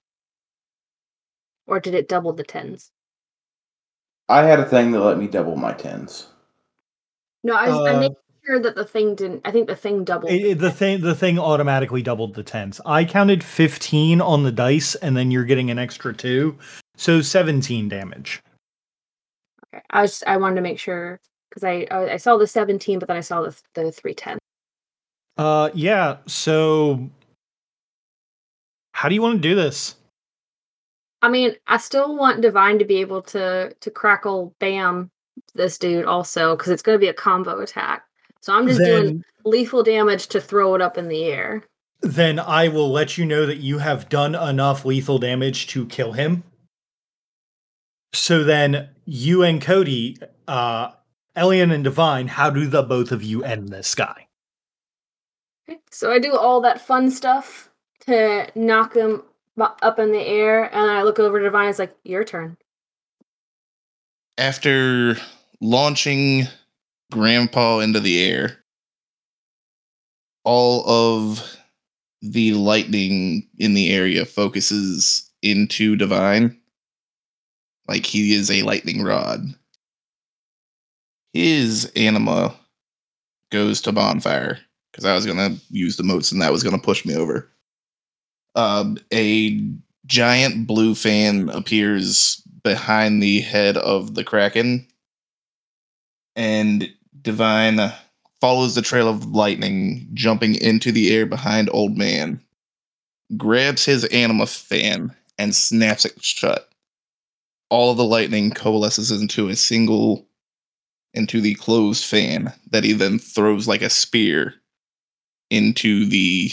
Or 1.67 1.81
did 1.81 1.95
it 1.95 2.09
double 2.09 2.33
the 2.33 2.45
tens? 2.45 2.93
I 4.29 4.43
had 4.45 4.61
a 4.61 4.65
thing 4.65 4.93
that 4.93 5.01
let 5.01 5.19
me 5.19 5.27
double 5.27 5.57
my 5.57 5.73
tens. 5.73 6.29
No, 7.43 7.55
I 7.57 7.69
was 7.69 7.89
I 7.89 7.95
Uh, 7.97 8.01
made 8.01 8.13
sure 8.47 8.61
that 8.61 8.75
the 8.75 8.85
thing 8.85 9.15
didn't. 9.15 9.43
I 9.45 9.51
think 9.51 9.67
the 9.67 9.77
thing 9.77 10.05
doubled. 10.05 10.33
It- 10.33 10.45
it- 10.45 10.59
the 10.59 10.71
thing 10.71 11.01
the 11.01 11.15
thing 11.15 11.39
automatically 11.39 12.03
doubled 12.03 12.35
the 12.35 12.43
tens. 12.43 12.81
I 12.87 13.05
counted 13.05 13.43
15 13.45 14.21
on 14.21 14.43
the 14.43 14.53
dice 14.53 14.95
and 14.97 15.17
then 15.17 15.31
you're 15.31 15.45
getting 15.45 15.71
an 15.71 15.79
extra 15.79 16.15
2. 16.15 16.57
So 16.97 17.21
17 17.21 17.89
damage. 17.89 18.43
Okay. 19.75 19.83
I 19.91 20.03
was 20.03 20.23
I 20.27 20.37
wanted 20.37 20.57
to 20.57 20.61
make 20.63 20.79
sure 20.79 21.21
because 21.51 21.65
I, 21.65 21.87
I 21.91 22.15
I 22.15 22.17
saw 22.17 22.37
the 22.37 22.47
17, 22.47 22.99
but 22.99 23.09
then 23.09 23.17
I 23.17 23.21
saw 23.21 23.43
the 23.43 23.57
the 23.75 23.91
310. 23.93 24.39
Uh 25.37 25.71
yeah, 25.75 26.19
so 26.27 27.09
how 28.93 29.09
do 29.09 29.15
you 29.15 29.23
want 29.23 29.43
to 29.43 29.49
do 29.49 29.55
this? 29.55 29.97
I 31.23 31.29
mean, 31.29 31.57
I 31.67 31.79
still 31.79 32.17
want 32.17 32.43
Divine 32.43 32.79
to 32.79 32.85
be 32.85 33.01
able 33.01 33.23
to 33.23 33.75
to 33.81 33.91
crackle 33.91 34.55
bam 34.61 35.11
this 35.55 35.79
dude 35.79 36.05
also 36.05 36.55
because 36.57 36.71
it's 36.71 36.83
going 36.83 36.95
to 36.97 37.01
be 37.01 37.09
a 37.09 37.15
combo 37.15 37.61
attack. 37.61 38.05
So 38.45 38.53
I'm 38.53 38.69
just 38.69 38.79
doing 38.79 39.25
lethal 39.47 39.83
damage 39.83 40.27
to 40.27 40.39
throw 40.39 40.75
it 40.75 40.83
up 40.83 40.99
in 40.99 41.09
the 41.09 41.25
air. 41.25 41.65
then 42.03 42.39
I 42.39 42.69
will 42.69 42.93
let 42.93 43.17
you 43.17 43.25
know 43.25 43.47
that 43.47 43.57
you 43.57 43.79
have 43.79 44.11
done 44.11 44.35
enough 44.35 44.85
lethal 44.85 45.19
damage 45.19 45.67
to 45.69 45.87
kill 45.87 46.13
him. 46.13 46.45
So 48.13 48.45
then 48.45 48.91
you 49.07 49.43
and 49.45 49.63
Cody, 49.63 50.19
uh, 50.47 50.91
Elian 51.35 51.71
and 51.71 51.83
Divine, 51.85 52.29
how 52.29 52.51
do 52.51 52.67
the 52.67 52.83
both 52.83 53.13
of 53.13 53.23
you 53.23 53.43
end 53.43 53.71
this 53.71 53.95
guy? 53.95 54.27
Okay, 55.67 55.81
So 55.91 56.13
I 56.13 56.19
do 56.19 56.37
all 56.37 56.61
that 56.61 56.83
fun 56.83 57.11
stuff 57.11 57.71
to 58.01 58.47
knock 58.55 58.95
him 58.95 59.23
up 59.59 59.99
in 59.99 60.13
the 60.13 60.21
air, 60.21 60.65
and 60.65 60.91
I 60.91 61.03
look 61.03 61.19
over 61.19 61.39
to 61.39 61.45
Divine. 61.45 61.71
It's 61.71 61.79
like 61.79 61.97
your 62.05 62.25
turn. 62.25 62.59
After 64.37 65.17
launching 65.63 66.47
Grandpa 67.13 67.81
into 67.81 68.01
the 68.01 68.23
air, 68.25 68.59
all 70.45 70.85
of 70.87 71.57
the 72.23 72.55
lightning 72.55 73.49
in 73.59 73.75
the 73.75 73.93
area 73.93 74.25
focuses 74.25 75.31
into 75.43 75.97
Divine. 75.97 76.59
Like 77.87 78.07
he 78.07 78.35
is 78.35 78.51
a 78.51 78.63
lightning 78.63 79.03
rod. 79.03 79.45
His 81.35 81.91
anima 81.97 82.55
goes 83.51 83.81
to 83.83 83.93
bonfire 83.93 84.59
because 84.91 85.05
I 85.05 85.15
was 85.15 85.27
gonna 85.27 85.57
use 85.71 85.97
the 85.97 86.03
motes 86.03 86.33
and 86.33 86.41
that 86.41 86.53
was 86.53 86.63
gonna 86.63 86.79
push 86.79 87.05
me 87.05 87.15
over. 87.15 87.51
Um, 88.55 88.97
a 89.13 89.61
giant 90.07 90.67
blue 90.67 90.95
fan 90.95 91.49
appears 91.51 92.43
behind 92.63 93.23
the 93.23 93.41
head 93.41 93.77
of 93.77 94.15
the 94.15 94.25
kraken, 94.25 94.87
and 96.37 96.91
Divine 97.23 97.79
uh, 97.79 97.95
follows 98.41 98.75
the 98.75 98.83
trail 98.83 99.09
of 99.09 99.27
lightning, 99.27 100.09
jumping 100.15 100.55
into 100.57 100.93
the 100.93 101.15
air 101.15 101.27
behind 101.27 101.71
Old 101.73 101.97
Man, 101.97 102.41
grabs 103.37 103.85
his 103.85 104.05
anima 104.07 104.47
fan 104.47 105.15
and 105.39 105.55
snaps 105.55 106.05
it 106.05 106.23
shut. 106.23 106.69
All 107.71 107.91
of 107.91 107.97
the 107.97 108.05
lightning 108.05 108.51
coalesces 108.51 109.11
into 109.11 109.49
a 109.49 109.57
single 109.57 110.27
into 111.15 111.41
the 111.41 111.55
closed 111.55 112.05
fan 112.05 112.53
that 112.71 112.85
he 112.85 112.93
then 112.93 113.19
throws 113.19 113.69
like 113.69 113.83
a 113.83 113.89
spear 113.89 114.55
into 115.49 116.07
the 116.07 116.51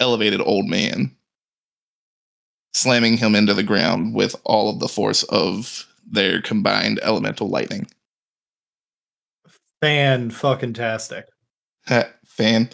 elevated 0.00 0.40
old 0.40 0.66
man, 0.66 1.14
slamming 2.74 3.16
him 3.16 3.34
into 3.34 3.54
the 3.54 3.62
ground 3.62 4.14
with 4.14 4.34
all 4.44 4.68
of 4.68 4.80
the 4.80 4.88
force 4.88 5.22
of 5.24 5.86
their 6.04 6.42
combined 6.42 7.00
elemental 7.02 7.48
lightning. 7.48 7.86
Fan 9.80 10.30
fucking 10.30 10.72
tastic. 10.74 11.26
Fan. 12.26 12.70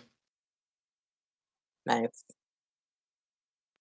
Nice. 1.85 2.25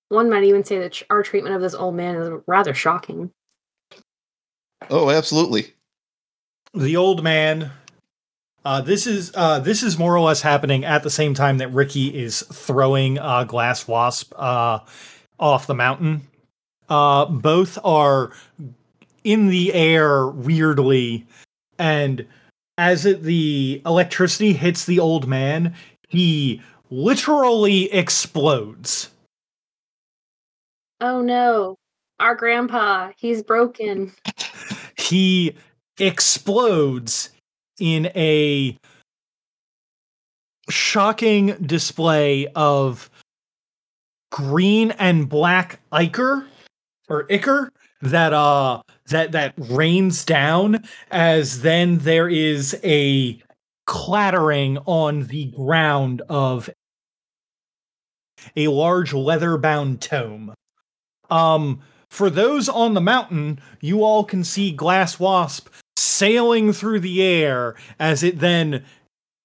One 0.09 0.29
might 0.29 0.43
even 0.43 0.63
say 0.63 0.79
that 0.79 1.01
our 1.09 1.23
treatment 1.23 1.55
of 1.55 1.61
this 1.61 1.73
old 1.73 1.95
man 1.95 2.15
is 2.15 2.41
rather 2.47 2.73
shocking. 2.73 3.31
Oh, 4.89 5.09
absolutely. 5.09 5.73
The 6.73 6.97
old 6.97 7.23
man. 7.23 7.71
Uh, 8.63 8.81
this 8.81 9.07
is 9.07 9.31
uh, 9.35 9.59
this 9.59 9.81
is 9.81 9.97
more 9.97 10.15
or 10.15 10.19
less 10.19 10.41
happening 10.41 10.83
at 10.85 11.03
the 11.03 11.09
same 11.09 11.33
time 11.33 11.57
that 11.59 11.71
Ricky 11.73 12.07
is 12.07 12.41
throwing 12.41 13.17
uh, 13.17 13.43
Glass 13.45 13.87
Wasp 13.87 14.33
uh, 14.35 14.79
off 15.39 15.65
the 15.65 15.73
mountain. 15.73 16.27
Uh, 16.89 17.25
both 17.25 17.79
are 17.83 18.31
in 19.23 19.47
the 19.47 19.73
air 19.73 20.27
weirdly, 20.27 21.25
and 21.79 22.27
as 22.77 23.05
it, 23.05 23.23
the 23.23 23.81
electricity 23.85 24.53
hits 24.53 24.85
the 24.85 24.99
old 24.99 25.27
man, 25.27 25.75
he 26.07 26.61
literally 26.89 27.91
explodes. 27.93 29.09
Oh 30.99 31.21
no, 31.21 31.77
our 32.19 32.35
grandpa, 32.35 33.11
he's 33.17 33.41
broken. 33.41 34.11
he 34.97 35.55
explodes 35.99 37.29
in 37.79 38.07
a 38.15 38.77
shocking 40.69 41.55
display 41.65 42.47
of 42.55 43.09
green 44.31 44.91
and 44.91 45.27
black 45.27 45.79
ichor 45.91 46.45
or 47.09 47.25
ichor 47.29 47.71
that 48.01 48.33
uh 48.33 48.81
that 49.07 49.31
that 49.31 49.53
rains 49.57 50.25
down 50.25 50.83
as 51.09 51.61
then 51.61 51.99
there 51.99 52.29
is 52.29 52.79
a 52.83 53.41
clattering 53.85 54.77
on 54.85 55.23
the 55.27 55.45
ground 55.51 56.21
of 56.29 56.69
a 58.55 58.67
large 58.67 59.13
leather 59.13 59.57
bound 59.57 60.01
tome. 60.01 60.53
Um 61.29 61.81
for 62.09 62.29
those 62.29 62.67
on 62.67 62.93
the 62.93 63.01
mountain, 63.01 63.61
you 63.79 64.03
all 64.03 64.25
can 64.25 64.43
see 64.43 64.73
Glass 64.73 65.17
Wasp 65.17 65.69
sailing 65.95 66.73
through 66.73 66.99
the 66.99 67.23
air 67.23 67.75
as 67.99 68.21
it 68.21 68.39
then 68.39 68.83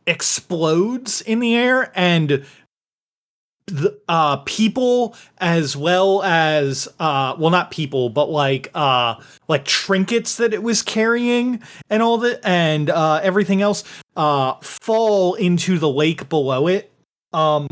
explodes 0.06 1.20
in 1.20 1.38
the 1.38 1.54
air 1.54 1.92
and 1.94 2.44
the 3.66 3.98
uh 4.08 4.36
people 4.38 5.16
as 5.38 5.76
well 5.76 6.22
as 6.22 6.86
uh 7.00 7.34
well 7.36 7.50
not 7.50 7.70
people 7.72 8.08
but 8.08 8.30
like 8.30 8.70
uh 8.74 9.16
like 9.48 9.64
trinkets 9.64 10.36
that 10.36 10.54
it 10.54 10.62
was 10.62 10.82
carrying 10.82 11.60
and 11.90 12.00
all 12.00 12.16
that 12.16 12.40
and 12.44 12.90
uh 12.90 13.18
everything 13.24 13.62
else 13.62 13.82
uh 14.16 14.54
fall 14.60 15.34
into 15.34 15.78
the 15.78 15.88
lake 15.88 16.28
below 16.28 16.68
it 16.68 16.92
um 17.32 17.66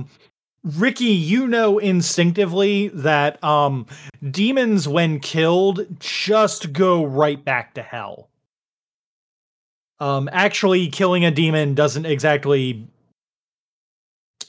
Ricky, 0.64 1.04
you 1.04 1.46
know 1.46 1.78
instinctively 1.78 2.88
that 2.88 3.42
um 3.44 3.86
demons 4.30 4.88
when 4.88 5.20
killed 5.20 5.86
just 6.00 6.72
go 6.72 7.04
right 7.04 7.42
back 7.44 7.74
to 7.74 7.82
hell. 7.82 8.30
Um 10.00 10.30
actually 10.32 10.88
killing 10.88 11.24
a 11.26 11.30
demon 11.30 11.74
doesn't 11.74 12.06
exactly 12.06 12.88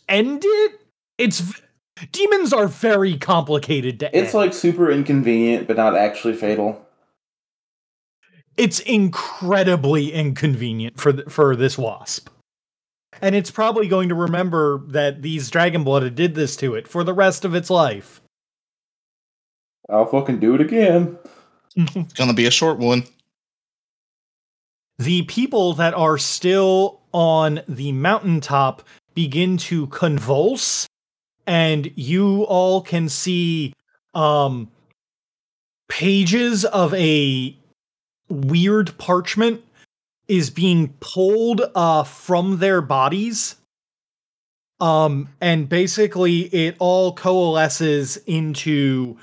end 0.07 0.43
it. 0.45 0.84
It's 1.17 1.39
v- 1.39 1.61
demons 2.11 2.51
are 2.53 2.67
very 2.67 3.17
complicated 3.17 3.99
to 4.01 4.07
It's 4.17 4.27
end. 4.29 4.33
like 4.33 4.53
super 4.53 4.91
inconvenient, 4.91 5.67
but 5.67 5.77
not 5.77 5.95
actually 5.95 6.33
fatal. 6.35 6.81
it's 8.57 8.79
incredibly 8.81 10.11
inconvenient 10.13 10.99
for 10.99 11.13
th- 11.13 11.27
for 11.29 11.55
this 11.55 11.77
wasp. 11.77 12.29
And 13.21 13.33
it's 13.35 13.51
probably 13.51 13.87
going 13.87 14.09
to 14.09 14.15
remember 14.15 14.81
that 14.87 15.21
these 15.21 15.49
dragon 15.49 15.83
blooded 15.85 16.15
did 16.15 16.35
this 16.35 16.55
to 16.57 16.75
it 16.75 16.87
for 16.87 17.03
the 17.05 17.13
rest 17.13 17.45
of 17.45 17.55
its 17.55 17.69
life. 17.69 18.21
I'll 19.89 20.05
fucking 20.05 20.39
do 20.39 20.55
it 20.55 20.61
again. 20.61 21.17
It's 21.77 22.13
gonna 22.13 22.33
be 22.33 22.45
a 22.45 22.51
short 22.51 22.77
one. 22.77 23.03
the 24.97 25.23
people 25.23 25.73
that 25.73 25.93
are 25.93 26.17
still 26.17 27.01
on 27.13 27.61
the 27.67 27.91
mountaintop 27.91 28.81
begin 29.13 29.57
to 29.57 29.87
convulse 29.87 30.87
and 31.47 31.91
you 31.95 32.43
all 32.43 32.81
can 32.81 33.09
see 33.09 33.73
um 34.13 34.69
pages 35.87 36.65
of 36.65 36.93
a 36.93 37.55
weird 38.29 38.97
parchment 38.97 39.61
is 40.27 40.49
being 40.49 40.93
pulled 40.99 41.61
uh 41.75 42.03
from 42.03 42.57
their 42.59 42.81
bodies. 42.81 43.55
Um 44.79 45.29
and 45.41 45.69
basically 45.69 46.41
it 46.53 46.75
all 46.79 47.13
coalesces 47.13 48.17
into 48.25 49.17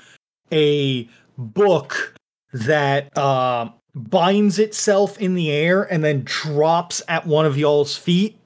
a 0.51 1.09
book 1.37 2.13
that 2.53 3.15
uh, 3.17 3.69
binds 3.95 4.59
itself 4.59 5.19
in 5.19 5.33
the 5.33 5.51
air 5.51 5.83
and 5.83 6.03
then 6.03 6.23
drops 6.23 7.01
at 7.07 7.25
one 7.27 7.45
of 7.45 7.57
y'all's 7.57 7.97
feet 7.97 8.37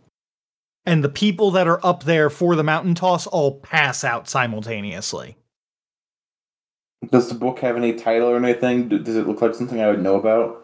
and 0.87 1.03
the 1.03 1.09
people 1.09 1.51
that 1.51 1.67
are 1.67 1.85
up 1.85 2.03
there 2.03 2.29
for 2.31 2.55
the 2.55 2.63
mountain 2.63 2.95
toss 2.95 3.27
all 3.27 3.59
pass 3.59 4.03
out 4.03 4.27
simultaneously 4.27 5.35
Does 7.11 7.29
the 7.29 7.35
book 7.35 7.59
have 7.59 7.75
any 7.75 7.93
title 7.93 8.29
or 8.29 8.37
anything? 8.37 8.89
Does 8.89 9.15
it 9.15 9.27
look 9.27 9.41
like 9.41 9.53
something 9.53 9.79
I 9.79 9.87
would 9.87 10.01
know 10.01 10.15
about? 10.15 10.63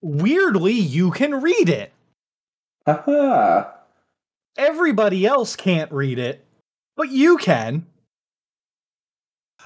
weirdly 0.00 0.72
you 0.72 1.10
can 1.10 1.40
read 1.40 1.68
it 1.68 1.92
Haha. 2.86 3.64
everybody 4.56 5.26
else 5.26 5.56
can't 5.56 5.90
read 5.90 6.18
it 6.20 6.44
but 6.96 7.10
you 7.10 7.36
can 7.36 7.84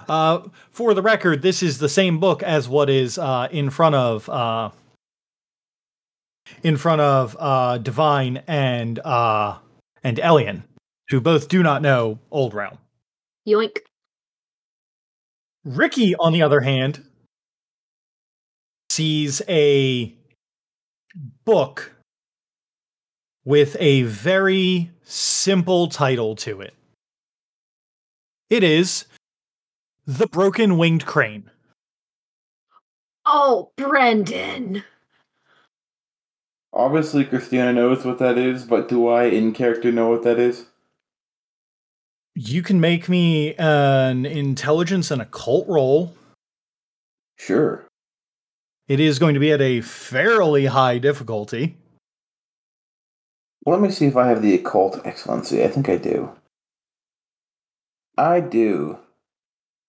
uh 0.09 0.41
for 0.70 0.95
the 0.95 1.03
record 1.03 1.43
this 1.43 1.62
is 1.62 1.78
the 1.78 1.89
same 1.89 2.18
book 2.18 2.43
as 2.43 2.66
what 2.66 2.89
is 2.89 3.18
uh 3.18 3.47
in 3.51 3.68
front 3.68 3.95
of 3.95 4.26
uh 4.30 4.70
in 6.62 6.76
front 6.76 7.01
of 7.01 7.36
uh 7.38 7.78
divine 7.78 8.43
and 8.47 8.99
uh 9.01 9.57
and 10.03 10.18
elian 10.20 10.64
who 11.09 11.20
both 11.20 11.49
do 11.49 11.62
not 11.62 11.82
know 11.82 12.18
old 12.30 12.55
realm 12.55 12.78
Yoink. 13.47 13.78
ricky 15.64 16.14
on 16.16 16.32
the 16.32 16.43
other 16.43 16.61
hand 16.61 17.05
sees 18.90 19.40
a 19.49 20.14
book 21.45 21.95
with 23.45 23.76
a 23.80 24.03
very 24.03 24.90
simple 25.05 25.88
title 25.88 26.36
to 26.36 26.61
it 26.61 26.74
it 28.51 28.62
is 28.62 29.07
the 30.07 30.26
broken 30.26 30.76
winged 30.78 31.07
crane 31.07 31.49
Oh, 33.24 33.70
Brendan. 33.76 34.82
Obviously, 36.75 37.25
Christina 37.25 37.73
knows 37.73 38.05
what 38.05 38.18
that 38.18 38.39
is, 38.39 38.64
but 38.64 38.89
do 38.89 39.07
I, 39.09 39.25
in 39.25 39.53
character, 39.53 39.93
know 39.93 40.09
what 40.09 40.23
that 40.23 40.39
is? 40.39 40.66
You 42.35 42.62
can 42.62 42.81
make 42.81 43.11
me 43.11 43.55
an 43.57 44.25
intelligence 44.25 45.11
and 45.11 45.20
occult 45.20 45.68
roll. 45.68 46.14
Sure. 47.37 47.85
It 48.89 49.01
is 49.01 49.18
going 49.18 49.35
to 49.35 49.41
be 49.41 49.53
at 49.53 49.61
a 49.61 49.83
fairly 49.83 50.66
high 50.66 50.99
difficulty. 50.99 51.77
Let 53.66 53.81
me 53.81 53.91
see 53.91 54.07
if 54.07 54.16
I 54.16 54.29
have 54.29 54.43
the 54.43 54.55
occult 54.55 55.01
excellency. 55.05 55.62
I 55.62 55.68
think 55.68 55.89
I 55.89 55.97
do. 55.97 56.31
I 58.16 58.41
do. 58.41 58.99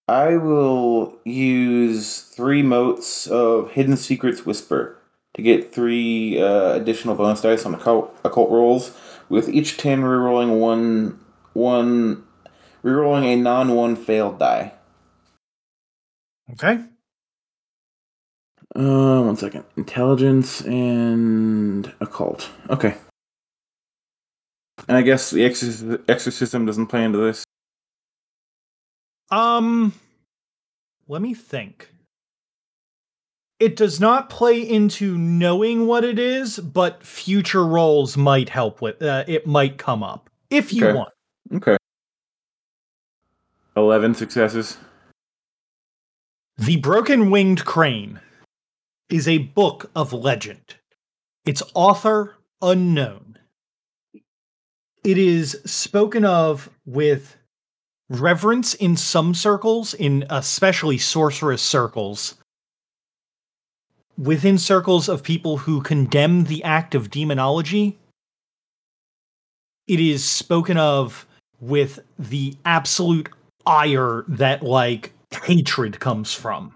I 0.08 0.36
will 0.36 1.18
use 1.24 2.22
three 2.24 2.62
motes 2.62 3.26
of 3.28 3.72
Hidden 3.72 3.98
Secrets 3.98 4.46
Whisper 4.46 4.98
to 5.34 5.42
get 5.42 5.74
three 5.74 6.42
uh, 6.42 6.74
additional 6.74 7.16
bonus 7.16 7.42
dice 7.42 7.66
on 7.66 7.74
occult, 7.74 8.16
occult 8.24 8.52
rolls, 8.52 8.96
with 9.30 9.50
each 9.50 9.78
10 9.78 10.02
rerolling 10.02 10.60
one, 10.60 11.20
one, 11.54 12.24
rerolling 12.84 13.24
a 13.26 13.36
non 13.36 13.76
one 13.76 13.96
failed 13.96 14.40
die. 14.40 14.74
Okay. 16.52 16.80
Uh, 18.76 19.22
one 19.22 19.36
second. 19.36 19.64
Intelligence 19.78 20.62
and 20.62 21.92
occult. 22.00 22.50
Okay. 22.70 22.96
And 24.88 24.98
I 24.98 25.02
guess 25.02 25.30
the 25.30 25.42
exorc- 25.42 26.04
exorcism 26.10 26.66
doesn't 26.66 26.88
play 26.88 27.04
into 27.04 27.20
this. 27.20 27.44
Um, 29.32 29.94
let 31.08 31.22
me 31.22 31.34
think. 31.34 31.93
It 33.64 33.78
does 33.78 33.98
not 33.98 34.30
play 34.30 34.60
into 34.60 35.18
knowing 35.18 35.88
what 35.88 36.04
it 36.04 36.20
is, 36.20 36.60
but 36.60 37.02
future 37.02 37.66
rolls 37.66 38.18
might 38.18 38.50
help 38.50 38.82
with. 38.82 39.02
Uh, 39.02 39.24
it 39.26 39.48
might 39.48 39.78
come 39.78 40.04
up 40.04 40.30
if 40.50 40.74
you 40.74 40.86
Okay. 40.86 40.98
want. 40.98 41.14
Okay. 41.54 41.78
11 43.78 44.16
successes. 44.16 44.76
The 46.58 46.76
Broken 46.76 47.32
Winged 47.32 47.64
Crane 47.64 48.20
is 49.08 49.30
a 49.30 49.38
book 49.38 49.90
of 49.96 50.12
legend. 50.12 50.76
Its 51.46 51.64
author 51.74 52.36
unknown. 52.62 53.38
It 55.06 55.18
is 55.18 55.62
spoken 55.64 56.26
of 56.26 56.70
with 56.86 57.38
reverence 58.10 58.74
in 58.74 58.98
some 58.98 59.34
circles, 59.34 59.94
in 59.94 60.26
especially 60.30 60.98
sorceress 60.98 61.62
circles, 61.62 62.36
within 64.18 64.58
circles 64.58 65.10
of 65.10 65.24
people 65.24 65.58
who 65.58 65.82
condemn 65.82 66.46
the 66.46 66.64
act 66.64 66.96
of 66.96 67.10
demonology. 67.10 68.00
It 69.88 70.00
is 70.00 70.24
spoken 70.24 70.78
of 70.78 71.26
with 71.60 72.00
the 72.18 72.56
absolute 72.66 73.30
ire 73.66 74.24
that, 74.28 74.64
like, 74.64 75.14
hatred 75.44 76.00
comes 76.00 76.34
from. 76.34 76.76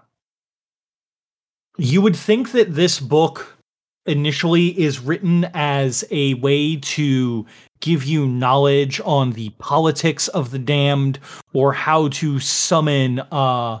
You 1.78 2.02
would 2.02 2.16
think 2.16 2.52
that 2.52 2.74
this 2.74 2.98
book 2.98 3.56
initially 4.06 4.78
is 4.78 5.00
written 5.00 5.44
as 5.54 6.04
a 6.10 6.34
way 6.34 6.76
to 6.76 7.46
give 7.80 8.04
you 8.04 8.26
knowledge 8.26 9.00
on 9.04 9.32
the 9.32 9.50
politics 9.58 10.28
of 10.28 10.50
the 10.50 10.58
damned 10.58 11.18
or 11.52 11.72
how 11.72 12.08
to 12.08 12.40
summon 12.40 13.20
uh 13.30 13.78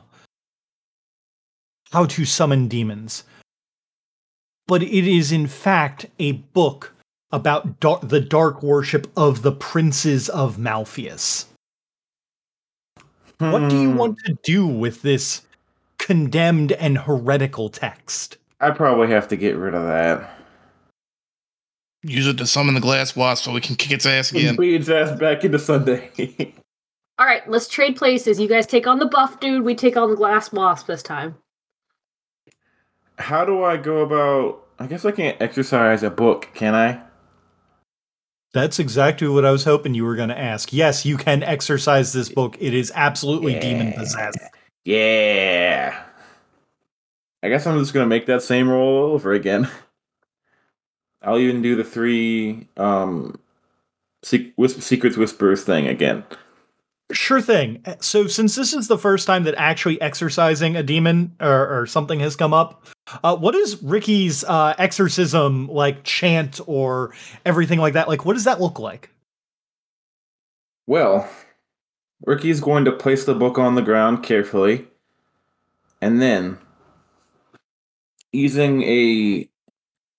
how 1.90 2.04
to 2.04 2.24
summon 2.24 2.68
demons 2.68 3.24
but 4.68 4.82
it 4.82 5.08
is 5.10 5.32
in 5.32 5.48
fact 5.48 6.06
a 6.20 6.32
book 6.32 6.94
about 7.32 7.80
dar- 7.80 7.98
the 8.00 8.20
dark 8.20 8.62
worship 8.62 9.10
of 9.16 9.42
the 9.42 9.52
princes 9.52 10.28
of 10.28 10.56
Malfeas 10.58 11.46
what 13.38 13.68
do 13.68 13.76
you 13.80 13.90
Hmm. 13.90 13.96
want 13.96 14.18
to 14.26 14.36
do 14.44 14.66
with 14.66 15.02
this 15.02 15.42
condemned 15.98 16.72
and 16.72 16.98
heretical 16.98 17.68
text 17.68 18.36
I 18.60 18.70
probably 18.70 19.08
have 19.08 19.28
to 19.28 19.36
get 19.36 19.54
rid 19.56 19.72
of 19.74 19.84
that. 19.84 20.34
Use 22.02 22.26
it 22.26 22.38
to 22.38 22.46
summon 22.46 22.74
the 22.74 22.80
glass 22.80 23.14
wasp 23.14 23.44
so 23.44 23.52
we 23.52 23.60
can 23.60 23.76
kick 23.76 23.92
its 23.92 24.04
ass 24.04 24.32
again. 24.32 24.56
Beat 24.56 24.74
its 24.80 24.88
ass 24.88 25.16
back 25.16 25.44
into 25.44 25.60
Sunday. 25.60 26.10
All 27.20 27.26
right, 27.26 27.48
let's 27.48 27.68
trade 27.68 27.94
places. 27.96 28.40
You 28.40 28.48
guys 28.48 28.66
take 28.66 28.88
on 28.88 28.98
the 28.98 29.06
buff 29.06 29.38
dude. 29.38 29.64
We 29.64 29.76
take 29.76 29.96
on 29.96 30.10
the 30.10 30.16
glass 30.16 30.50
wasp 30.52 30.88
this 30.88 31.04
time. 31.04 31.36
How 33.18 33.44
do 33.44 33.64
I 33.64 33.76
go 33.76 34.00
about? 34.00 34.64
I 34.78 34.86
guess 34.86 35.04
I 35.04 35.10
can't 35.10 35.40
exercise 35.40 36.02
a 36.02 36.10
book, 36.10 36.48
can 36.54 36.74
I? 36.74 37.02
That's 38.54 38.78
exactly 38.78 39.28
what 39.28 39.44
I 39.44 39.50
was 39.50 39.64
hoping 39.64 39.94
you 39.94 40.04
were 40.04 40.16
going 40.16 40.30
to 40.30 40.38
ask. 40.38 40.72
Yes, 40.72 41.04
you 41.04 41.16
can 41.16 41.42
exercise 41.42 42.12
this 42.12 42.28
book. 42.28 42.56
It 42.60 42.74
is 42.74 42.90
absolutely 42.94 43.58
demon 43.58 43.92
possessed. 43.92 44.38
Yeah. 44.84 46.02
I 47.42 47.48
guess 47.48 47.66
I'm 47.66 47.78
just 47.78 47.94
gonna 47.94 48.06
make 48.06 48.26
that 48.26 48.42
same 48.42 48.68
roll 48.68 49.12
over 49.12 49.32
again. 49.32 49.68
I'll 51.22 51.38
even 51.38 51.62
do 51.62 51.76
the 51.76 51.84
three 51.84 52.68
um, 52.76 53.38
sec- 54.22 54.54
whisp- 54.56 54.80
secrets 54.80 55.16
whispers 55.16 55.62
thing 55.64 55.86
again. 55.86 56.24
Sure 57.10 57.40
thing. 57.40 57.82
So, 58.00 58.26
since 58.26 58.54
this 58.54 58.74
is 58.74 58.88
the 58.88 58.98
first 58.98 59.26
time 59.26 59.44
that 59.44 59.54
actually 59.56 59.98
exercising 60.00 60.76
a 60.76 60.82
demon 60.82 61.34
or, 61.40 61.80
or 61.80 61.86
something 61.86 62.20
has 62.20 62.36
come 62.36 62.52
up, 62.52 62.86
uh, 63.24 63.34
what 63.34 63.54
is 63.54 63.82
Ricky's 63.82 64.44
uh, 64.44 64.74
exorcism 64.76 65.68
like 65.68 66.04
chant 66.04 66.60
or 66.66 67.14
everything 67.46 67.78
like 67.78 67.94
that? 67.94 68.08
Like, 68.08 68.26
what 68.26 68.34
does 68.34 68.44
that 68.44 68.60
look 68.60 68.78
like? 68.78 69.08
Well, 70.86 71.26
Ricky's 72.26 72.60
going 72.60 72.84
to 72.84 72.92
place 72.92 73.24
the 73.24 73.34
book 73.34 73.58
on 73.58 73.74
the 73.74 73.82
ground 73.82 74.22
carefully, 74.22 74.86
and 76.02 76.20
then 76.20 76.58
using 78.32 78.82
a 78.82 79.48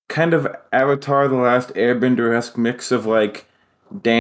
kind 0.08 0.34
of 0.34 0.48
Avatar: 0.74 1.28
The 1.28 1.36
Last 1.36 1.70
Airbender 1.76 2.36
esque 2.36 2.58
mix 2.58 2.92
of 2.92 3.06
like 3.06 3.46
dance 4.02 4.19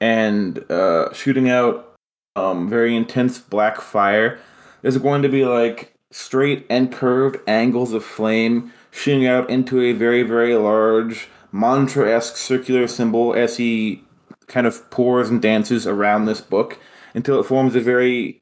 and 0.00 0.70
uh, 0.70 1.12
shooting 1.12 1.48
out 1.48 1.94
um, 2.36 2.68
very 2.68 2.94
intense 2.94 3.38
black 3.38 3.80
fire. 3.80 4.38
There's 4.82 4.98
going 4.98 5.22
to 5.22 5.28
be 5.28 5.44
like 5.44 5.94
straight 6.10 6.66
and 6.70 6.92
curved 6.92 7.38
angles 7.46 7.92
of 7.92 8.04
flame 8.04 8.72
shooting 8.90 9.26
out 9.26 9.50
into 9.50 9.80
a 9.82 9.92
very, 9.92 10.22
very 10.22 10.54
large 10.54 11.28
mantra 11.52 12.10
esque 12.10 12.36
circular 12.36 12.86
symbol 12.86 13.34
as 13.34 13.56
he 13.56 14.02
kind 14.46 14.66
of 14.66 14.88
pours 14.90 15.28
and 15.28 15.42
dances 15.42 15.86
around 15.86 16.24
this 16.24 16.40
book 16.40 16.78
until 17.14 17.40
it 17.40 17.44
forms 17.44 17.74
a 17.74 17.80
very 17.80 18.38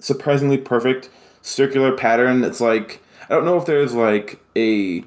surprisingly 0.00 0.58
perfect 0.58 1.10
circular 1.42 1.96
pattern 1.96 2.40
that's 2.40 2.60
like 2.60 3.02
I 3.24 3.34
don't 3.34 3.44
know 3.44 3.56
if 3.56 3.66
there's 3.66 3.94
like 3.94 4.40
a 4.56 5.04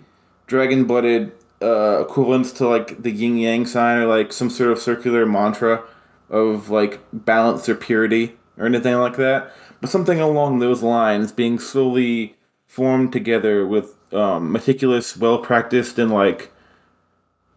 dragon 0.48 0.86
blooded 0.86 1.32
uh 1.62 2.03
to 2.03 2.68
like 2.68 3.01
the 3.01 3.12
yin 3.12 3.38
yang 3.38 3.66
sign 3.66 3.97
or 3.97 4.06
like 4.06 4.34
some 4.34 4.49
sort 4.49 4.72
of 4.72 4.80
circular 4.80 5.26
mantra 5.26 5.84
of 6.30 6.70
like 6.70 6.99
balance 7.14 7.70
or 7.70 7.76
purity 7.76 8.38
or 8.58 8.66
anything 8.66 8.95
like 8.95 9.18
that. 9.18 9.51
But 9.82 9.89
something 9.89 10.20
along 10.20 10.60
those 10.60 10.84
lines 10.84 11.32
being 11.32 11.60
slowly 11.60 12.36
formed 12.68 13.14
together 13.14 13.66
with 13.66 13.95
um, 14.14 14.51
meticulous, 14.51 15.16
well 15.18 15.39
practiced 15.39 15.99
and 15.99 16.12
like 16.12 16.51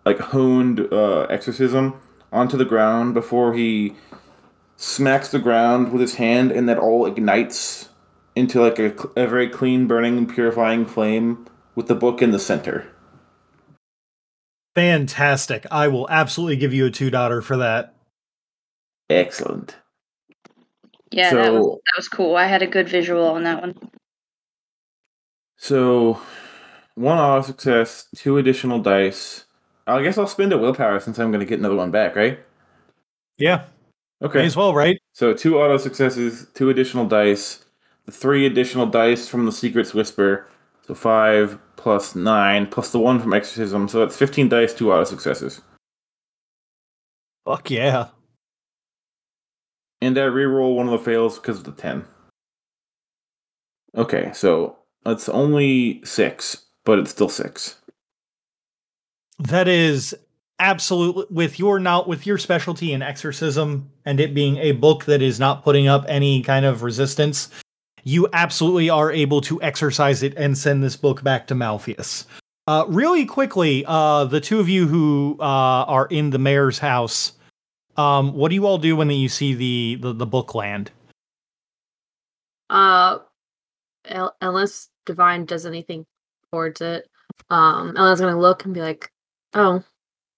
like 0.04 0.18
honed 0.18 0.92
uh, 0.92 1.22
exorcism 1.22 2.00
onto 2.32 2.56
the 2.56 2.64
ground 2.64 3.14
before 3.14 3.54
he 3.54 3.94
smacks 4.76 5.28
the 5.28 5.38
ground 5.38 5.92
with 5.92 6.00
his 6.00 6.14
hand, 6.14 6.52
and 6.52 6.68
that 6.68 6.78
all 6.78 7.04
ignites 7.04 7.88
into 8.36 8.60
like 8.60 8.78
a, 8.78 8.94
a 9.16 9.26
very 9.26 9.48
clean, 9.48 9.86
burning, 9.86 10.26
purifying 10.26 10.86
flame 10.86 11.46
with 11.74 11.88
the 11.88 11.94
book 11.94 12.22
in 12.22 12.30
the 12.30 12.38
center. 12.38 12.86
Fantastic. 14.78 15.66
I 15.72 15.88
will 15.88 16.08
absolutely 16.08 16.54
give 16.54 16.72
you 16.72 16.86
a 16.86 16.90
two 16.90 17.10
daughter 17.10 17.42
for 17.42 17.56
that. 17.56 17.94
Excellent. 19.10 19.74
Yeah, 21.10 21.34
that 21.34 21.52
was 21.52 21.66
that 21.66 21.96
was 21.96 22.06
cool. 22.06 22.36
I 22.36 22.44
had 22.46 22.62
a 22.62 22.66
good 22.68 22.88
visual 22.88 23.26
on 23.26 23.42
that 23.42 23.60
one. 23.60 23.74
So, 25.56 26.20
one 26.94 27.18
auto 27.18 27.44
success, 27.44 28.06
two 28.14 28.38
additional 28.38 28.78
dice. 28.78 29.46
I 29.88 30.00
guess 30.00 30.16
I'll 30.16 30.28
spend 30.28 30.52
a 30.52 30.58
willpower 30.58 31.00
since 31.00 31.18
I'm 31.18 31.32
going 31.32 31.40
to 31.40 31.46
get 31.46 31.58
another 31.58 31.74
one 31.74 31.90
back, 31.90 32.14
right? 32.14 32.38
Yeah, 33.36 33.64
Okay. 34.22 34.38
may 34.40 34.46
as 34.46 34.54
well, 34.54 34.74
right? 34.74 35.00
So 35.12 35.34
two 35.34 35.58
auto 35.58 35.78
successes, 35.78 36.46
two 36.54 36.70
additional 36.70 37.08
dice, 37.08 37.64
the 38.06 38.12
three 38.12 38.46
additional 38.46 38.86
dice 38.86 39.26
from 39.26 39.44
the 39.44 39.52
Secrets 39.52 39.92
Whisper. 39.92 40.46
So 40.86 40.94
five 40.94 41.58
plus 41.78 42.14
nine 42.14 42.66
plus 42.66 42.92
the 42.92 42.98
one 42.98 43.18
from 43.18 43.32
Exorcism. 43.32 43.88
So 43.88 44.00
that's 44.00 44.16
fifteen 44.16 44.50
dice, 44.50 44.74
two 44.74 44.92
auto 44.92 45.04
successes. 45.04 45.62
Fuck 47.46 47.70
yeah. 47.70 48.08
And 50.02 50.18
I 50.18 50.22
reroll 50.22 50.76
one 50.76 50.86
of 50.86 50.92
the 50.92 50.98
fails 50.98 51.38
because 51.38 51.58
of 51.58 51.64
the 51.64 51.72
ten. 51.72 52.04
Okay, 53.96 54.30
so 54.34 54.76
It's 55.06 55.28
only 55.28 56.02
six, 56.04 56.66
but 56.84 56.98
it's 56.98 57.10
still 57.10 57.28
six. 57.28 57.76
That 59.38 59.68
is 59.68 60.14
absolutely 60.58 61.24
with 61.30 61.58
your 61.58 61.78
not 61.78 62.08
with 62.08 62.26
your 62.26 62.36
specialty 62.36 62.92
in 62.92 63.00
exorcism 63.00 63.88
and 64.04 64.18
it 64.18 64.34
being 64.34 64.56
a 64.56 64.72
book 64.72 65.04
that 65.04 65.22
is 65.22 65.38
not 65.38 65.62
putting 65.62 65.86
up 65.86 66.04
any 66.08 66.42
kind 66.42 66.66
of 66.66 66.82
resistance. 66.82 67.48
You 68.04 68.28
absolutely 68.32 68.90
are 68.90 69.10
able 69.10 69.40
to 69.42 69.60
exercise 69.62 70.22
it 70.22 70.34
and 70.36 70.56
send 70.56 70.82
this 70.82 70.96
book 70.96 71.22
back 71.22 71.46
to 71.48 71.54
Malfeas. 71.54 72.26
Uh, 72.66 72.84
really 72.88 73.24
quickly, 73.24 73.84
uh, 73.86 74.24
the 74.24 74.40
two 74.40 74.60
of 74.60 74.68
you 74.68 74.86
who 74.86 75.36
uh, 75.40 75.84
are 75.88 76.06
in 76.06 76.30
the 76.30 76.38
mayor's 76.38 76.78
house, 76.78 77.32
um, 77.96 78.34
what 78.34 78.50
do 78.50 78.54
you 78.54 78.66
all 78.66 78.78
do 78.78 78.94
when 78.94 79.10
you 79.10 79.28
see 79.28 79.54
the 79.54 79.98
the, 80.00 80.12
the 80.12 80.26
book 80.26 80.54
land? 80.54 80.90
Uh, 82.70 83.18
el- 84.04 84.36
unless 84.40 84.88
Divine 85.06 85.46
does 85.46 85.64
anything 85.64 86.04
towards 86.52 86.80
it, 86.80 87.08
um, 87.50 87.96
Ellen's 87.96 88.20
gonna 88.20 88.38
look 88.38 88.64
and 88.64 88.74
be 88.74 88.80
like, 88.80 89.10
"Oh, 89.54 89.82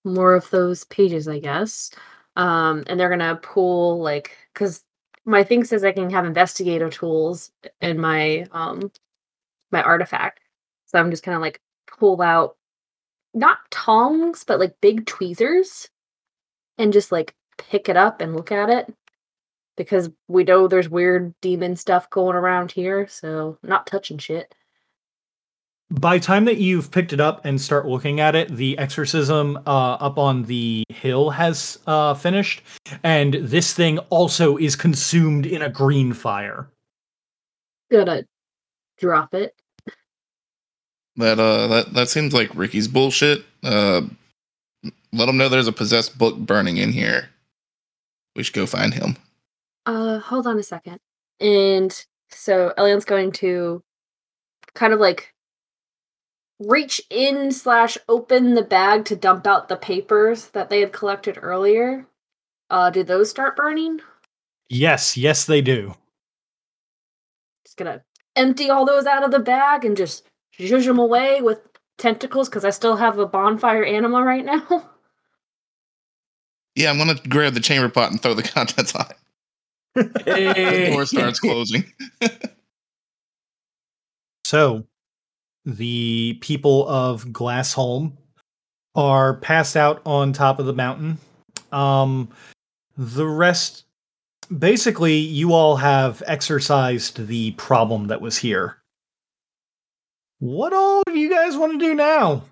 more 0.04 0.34
of 0.34 0.48
those 0.50 0.84
pages, 0.84 1.26
I 1.26 1.40
guess." 1.40 1.90
Um, 2.36 2.84
and 2.86 2.98
they're 2.98 3.10
gonna 3.10 3.36
pull 3.42 4.00
like, 4.00 4.36
because 4.54 4.84
my 5.30 5.44
thing 5.44 5.64
says 5.64 5.84
I 5.84 5.92
can 5.92 6.10
have 6.10 6.26
investigator 6.26 6.90
tools 6.90 7.52
in 7.80 7.98
my 7.98 8.46
um 8.52 8.90
my 9.72 9.82
artifact, 9.82 10.40
so 10.86 10.98
I'm 10.98 11.10
just 11.10 11.22
kind 11.22 11.36
of 11.36 11.42
like 11.42 11.60
pull 11.86 12.20
out 12.22 12.56
not 13.34 13.58
tongs, 13.70 14.44
but 14.44 14.60
like 14.60 14.80
big 14.80 15.06
tweezers, 15.06 15.88
and 16.78 16.92
just 16.92 17.12
like 17.12 17.34
pick 17.58 17.88
it 17.88 17.96
up 17.96 18.20
and 18.20 18.34
look 18.36 18.52
at 18.52 18.70
it 18.70 18.92
because 19.76 20.10
we 20.28 20.44
know 20.44 20.68
there's 20.68 20.88
weird 20.88 21.34
demon 21.40 21.76
stuff 21.76 22.10
going 22.10 22.36
around 22.36 22.72
here, 22.72 23.06
so 23.08 23.58
not 23.62 23.86
touching 23.86 24.18
shit. 24.18 24.54
By 25.90 26.20
time 26.20 26.44
that 26.44 26.58
you've 26.58 26.90
picked 26.92 27.12
it 27.12 27.20
up 27.20 27.44
and 27.44 27.60
start 27.60 27.86
looking 27.86 28.20
at 28.20 28.36
it, 28.36 28.54
the 28.54 28.78
exorcism 28.78 29.56
uh, 29.66 29.94
up 29.94 30.18
on 30.18 30.44
the 30.44 30.84
hill 30.88 31.30
has 31.30 31.78
uh, 31.86 32.14
finished, 32.14 32.62
and 33.02 33.34
this 33.34 33.74
thing 33.74 33.98
also 34.10 34.56
is 34.56 34.76
consumed 34.76 35.46
in 35.46 35.62
a 35.62 35.68
green 35.68 36.12
fire. 36.12 36.68
Gonna 37.90 38.24
drop 38.98 39.34
it. 39.34 39.54
That 41.16 41.40
uh, 41.40 41.66
that 41.66 41.92
that 41.94 42.08
seems 42.08 42.32
like 42.32 42.54
Ricky's 42.54 42.86
bullshit. 42.86 43.44
Uh, 43.64 44.02
let 45.12 45.28
him 45.28 45.36
know 45.36 45.48
there's 45.48 45.66
a 45.66 45.72
possessed 45.72 46.16
book 46.16 46.38
burning 46.38 46.76
in 46.76 46.92
here. 46.92 47.30
We 48.36 48.44
should 48.44 48.54
go 48.54 48.66
find 48.66 48.94
him. 48.94 49.16
Uh, 49.86 50.20
hold 50.20 50.46
on 50.46 50.58
a 50.58 50.62
second. 50.62 51.00
And 51.40 51.92
so 52.30 52.72
Elian's 52.78 53.04
going 53.04 53.32
to 53.32 53.82
kind 54.74 54.92
of 54.92 55.00
like 55.00 55.34
reach 56.60 57.00
in 57.10 57.50
slash 57.50 57.96
open 58.08 58.54
the 58.54 58.62
bag 58.62 59.04
to 59.06 59.16
dump 59.16 59.46
out 59.46 59.68
the 59.68 59.76
papers 59.76 60.48
that 60.48 60.70
they 60.70 60.80
had 60.80 60.92
collected 60.92 61.38
earlier. 61.40 62.06
Uh, 62.68 62.90
do 62.90 63.02
those 63.02 63.30
start 63.30 63.56
burning? 63.56 64.00
Yes, 64.68 65.16
yes, 65.16 65.46
they 65.46 65.60
do. 65.60 65.94
Just 67.64 67.76
gonna 67.76 68.02
empty 68.36 68.70
all 68.70 68.84
those 68.84 69.06
out 69.06 69.24
of 69.24 69.32
the 69.32 69.40
bag 69.40 69.84
and 69.84 69.96
just 69.96 70.24
zhuzh 70.58 70.84
them 70.86 70.98
away 70.98 71.40
with 71.40 71.58
tentacles 71.98 72.48
because 72.48 72.64
I 72.64 72.70
still 72.70 72.96
have 72.96 73.18
a 73.18 73.26
bonfire 73.26 73.84
anima 73.84 74.22
right 74.22 74.44
now. 74.44 74.90
Yeah, 76.76 76.88
I'm 76.90 76.98
gonna 76.98 77.16
grab 77.28 77.52
the 77.54 77.60
chamber 77.60 77.88
pot 77.88 78.12
and 78.12 78.22
throw 78.22 78.32
the 78.32 78.42
contents 78.54 78.94
on 78.94 79.06
it. 79.10 79.16
The 80.24 80.90
door 80.92 81.04
starts 81.04 81.40
closing. 81.40 81.84
So, 84.46 84.86
the 85.64 86.38
people 86.40 86.88
of 86.88 87.26
Glassholm 87.26 88.12
are 88.94 89.34
passed 89.34 89.76
out 89.76 90.02
on 90.04 90.32
top 90.32 90.58
of 90.58 90.66
the 90.66 90.72
mountain. 90.72 91.18
Um, 91.72 92.28
the 92.96 93.26
rest, 93.26 93.84
basically, 94.58 95.16
you 95.16 95.52
all 95.52 95.76
have 95.76 96.22
exercised 96.26 97.26
the 97.26 97.52
problem 97.52 98.08
that 98.08 98.20
was 98.20 98.36
here. 98.36 98.76
What 100.38 100.72
all 100.72 101.02
do 101.06 101.18
you 101.18 101.30
guys 101.30 101.56
want 101.56 101.72
to 101.72 101.78
do 101.78 101.94
now? 101.94 102.44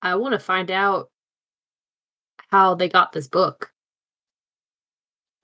I 0.00 0.14
want 0.14 0.32
to 0.32 0.38
find 0.38 0.70
out 0.70 1.10
how 2.50 2.74
they 2.74 2.88
got 2.88 3.12
this 3.12 3.28
book. 3.28 3.72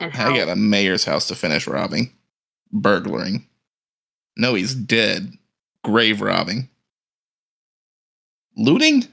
And 0.01 0.13
how 0.13 0.33
I 0.33 0.39
got 0.39 0.49
a 0.49 0.57
mayor's 0.57 1.05
house 1.05 1.29
to 1.29 1.35
finish 1.35 1.67
robbing, 1.67 2.13
burglaring. 2.73 3.47
No, 4.37 4.55
he's 4.55 4.75
dead. 4.75 5.33
Grave 5.85 6.21
robbing. 6.21 6.69
Looting? 8.57 9.05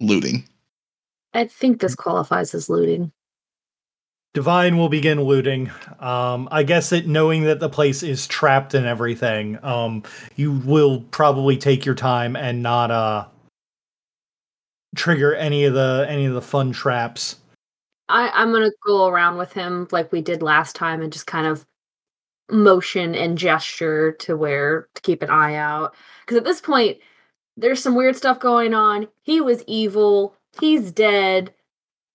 Looting. 0.00 0.44
I 1.34 1.46
think 1.46 1.80
this 1.80 1.94
qualifies 1.94 2.54
as 2.54 2.68
looting. 2.68 3.12
Divine 4.34 4.78
will 4.78 4.88
begin 4.88 5.20
looting. 5.22 5.70
Um, 6.00 6.48
I 6.50 6.62
guess 6.62 6.90
that 6.90 7.06
knowing 7.06 7.44
that 7.44 7.60
the 7.60 7.68
place 7.68 8.02
is 8.02 8.26
trapped 8.26 8.74
and 8.74 8.86
everything, 8.86 9.62
um, 9.62 10.02
you 10.36 10.52
will 10.52 11.02
probably 11.10 11.56
take 11.56 11.84
your 11.84 11.94
time 11.94 12.36
and 12.36 12.62
not 12.62 12.90
uh 12.90 13.26
trigger 14.96 15.34
any 15.34 15.64
of 15.64 15.74
the 15.74 16.06
any 16.08 16.24
of 16.24 16.34
the 16.34 16.42
fun 16.42 16.72
traps. 16.72 17.36
I, 18.08 18.30
I'm 18.30 18.52
gonna 18.52 18.70
go 18.86 19.06
around 19.06 19.36
with 19.36 19.52
him 19.52 19.88
like 19.90 20.10
we 20.12 20.22
did 20.22 20.42
last 20.42 20.74
time 20.74 21.02
and 21.02 21.12
just 21.12 21.26
kind 21.26 21.46
of 21.46 21.66
motion 22.50 23.14
and 23.14 23.38
gesture 23.38 24.12
to 24.12 24.36
where 24.36 24.88
to 24.94 25.02
keep 25.02 25.22
an 25.22 25.30
eye 25.30 25.54
out. 25.54 25.94
Because 26.20 26.38
at 26.38 26.44
this 26.44 26.60
point, 26.60 26.98
there's 27.56 27.82
some 27.82 27.94
weird 27.94 28.16
stuff 28.16 28.38
going 28.38 28.74
on. 28.74 29.08
He 29.22 29.40
was 29.40 29.64
evil. 29.66 30.34
He's 30.60 30.92
dead. 30.92 31.52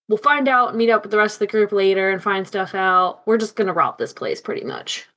We'll 0.08 0.18
find 0.18 0.48
out 0.48 0.76
meet 0.76 0.90
up 0.90 1.04
with 1.04 1.12
the 1.12 1.18
rest 1.18 1.36
of 1.36 1.40
the 1.40 1.48
group 1.48 1.72
later 1.72 2.10
and 2.10 2.22
find 2.22 2.48
stuff 2.48 2.76
out. 2.76 3.26
We're 3.26 3.38
just 3.38 3.56
gonna 3.56 3.74
rob 3.74 3.98
this 3.98 4.14
place 4.14 4.42
pretty 4.42 4.64
much. 4.64 5.08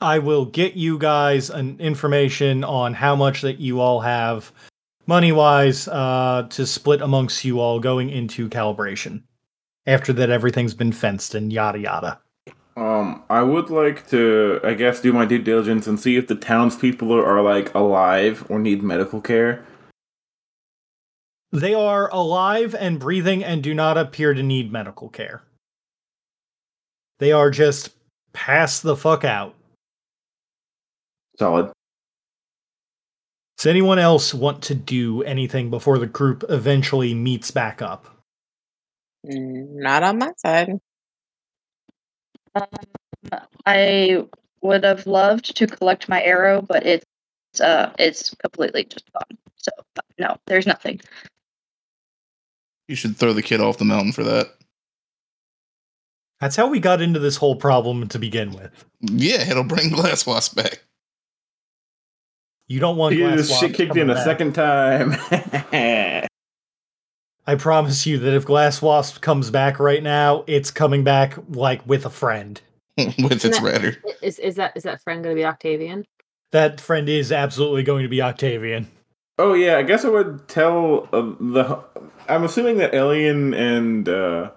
I 0.00 0.20
will 0.20 0.44
get 0.44 0.74
you 0.74 0.98
guys 0.98 1.50
an 1.50 1.80
information 1.80 2.62
on 2.62 2.94
how 2.94 3.16
much 3.16 3.42
that 3.42 3.58
you 3.58 3.80
all 3.80 4.00
have 4.00 4.52
money 5.06 5.32
wise 5.32 5.88
uh, 5.88 6.46
to 6.50 6.66
split 6.66 7.00
amongst 7.00 7.44
you 7.44 7.58
all 7.58 7.80
going 7.80 8.10
into 8.10 8.48
calibration. 8.48 9.22
After 9.86 10.12
that, 10.12 10.30
everything's 10.30 10.74
been 10.74 10.92
fenced 10.92 11.34
and 11.34 11.52
yada 11.52 11.78
yada. 11.78 12.20
Um, 12.78 13.24
I 13.28 13.42
would 13.42 13.70
like 13.70 14.08
to, 14.10 14.60
I 14.62 14.74
guess, 14.74 15.00
do 15.00 15.12
my 15.12 15.24
due 15.24 15.40
diligence 15.40 15.88
and 15.88 15.98
see 15.98 16.16
if 16.16 16.28
the 16.28 16.36
townspeople 16.36 17.12
are 17.12 17.42
like 17.42 17.74
alive 17.74 18.46
or 18.48 18.60
need 18.60 18.84
medical 18.84 19.20
care. 19.20 19.64
They 21.50 21.74
are 21.74 22.08
alive 22.12 22.76
and 22.76 23.00
breathing 23.00 23.42
and 23.42 23.64
do 23.64 23.74
not 23.74 23.98
appear 23.98 24.32
to 24.32 24.44
need 24.44 24.70
medical 24.70 25.08
care. 25.08 25.42
They 27.18 27.32
are 27.32 27.50
just 27.50 27.96
pass 28.32 28.78
the 28.78 28.94
fuck 28.94 29.24
out. 29.24 29.56
Solid. 31.36 31.72
Does 33.56 33.66
anyone 33.66 33.98
else 33.98 34.32
want 34.32 34.62
to 34.64 34.76
do 34.76 35.24
anything 35.24 35.68
before 35.68 35.98
the 35.98 36.06
group 36.06 36.44
eventually 36.48 37.12
meets 37.12 37.50
back 37.50 37.82
up? 37.82 38.06
Mm, 39.26 39.82
Not 39.82 40.04
on 40.04 40.18
my 40.18 40.30
side. 40.36 40.78
Um, 42.54 43.40
I 43.66 44.24
would 44.62 44.84
have 44.84 45.06
loved 45.06 45.56
to 45.56 45.66
collect 45.66 46.08
my 46.08 46.22
arrow, 46.22 46.62
but 46.62 46.84
it's 46.86 47.04
uh 47.60 47.92
it's 47.98 48.34
completely 48.42 48.84
just 48.84 49.10
gone. 49.12 49.38
So 49.56 49.70
no, 50.18 50.36
there's 50.46 50.66
nothing. 50.66 51.00
You 52.88 52.94
should 52.96 53.16
throw 53.16 53.32
the 53.32 53.42
kid 53.42 53.60
off 53.60 53.78
the 53.78 53.84
mountain 53.84 54.12
for 54.12 54.24
that. 54.24 54.54
That's 56.40 56.56
how 56.56 56.68
we 56.68 56.78
got 56.80 57.02
into 57.02 57.18
this 57.18 57.36
whole 57.36 57.56
problem 57.56 58.06
to 58.08 58.18
begin 58.18 58.52
with. 58.52 58.84
Yeah, 59.00 59.42
it'll 59.50 59.64
bring 59.64 59.90
Glass 59.90 60.24
Wasp 60.26 60.54
back. 60.56 60.82
You 62.68 62.80
don't 62.80 62.96
want 62.96 63.14
He 63.14 63.20
glass 63.20 63.48
just 63.48 63.60
shit 63.60 63.74
kicked 63.74 63.96
in 63.96 64.10
a 64.10 64.14
back. 64.14 64.24
second 64.24 64.54
time. 64.54 65.16
I 67.48 67.54
promise 67.54 68.06
you 68.06 68.18
that 68.18 68.34
if 68.34 68.44
Glass 68.44 68.80
Wasp 68.82 69.22
comes 69.22 69.50
back 69.50 69.80
right 69.80 70.02
now, 70.02 70.44
it's 70.46 70.70
coming 70.70 71.02
back 71.02 71.34
like 71.48 71.84
with 71.86 72.04
a 72.06 72.10
friend. 72.10 72.60
with 72.96 73.42
its 73.44 73.58
No. 73.60 73.66
radar. 73.66 73.94
Is 74.22 74.38
is 74.38 74.56
that 74.56 74.76
is 74.76 74.82
that 74.82 75.00
friend 75.02 75.24
gonna 75.24 75.34
be 75.34 75.44
Octavian? 75.44 76.04
That 76.50 76.80
friend 76.80 77.08
is 77.08 77.32
absolutely 77.32 77.82
going 77.82 78.02
to 78.02 78.08
be 78.08 78.20
Octavian. 78.22 78.86
oh 79.38 79.54
yeah, 79.54 79.78
I 79.78 79.82
guess 79.82 80.04
I 80.04 80.08
would 80.10 80.46
tell 80.48 81.08
uh, 81.12 81.22
the. 81.40 81.78
I'm 82.28 82.44
assuming 82.44 82.76
that 82.78 82.92
Alien 82.94 83.54
and 83.54 84.08
uh, 84.08 84.50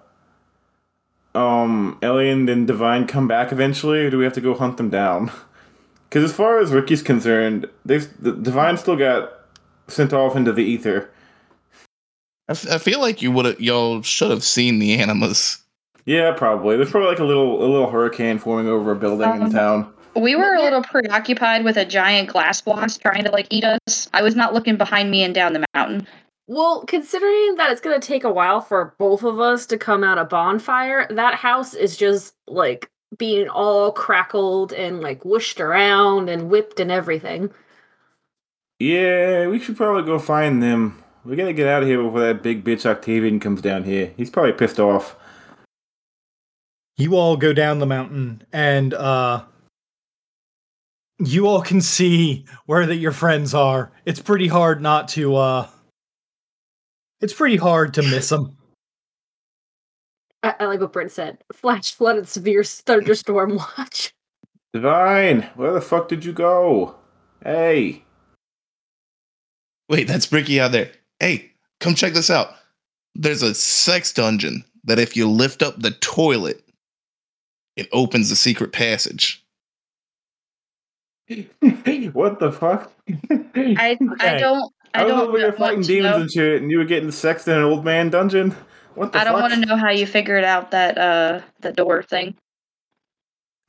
um 1.34 1.98
Alien 2.02 2.48
and 2.48 2.66
Divine 2.66 3.06
come 3.06 3.26
back 3.26 3.52
eventually, 3.52 4.00
or 4.00 4.10
do 4.10 4.18
we 4.18 4.24
have 4.24 4.32
to 4.34 4.40
go 4.40 4.54
hunt 4.54 4.76
them 4.76 4.90
down? 4.90 5.30
Because 6.08 6.30
as 6.30 6.36
far 6.36 6.58
as 6.58 6.72
Ricky's 6.72 7.00
concerned, 7.00 7.70
they 7.86 7.96
the 7.96 8.32
Divine 8.32 8.76
still 8.76 8.96
got 8.96 9.32
sent 9.88 10.12
off 10.12 10.36
into 10.36 10.52
the 10.52 10.62
ether. 10.62 11.08
I, 12.48 12.52
f- 12.52 12.70
I 12.70 12.78
feel 12.78 13.00
like 13.00 13.22
you 13.22 13.30
would 13.32 13.44
have, 13.44 13.60
y'all 13.60 14.02
should 14.02 14.30
have 14.30 14.42
seen 14.42 14.78
the 14.78 14.94
animas. 14.94 15.58
Yeah, 16.04 16.32
probably. 16.32 16.76
There's 16.76 16.90
probably 16.90 17.10
like 17.10 17.20
a 17.20 17.24
little 17.24 17.60
a 17.64 17.68
little 17.68 17.88
hurricane 17.90 18.38
forming 18.38 18.66
over 18.68 18.90
a 18.90 18.96
building 18.96 19.30
in 19.36 19.42
Um, 19.42 19.50
town. 19.52 19.92
We 20.16 20.34
were 20.34 20.54
a 20.54 20.60
little 20.62 20.82
preoccupied 20.82 21.64
with 21.64 21.76
a 21.76 21.84
giant 21.86 22.28
glass 22.28 22.66
wasp 22.66 23.00
trying 23.00 23.24
to 23.24 23.30
like 23.30 23.46
eat 23.50 23.64
us. 23.64 24.08
I 24.12 24.20
was 24.22 24.34
not 24.34 24.52
looking 24.52 24.76
behind 24.76 25.10
me 25.10 25.22
and 25.22 25.34
down 25.34 25.52
the 25.52 25.64
mountain. 25.74 26.06
Well, 26.48 26.84
considering 26.86 27.54
that 27.54 27.70
it's 27.70 27.80
going 27.80 27.98
to 27.98 28.06
take 28.06 28.24
a 28.24 28.32
while 28.32 28.60
for 28.60 28.94
both 28.98 29.22
of 29.22 29.40
us 29.40 29.64
to 29.66 29.78
come 29.78 30.02
out 30.04 30.18
a 30.18 30.24
bonfire, 30.24 31.06
that 31.08 31.34
house 31.36 31.72
is 31.72 31.96
just 31.96 32.34
like 32.48 32.90
being 33.16 33.48
all 33.48 33.92
crackled 33.92 34.72
and 34.72 35.00
like 35.00 35.24
whooshed 35.24 35.60
around 35.60 36.28
and 36.28 36.50
whipped 36.50 36.80
and 36.80 36.90
everything. 36.90 37.48
Yeah, 38.80 39.46
we 39.46 39.60
should 39.60 39.76
probably 39.76 40.02
go 40.02 40.18
find 40.18 40.62
them. 40.62 41.01
We 41.24 41.36
gotta 41.36 41.52
get 41.52 41.68
out 41.68 41.82
of 41.82 41.88
here 41.88 42.02
before 42.02 42.20
that 42.20 42.42
big 42.42 42.64
bitch 42.64 42.84
Octavian 42.84 43.38
comes 43.38 43.60
down 43.60 43.84
here. 43.84 44.12
He's 44.16 44.30
probably 44.30 44.52
pissed 44.52 44.80
off. 44.80 45.16
You 46.96 47.16
all 47.16 47.36
go 47.36 47.52
down 47.52 47.78
the 47.78 47.86
mountain 47.86 48.44
and 48.52 48.92
uh 48.94 49.44
you 51.18 51.46
all 51.46 51.62
can 51.62 51.80
see 51.80 52.44
where 52.66 52.86
that 52.86 52.96
your 52.96 53.12
friends 53.12 53.54
are. 53.54 53.92
It's 54.04 54.20
pretty 54.20 54.48
hard 54.48 54.82
not 54.82 55.08
to 55.08 55.36
uh 55.36 55.68
it's 57.20 57.32
pretty 57.32 57.56
hard 57.56 57.94
to 57.94 58.02
miss 58.02 58.28
them. 58.28 58.56
I, 60.42 60.54
I 60.58 60.64
like 60.66 60.80
what 60.80 60.92
Brent 60.92 61.12
said. 61.12 61.38
Flash 61.52 61.94
flooded 61.94 62.26
severe 62.28 62.64
thunderstorm 62.64 63.56
watch. 63.78 64.12
Divine, 64.72 65.42
where 65.54 65.72
the 65.72 65.80
fuck 65.80 66.08
did 66.08 66.24
you 66.24 66.32
go? 66.32 66.96
Hey. 67.44 68.04
Wait, 69.88 70.08
that's 70.08 70.26
Bricky 70.26 70.60
out 70.60 70.72
there. 70.72 70.90
Hey, 71.22 71.52
come 71.78 71.94
check 71.94 72.14
this 72.14 72.30
out. 72.30 72.56
There's 73.14 73.42
a 73.42 73.54
sex 73.54 74.12
dungeon 74.12 74.64
that 74.82 74.98
if 74.98 75.16
you 75.16 75.30
lift 75.30 75.62
up 75.62 75.78
the 75.78 75.92
toilet, 75.92 76.68
it 77.76 77.88
opens 77.92 78.32
a 78.32 78.36
secret 78.36 78.72
passage. 78.72 79.44
what 82.12 82.40
the 82.40 82.50
fuck? 82.50 82.90
I 83.30 83.96
I 84.18 84.36
don't 84.38 84.72
I, 84.94 85.04
I, 85.04 85.06
don't 85.06 85.20
over 85.20 85.38
here 85.38 85.46
want 85.50 85.58
fighting 85.58 85.82
to 85.82 85.86
demons 85.86 86.16
know. 86.16 86.20
and 86.22 86.32
shit, 86.32 86.60
and 86.60 86.72
you 86.72 86.78
were 86.78 86.84
getting 86.84 87.12
sexed 87.12 87.46
in 87.46 87.56
an 87.56 87.62
old 87.62 87.84
man 87.84 88.10
dungeon. 88.10 88.56
What 88.96 89.12
the 89.12 89.20
I 89.20 89.24
don't 89.24 89.40
want 89.40 89.54
to 89.54 89.60
know 89.60 89.76
how 89.76 89.90
you 89.90 90.08
figured 90.08 90.42
out 90.42 90.72
that 90.72 90.98
uh 90.98 91.40
the 91.60 91.70
door 91.70 92.02
thing. 92.02 92.34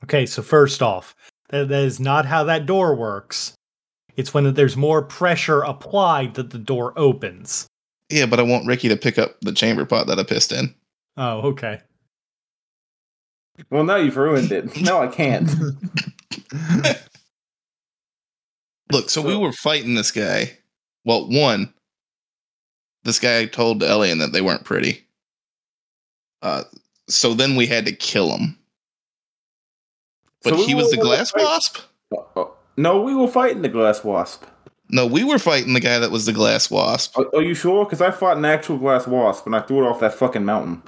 Okay, 0.02 0.26
so 0.26 0.42
first 0.42 0.82
off, 0.82 1.14
that, 1.50 1.68
that 1.68 1.84
is 1.84 2.00
not 2.00 2.26
how 2.26 2.42
that 2.42 2.66
door 2.66 2.96
works. 2.96 3.54
It's 4.16 4.32
when 4.32 4.54
there's 4.54 4.76
more 4.76 5.02
pressure 5.02 5.62
applied 5.62 6.34
that 6.34 6.50
the 6.50 6.58
door 6.58 6.92
opens. 6.96 7.66
Yeah, 8.10 8.26
but 8.26 8.38
I 8.38 8.42
want 8.42 8.66
Ricky 8.66 8.88
to 8.88 8.96
pick 8.96 9.18
up 9.18 9.40
the 9.40 9.52
chamber 9.52 9.84
pot 9.84 10.06
that 10.06 10.18
I 10.18 10.22
pissed 10.22 10.52
in. 10.52 10.74
Oh, 11.16 11.40
okay. 11.48 11.80
Well, 13.70 13.84
now 13.84 13.96
you've 13.96 14.16
ruined 14.16 14.52
it. 14.52 14.76
No, 14.82 15.00
I 15.00 15.06
can't. 15.08 15.50
Look, 18.92 19.08
so, 19.10 19.22
we 19.22 19.36
were 19.36 19.52
fighting 19.52 19.94
this 19.94 20.10
guy. 20.10 20.58
Well, 21.04 21.28
one, 21.28 21.72
this 23.04 23.18
guy 23.18 23.46
told 23.46 23.82
Elian 23.82 24.18
that 24.18 24.32
they 24.32 24.40
weren't 24.40 24.64
pretty. 24.64 25.06
Uh, 26.42 26.64
so 27.08 27.34
then 27.34 27.56
we 27.56 27.66
had 27.66 27.86
to 27.86 27.92
kill 27.92 28.36
him. 28.36 28.58
But 30.42 30.50
So 30.50 30.66
he 30.66 30.74
was 30.74 30.90
the 30.90 30.98
glass 30.98 31.32
wasp? 31.34 31.78
No, 32.76 33.00
we 33.00 33.14
were 33.14 33.28
fighting 33.28 33.62
the 33.62 33.68
glass 33.68 34.02
wasp. 34.02 34.44
No, 34.90 35.06
we 35.06 35.24
were 35.24 35.38
fighting 35.38 35.74
the 35.74 35.80
guy 35.80 35.98
that 35.98 36.10
was 36.10 36.26
the 36.26 36.32
glass 36.32 36.70
wasp. 36.70 37.18
Are, 37.18 37.26
are 37.34 37.42
you 37.42 37.54
sure? 37.54 37.84
Because 37.84 38.00
I 38.00 38.10
fought 38.10 38.36
an 38.36 38.44
actual 38.44 38.76
glass 38.76 39.06
wasp 39.06 39.46
and 39.46 39.56
I 39.56 39.60
threw 39.60 39.84
it 39.84 39.88
off 39.88 40.00
that 40.00 40.14
fucking 40.14 40.44
mountain. 40.44 40.82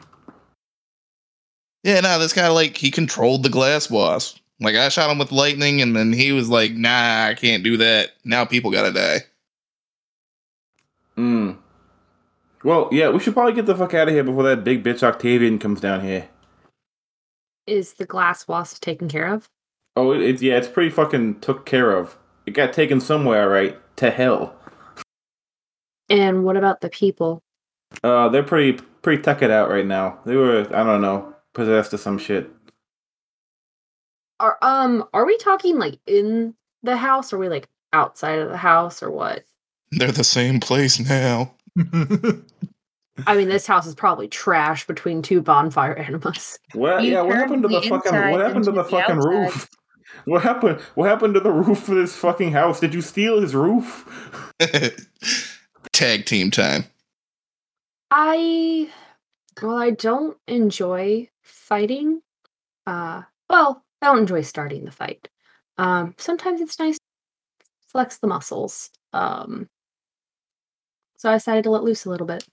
Yeah, 1.82 2.01
no, 2.01 2.18
this 2.18 2.32
guy 2.32 2.49
like 2.49 2.76
he 2.76 2.91
controlled 2.91 3.43
the 3.43 3.49
glass 3.49 3.89
wasp. 3.89 4.39
Like 4.61 4.74
I 4.74 4.89
shot 4.89 5.11
him 5.11 5.18
with 5.18 5.32
lightning, 5.32 5.82
and 5.82 5.95
then 5.95 6.12
he 6.12 6.32
was 6.32 6.49
like, 6.49 6.72
"Nah, 6.72 7.26
I 7.26 7.34
can't 7.34 7.62
do 7.62 7.76
that." 7.76 8.12
Now 8.24 8.45
people 8.45 8.70
gotta 8.70 8.93
die. 8.93 9.20
Hmm. 11.14 11.53
Well, 12.64 12.89
yeah, 12.91 13.11
we 13.11 13.20
should 13.20 13.34
probably 13.34 13.53
get 13.53 13.66
the 13.66 13.76
fuck 13.76 13.95
out 13.95 14.09
of 14.09 14.14
here 14.14 14.24
before 14.24 14.43
that 14.45 14.64
big 14.64 14.82
bitch 14.82 15.03
Octavian 15.03 15.59
comes 15.59 15.80
down 15.80 16.01
here. 16.01 16.28
Is 17.66 17.95
the 17.95 18.07
glass 18.07 18.49
wasp 18.49 18.82
taken 18.82 19.09
care 19.09 19.32
of? 19.32 19.49
Oh, 19.97 20.12
it, 20.12 20.20
it's 20.22 20.42
yeah, 20.42 20.57
it's 20.57 20.68
pretty 20.68 20.90
fucking 20.90 21.40
took 21.40 21.66
care 21.66 21.97
of. 21.97 22.16
It 22.44 22.53
got 22.53 22.72
taken 22.72 23.01
somewhere, 23.01 23.49
right? 23.49 23.76
To 23.97 24.11
hell. 24.11 24.55
And 26.09 26.44
what 26.44 26.57
about 26.57 26.80
the 26.80 26.90
people? 26.90 27.42
Uh, 28.05 28.28
they're 28.28 28.42
pretty 28.42 28.80
pretty 29.03 29.22
tuckered 29.22 29.51
out 29.51 29.70
right 29.70 29.86
now. 29.86 30.18
They 30.24 30.36
were, 30.36 30.66
I 30.74 30.84
don't 30.84 31.01
know, 31.01 31.34
possessed 31.55 31.92
to 31.92 31.99
some 31.99 32.18
shit. 32.18 32.51
Are 34.38 34.59
um 34.61 35.05
are 35.14 35.24
we 35.24 35.36
talking 35.38 35.78
like 35.78 35.99
in 36.07 36.55
the 36.82 36.97
house? 36.97 37.32
Or 37.32 37.36
are 37.36 37.38
we 37.40 37.49
like 37.49 37.68
outside 37.92 38.38
of 38.38 38.51
the 38.51 38.57
house 38.57 39.03
or 39.03 39.11
what? 39.11 39.44
They're 39.92 40.12
the 40.12 40.24
same 40.24 40.61
place 40.61 41.01
now. 41.01 41.55
I 43.26 43.34
mean, 43.34 43.49
this 43.49 43.66
house 43.66 43.86
is 43.86 43.94
probably 43.94 44.28
trash 44.28 44.86
between 44.86 45.22
two 45.22 45.40
bonfire 45.40 45.94
animals. 45.97 46.59
What? 46.74 47.03
You 47.03 47.12
yeah, 47.12 47.22
what 47.22 47.36
happened 47.36 47.62
to 47.62 47.68
the, 47.68 47.80
the 47.80 47.88
fucking? 47.88 48.12
What 48.12 48.40
happened 48.40 48.64
to 48.64 48.72
the 48.72 48.82
the 48.82 48.88
fucking 48.88 49.16
outside. 49.16 49.28
roof? 49.28 49.70
What 50.24 50.42
happened? 50.42 50.80
What 50.94 51.08
happened 51.08 51.34
to 51.34 51.40
the 51.40 51.50
roof 51.52 51.88
of 51.88 51.94
this 51.96 52.16
fucking 52.16 52.52
house? 52.52 52.80
Did 52.80 52.94
you 52.94 53.02
steal 53.02 53.40
his 53.40 53.54
roof? 53.54 54.04
Tag 55.92 56.24
team 56.26 56.50
time. 56.50 56.84
I 58.10 58.90
well, 59.62 59.76
I 59.76 59.90
don't 59.90 60.36
enjoy 60.46 61.28
fighting. 61.42 62.22
Uh 62.86 63.22
well, 63.50 63.82
I 64.02 64.06
don't 64.06 64.18
enjoy 64.20 64.42
starting 64.42 64.84
the 64.84 64.90
fight. 64.90 65.28
Um 65.78 66.14
sometimes 66.18 66.60
it's 66.60 66.78
nice 66.78 66.96
to 66.96 67.02
flex 67.88 68.18
the 68.18 68.26
muscles. 68.26 68.90
Um 69.12 69.68
so 71.16 71.30
I 71.30 71.34
decided 71.34 71.64
to 71.64 71.70
let 71.70 71.82
loose 71.82 72.04
a 72.04 72.10
little 72.10 72.26
bit. 72.26 72.44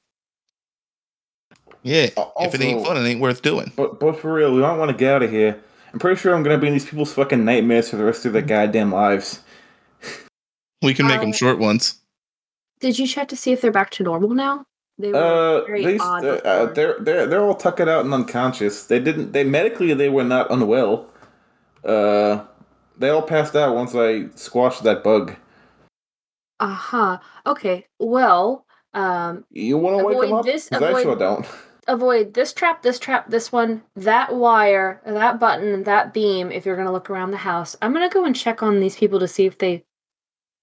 Yeah, 1.83 2.09
Al- 2.15 2.31
if 2.39 2.55
it 2.55 2.61
ain't 2.61 2.77
also- 2.79 2.93
fun, 2.93 3.05
it 3.05 3.09
ain't 3.09 3.19
worth 3.19 3.41
doing. 3.41 3.71
But 3.75 3.99
but 3.99 4.19
for 4.19 4.33
real, 4.33 4.53
we 4.53 4.61
don't 4.61 4.79
want 4.79 4.89
to 4.91 4.97
get 4.97 5.15
out 5.15 5.23
of 5.23 5.31
here. 5.31 5.59
I'm 5.93 5.99
pretty 5.99 6.19
sure 6.19 6.33
I'm 6.33 6.43
gonna 6.43 6.57
be 6.57 6.67
in 6.67 6.73
these 6.73 6.85
people's 6.85 7.13
fucking 7.13 7.45
nightmares 7.45 7.89
for 7.89 7.97
the 7.97 8.03
rest 8.03 8.25
of 8.25 8.33
their 8.33 8.41
goddamn 8.41 8.91
lives. 8.91 9.41
We 10.81 10.93
can 10.93 11.07
make 11.07 11.21
them 11.21 11.29
Uh, 11.29 11.33
short 11.33 11.59
ones. 11.59 12.01
Did 12.79 12.99
you 12.99 13.07
check 13.07 13.27
to 13.29 13.37
see 13.37 13.53
if 13.53 13.61
they're 13.61 13.71
back 13.71 13.91
to 13.91 14.03
normal 14.03 14.29
now? 14.31 14.65
They 14.97 15.11
were 15.11 15.17
Uh, 15.17 15.65
very 15.65 15.85
they, 15.85 15.97
odd. 15.99 16.25
uh, 16.25 16.27
uh, 16.27 16.65
before. 16.65 16.73
they're 16.73 16.95
they're 16.99 17.27
they're 17.27 17.41
all 17.43 17.55
tucked 17.55 17.79
out 17.81 18.03
and 18.05 18.13
unconscious. 18.13 18.85
They 18.87 18.99
didn't. 18.99 19.31
They 19.33 19.43
medically 19.43 19.93
they 19.93 20.09
were 20.09 20.23
not 20.23 20.51
unwell. 20.51 21.07
Uh, 21.85 22.43
they 22.97 23.09
all 23.09 23.21
passed 23.21 23.55
out 23.55 23.75
once 23.75 23.95
I 23.95 24.27
squashed 24.35 24.83
that 24.83 25.03
bug. 25.03 25.35
Uh-huh. 26.59 27.17
Okay. 27.45 27.85
Well, 27.99 28.65
um 28.93 29.45
You 29.51 29.77
want 29.77 29.99
to 29.99 30.05
wake 30.05 30.15
them 30.17 30.23
Avoid 30.25 30.39
up? 30.39 30.45
this, 30.45 30.69
'Cause 30.69 30.81
I 30.81 30.89
avoid- 30.89 31.03
sure 31.03 31.15
don't. 31.15 31.45
avoid 31.87 32.33
this 32.33 32.53
trap, 32.53 32.81
this 32.81 32.99
trap, 32.99 33.29
this 33.29 33.51
one, 33.51 33.81
that 33.95 34.33
wire, 34.33 35.01
that 35.05 35.39
button, 35.39 35.83
that 35.83 36.13
beam 36.13 36.51
if 36.51 36.65
you're 36.65 36.75
going 36.75 36.87
to 36.87 36.93
look 36.93 37.09
around 37.09 37.31
the 37.31 37.37
house. 37.37 37.75
I'm 37.81 37.93
going 37.93 38.07
to 38.07 38.13
go 38.13 38.25
and 38.25 38.35
check 38.35 38.63
on 38.63 38.79
these 38.79 38.95
people 38.95 39.19
to 39.19 39.27
see 39.27 39.45
if 39.45 39.57
they 39.57 39.83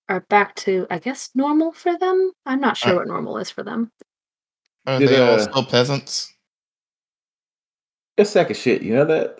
are 0.08 0.20
back 0.28 0.54
to, 0.56 0.86
I 0.90 0.98
guess, 0.98 1.30
normal 1.34 1.72
for 1.72 1.96
them. 1.96 2.32
I'm 2.46 2.60
not 2.60 2.76
sure 2.76 2.92
Uh, 2.92 2.96
what 2.96 3.06
normal 3.06 3.38
is 3.38 3.50
for 3.50 3.62
them. 3.62 3.90
Are 4.86 4.98
Did, 4.98 5.08
they 5.08 5.20
all 5.20 5.34
uh, 5.34 5.38
still 5.38 5.64
peasants? 5.64 6.34
A 8.18 8.24
sack 8.24 8.50
of 8.50 8.56
shit. 8.56 8.82
You 8.82 8.94
know 8.94 9.04
that. 9.04 9.36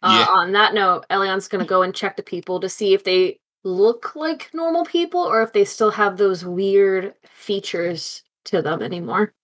Uh, 0.00 0.18
Yeah. 0.20 0.26
on 0.28 0.52
that 0.52 0.74
note, 0.74 1.04
Elion's 1.10 1.48
going 1.48 1.64
to 1.64 1.68
go 1.68 1.82
and 1.82 1.94
check 1.94 2.16
the 2.16 2.22
people 2.22 2.60
to 2.60 2.68
see 2.68 2.94
if 2.94 3.02
they 3.04 3.40
look 3.64 4.14
like 4.14 4.48
normal 4.54 4.84
people 4.84 5.20
or 5.20 5.42
if 5.42 5.52
they 5.52 5.64
still 5.64 5.90
have 5.90 6.16
those 6.16 6.44
weird 6.44 7.14
features 7.24 8.22
to 8.44 8.62
them 8.62 8.80
anymore. 8.80 9.34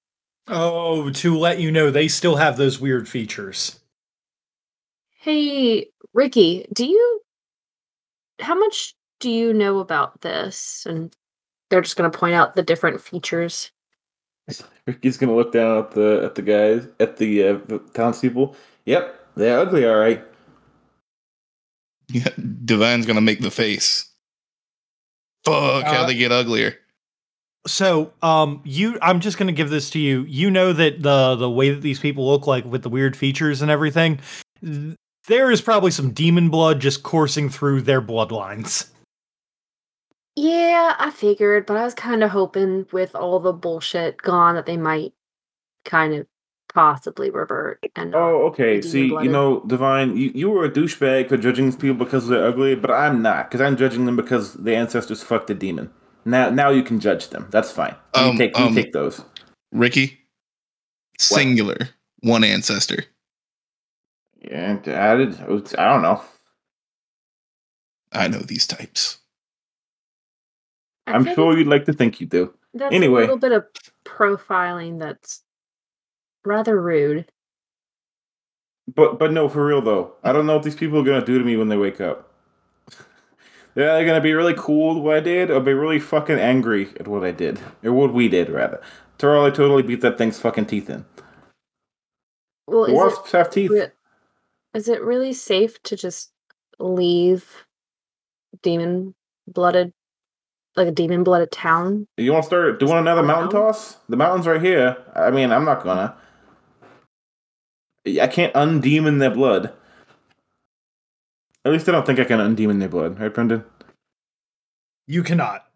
Oh, 0.49 1.11
to 1.11 1.37
let 1.39 1.61
you 1.61 1.71
know, 1.71 1.91
they 1.91 2.09
still 2.09 2.37
have 2.37 2.57
those 2.57 2.81
weird 2.81 3.09
features. 3.09 3.79
Hey, 5.19 5.89
Ricky, 6.13 6.67
do 6.73 6.85
you 6.87 7.21
how 8.41 8.55
much 8.59 8.95
do 9.21 9.31
you 9.31 9.55
know 9.55 9.79
about 9.79 10.21
this? 10.21 10.87
And 10.89 11.15
they're 11.71 11.81
just 11.81 11.97
going 11.97 12.11
to 12.11 12.19
point 12.19 12.35
out 12.35 12.55
the 12.55 12.63
different 12.63 13.01
features. 13.01 13.71
Ricky's 14.87 15.17
gonna 15.17 15.35
look 15.35 15.53
down 15.53 15.79
at 15.79 15.93
the 15.93 16.21
at 16.23 16.35
the 16.35 16.43
guys 16.43 16.87
at 17.01 17.17
the, 17.17 17.49
uh, 17.49 17.59
the 17.67 17.79
townspeople. 17.95 18.55
Yep, 18.85 19.19
they're 19.37 19.59
ugly. 19.59 19.87
All 19.89 19.97
right. 19.97 20.23
Yeah, 22.09 22.29
Divine's 22.67 23.07
gonna 23.07 23.23
make 23.23 23.41
the 23.41 23.51
face. 23.51 24.11
Fuck, 25.47 25.85
how 25.85 26.03
Uh, 26.03 26.07
they 26.07 26.15
get 26.15 26.31
uglier. 26.31 26.77
So, 27.67 28.13
um, 28.23 28.61
you, 28.65 28.99
I'm 29.01 29.21
just 29.21 29.39
gonna 29.39 29.53
give 29.53 29.71
this 29.71 29.91
to 29.91 29.99
you. 29.99 30.23
You 30.29 30.51
know 30.51 30.73
that 30.73 31.03
the 31.03 31.37
the 31.37 31.51
way 31.51 31.71
that 31.71 31.81
these 31.81 31.99
people 31.99 32.27
look 32.27 32.47
like 32.47 32.65
with 32.65 32.83
the 32.83 32.91
weird 32.91 33.17
features 33.17 33.63
and 33.63 33.71
everything, 33.71 34.21
th- 34.63 34.97
there 35.27 35.51
is 35.51 35.63
probably 35.63 35.91
some 35.91 36.11
demon 36.13 36.51
blood 36.51 36.81
just 36.81 37.03
coursing 37.03 37.49
through 37.49 37.83
their 37.83 38.03
bloodlines. 38.03 38.91
Yeah, 40.37 40.97
I 40.99 41.11
figured, 41.11 41.65
but 41.65 41.77
I 41.77 41.85
was 41.85 41.95
kind 41.95 42.25
of 42.25 42.31
hoping 42.31 42.87
with 42.93 43.15
all 43.15 43.39
the 43.39 43.53
bullshit 43.53 44.19
gone 44.19 44.57
that 44.57 44.67
they 44.67 44.77
might 44.77 45.13
kind 45.85 46.13
of 46.15 46.27
possibly 46.75 47.31
revert 47.31 47.79
and 47.95 48.15
Oh, 48.15 48.47
okay. 48.49 48.81
the 48.81 48.89
See, 48.89 49.07
you 49.07 49.29
know, 49.31 49.63
Divine, 49.67 50.17
you, 50.17 50.33
you 50.35 50.51
were 50.51 50.65
a 50.65 50.71
douchebag 50.71 51.29
for 51.29 51.37
judging 51.37 51.67
these 51.67 51.77
people 51.77 52.05
because 52.05 52.27
they're 52.27 52.45
ugly, 52.45 52.75
but 52.75 52.91
I'm 52.91 53.23
not, 53.23 53.49
because 53.49 53.61
I'm 53.61 53.77
judging 53.77 54.07
them 54.07 54.17
because 54.17 54.55
the 54.55 54.75
ancestors 54.75 55.23
fucked 55.23 55.51
a 55.51 55.55
demon. 55.55 55.91
Now, 56.25 56.51
now 56.51 56.71
you 56.71 56.83
can 56.83 57.01
judge 57.01 57.29
them. 57.29 57.49
That's 57.51 57.71
fine. 57.71 57.95
You 58.17 58.23
Um, 58.23 58.37
take, 58.39 58.57
you 58.59 58.65
um, 58.65 58.75
take 58.75 58.93
those. 58.93 59.23
Ricky, 59.73 60.19
singular, 61.19 61.91
one 62.21 62.45
ancestor. 62.45 63.05
Yeah, 64.41 64.79
added. 64.87 65.35
I 65.41 65.47
don't 65.47 66.03
know. 66.03 66.23
I 68.13 68.29
know 68.29 68.39
these 68.39 68.67
types. 68.67 69.19
I 71.07 71.13
I'm 71.13 71.25
sure 71.35 71.57
you'd 71.57 71.67
like 71.67 71.85
to 71.87 71.93
think 71.93 72.21
you 72.21 72.27
do. 72.27 72.55
That's 72.73 72.95
Anyway. 72.95 73.21
a 73.21 73.25
little 73.25 73.39
bit 73.39 73.53
of 73.53 73.67
profiling 74.05 74.99
that's 74.99 75.43
rather 76.45 76.81
rude. 76.81 77.31
But 78.95 79.19
but 79.19 79.33
no, 79.33 79.49
for 79.49 79.65
real 79.65 79.81
though, 79.81 80.15
I 80.23 80.33
don't 80.33 80.47
know 80.47 80.55
what 80.55 80.63
these 80.63 80.75
people 80.75 80.99
are 80.99 81.05
gonna 81.05 81.25
do 81.25 81.39
to 81.39 81.45
me 81.45 81.57
when 81.57 81.69
they 81.69 81.77
wake 81.77 82.01
up. 82.01 82.34
Yeah, 83.75 83.87
they're 83.87 83.97
either 83.97 84.07
gonna 84.07 84.21
be 84.21 84.35
really 84.35 84.55
cool 84.57 84.95
with 84.95 85.05
what 85.05 85.17
I 85.17 85.21
did, 85.21 85.51
or 85.51 85.61
be 85.61 85.73
really 85.73 85.99
fucking 85.99 86.39
angry 86.39 86.89
at 87.01 87.09
what 87.09 87.25
I 87.25 87.33
did, 87.33 87.61
or 87.83 87.93
what 87.93 88.15
we 88.15 88.29
did 88.29 88.49
rather. 88.49 88.81
Terrell, 89.19 89.45
I 89.45 89.51
totally 89.51 89.83
beat 89.83 90.01
that 90.03 90.17
thing's 90.17 90.39
fucking 90.39 90.67
teeth 90.67 90.89
in. 90.89 91.05
Well, 92.67 92.85
is 92.85 93.19
it, 93.19 93.31
have 93.33 93.51
teeth. 93.51 93.71
re- 93.71 93.91
is 94.75 94.89
it 94.89 95.03
really 95.03 95.33
safe 95.33 95.83
to 95.85 95.97
just 95.97 96.33
leave 96.79 97.65
demon 98.63 99.15
blooded, 99.47 99.93
like 100.77 100.89
a 100.89 100.93
demon 100.93 101.25
blooded 101.25 101.51
town? 101.51 102.07
You 102.17 102.33
want 102.33 102.45
to 102.45 102.47
start 102.47 102.81
doing 102.81 102.99
another 102.99 103.23
mountain 103.23 103.51
toss? 103.51 103.97
The 104.09 104.17
mountain's 104.17 104.47
right 104.47 104.63
here. 104.63 104.97
I 105.15 105.31
mean, 105.31 105.53
I'm 105.53 105.65
not 105.65 105.83
gonna. 105.83 106.17
I 108.21 108.27
can't 108.27 108.55
undemon 108.55 109.19
their 109.19 109.31
blood. 109.31 109.73
At 111.65 111.73
least 111.73 111.89
I 111.89 111.93
don't 111.93 112.05
think 112.07 112.19
I 112.19 112.25
can 112.25 112.41
undemon 112.41 112.79
their 112.79 112.89
blood, 112.89 113.19
right, 113.19 113.33
Brendan? 113.33 113.65
You 115.07 115.23
cannot. 115.23 115.67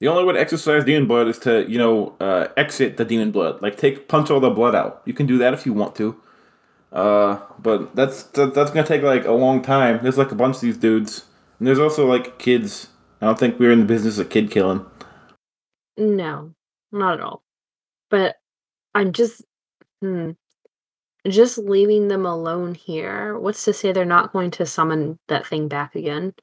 The 0.00 0.08
only 0.08 0.24
way 0.24 0.34
to 0.34 0.40
exercise 0.40 0.84
demon 0.84 1.06
blood 1.06 1.26
is 1.26 1.38
to, 1.40 1.68
you 1.70 1.78
know, 1.78 2.14
uh, 2.20 2.48
exit 2.56 2.98
the 2.98 3.04
demon 3.04 3.30
blood. 3.30 3.62
Like 3.62 3.78
take 3.78 4.08
punch 4.08 4.30
all 4.30 4.40
the 4.40 4.50
blood 4.50 4.74
out. 4.74 5.02
You 5.06 5.14
can 5.14 5.26
do 5.26 5.38
that 5.38 5.54
if 5.54 5.64
you 5.64 5.72
want 5.72 5.94
to. 5.96 6.20
Uh, 6.92 7.40
but 7.58 7.94
that's 7.96 8.24
that, 8.24 8.54
that's 8.54 8.70
gonna 8.70 8.86
take 8.86 9.02
like 9.02 9.24
a 9.24 9.32
long 9.32 9.62
time. 9.62 10.00
There's 10.02 10.18
like 10.18 10.32
a 10.32 10.36
bunch 10.36 10.56
of 10.56 10.62
these 10.62 10.76
dudes, 10.76 11.24
and 11.58 11.66
there's 11.66 11.78
also 11.78 12.06
like 12.06 12.38
kids. 12.38 12.88
I 13.20 13.26
don't 13.26 13.38
think 13.38 13.58
we're 13.58 13.72
in 13.72 13.80
the 13.80 13.86
business 13.86 14.18
of 14.18 14.28
kid 14.28 14.50
killing. 14.50 14.84
No, 15.96 16.52
not 16.92 17.14
at 17.14 17.20
all. 17.20 17.42
But 18.10 18.36
I'm 18.94 19.12
just, 19.12 19.42
hmm, 20.00 20.32
just 21.28 21.58
leaving 21.58 22.08
them 22.08 22.24
alone 22.26 22.74
here. 22.74 23.38
What's 23.38 23.64
to 23.64 23.72
say 23.72 23.92
they're 23.92 24.04
not 24.04 24.32
going 24.32 24.50
to 24.52 24.66
summon 24.66 25.18
that 25.28 25.46
thing 25.46 25.68
back 25.68 25.94
again? 25.94 26.34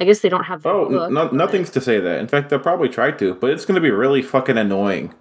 I 0.00 0.04
guess 0.04 0.20
they 0.20 0.28
don't 0.28 0.44
have. 0.44 0.62
The 0.62 0.68
Oh, 0.70 0.88
book, 0.88 1.08
n- 1.08 1.14
no, 1.14 1.24
but- 1.26 1.34
nothing's 1.34 1.70
to 1.70 1.80
say 1.80 2.00
that. 2.00 2.18
In 2.18 2.26
fact, 2.28 2.48
they'll 2.50 2.58
probably 2.58 2.88
try 2.88 3.10
to, 3.12 3.34
but 3.34 3.50
it's 3.50 3.64
gonna 3.64 3.80
be 3.80 3.90
really 3.90 4.22
fucking 4.22 4.58
annoying. 4.58 5.14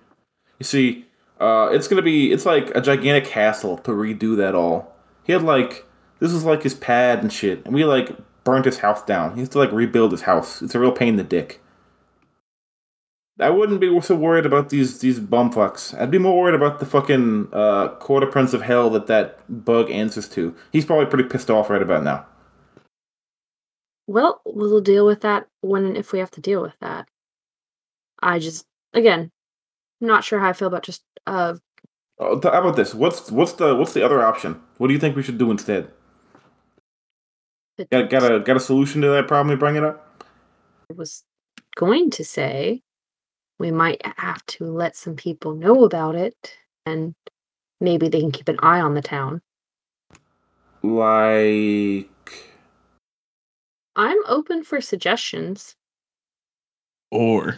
You 0.59 0.64
see, 0.64 1.05
uh, 1.39 1.70
it's 1.72 1.88
gonna 1.88 2.01
be 2.01 2.32
it's 2.32 2.45
like 2.45 2.72
a 2.76 2.82
gigantic 2.82 3.28
hassle 3.28 3.78
to 3.80 3.91
redo 3.91 4.36
that 4.38 4.55
all. 4.55 4.95
He 5.24 5.34
had 5.34 5.43
like 5.43 5.86
this 6.20 6.32
is 6.34 6.45
like 6.45 6.64
his 6.64 6.74
pad 6.74 7.20
and 7.22 7.32
shit, 7.32 7.64
and 7.66 7.74
we 7.76 7.84
like 7.86 8.12
burnt 8.43 8.66
his 8.66 8.80
house 8.80 9.03
down. 9.03 9.34
He 9.36 9.39
has 9.41 9.49
to 9.49 9.57
like 9.59 9.72
rebuild 9.72 10.12
his 10.12 10.22
house. 10.22 10.62
It's 10.62 10.74
a 10.76 10.80
real 10.80 10.91
pain 10.91 11.09
in 11.09 11.16
the 11.18 11.24
dick. 11.24 11.61
I 13.39 13.49
wouldn't 13.49 13.79
be 13.79 13.99
so 14.01 14.15
worried 14.15 14.45
about 14.45 14.69
these 14.69 14.99
these 14.99 15.19
bumfucks. 15.19 15.99
I'd 15.99 16.11
be 16.11 16.17
more 16.17 16.39
worried 16.39 16.55
about 16.55 16.79
the 16.79 16.86
fucking 16.86 17.49
uh, 17.53 17.89
quarter 17.99 18.27
prince 18.27 18.53
of 18.53 18.61
hell 18.61 18.89
that 18.91 19.07
that 19.07 19.39
bug 19.65 19.89
answers 19.89 20.27
to. 20.29 20.55
He's 20.71 20.86
probably 20.86 21.07
pretty 21.07 21.27
pissed 21.27 21.49
off 21.49 21.69
right 21.69 21.82
about 21.82 22.03
now. 22.03 22.25
Well, 24.07 24.41
we'll 24.45 24.82
deal 24.82 25.05
with 25.05 25.21
that 25.21 25.47
when 25.61 25.86
and 25.86 25.97
if 25.97 26.11
we 26.11 26.19
have 26.19 26.32
to 26.32 26.41
deal 26.41 26.61
with 26.61 26.77
that. 26.82 27.07
I 28.21 28.39
just, 28.39 28.65
again, 28.93 29.32
not 29.99 30.23
sure 30.23 30.39
how 30.39 30.49
I 30.49 30.53
feel 30.53 30.67
about 30.67 30.84
just 30.84 31.03
uh 31.25 31.55
Oh, 32.19 32.39
th- 32.39 32.53
how 32.53 32.59
about 32.59 32.75
this? 32.75 32.93
What's 32.93 33.32
what's 33.32 33.53
the 33.53 33.75
what's 33.75 33.93
the 33.93 34.03
other 34.03 34.21
option? 34.21 34.61
What 34.77 34.88
do 34.88 34.93
you 34.93 34.99
think 34.99 35.15
we 35.15 35.23
should 35.23 35.39
do 35.39 35.49
instead? 35.49 35.89
Got 37.91 38.11
got 38.11 38.32
a 38.32 38.39
got 38.39 38.57
a 38.57 38.59
solution 38.59 39.01
to 39.01 39.09
that 39.09 39.27
problem? 39.27 39.51
You 39.51 39.57
bring 39.57 39.75
it 39.75 39.84
up. 39.84 40.23
I 40.91 40.93
was 40.93 41.23
going 41.75 42.11
to 42.11 42.23
say 42.23 42.84
we 43.62 43.70
might 43.70 44.01
have 44.18 44.43
to 44.47 44.66
let 44.66 44.95
some 44.95 45.16
people 45.16 45.53
know 45.53 45.84
about 45.84 46.16
it 46.16 46.57
and 46.88 47.14
maybe 47.80 48.09
they 48.09 48.20
can 48.20 48.32
keep 48.32 48.47
an 48.47 48.57
eye 48.64 48.82
on 48.82 48.95
the 48.95 49.03
town. 49.03 49.39
Like 50.82 52.09
I'm 53.95 54.18
open 54.28 54.64
for 54.64 54.82
suggestions. 54.82 55.76
Or 57.12 57.57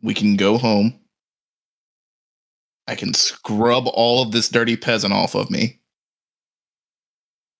we 0.00 0.14
can 0.14 0.36
go 0.36 0.56
home. 0.56 0.98
I 2.88 2.94
can 2.94 3.12
scrub 3.12 3.86
all 3.88 4.22
of 4.22 4.32
this 4.32 4.48
dirty 4.48 4.78
peasant 4.78 5.12
off 5.12 5.34
of 5.34 5.50
me 5.50 5.80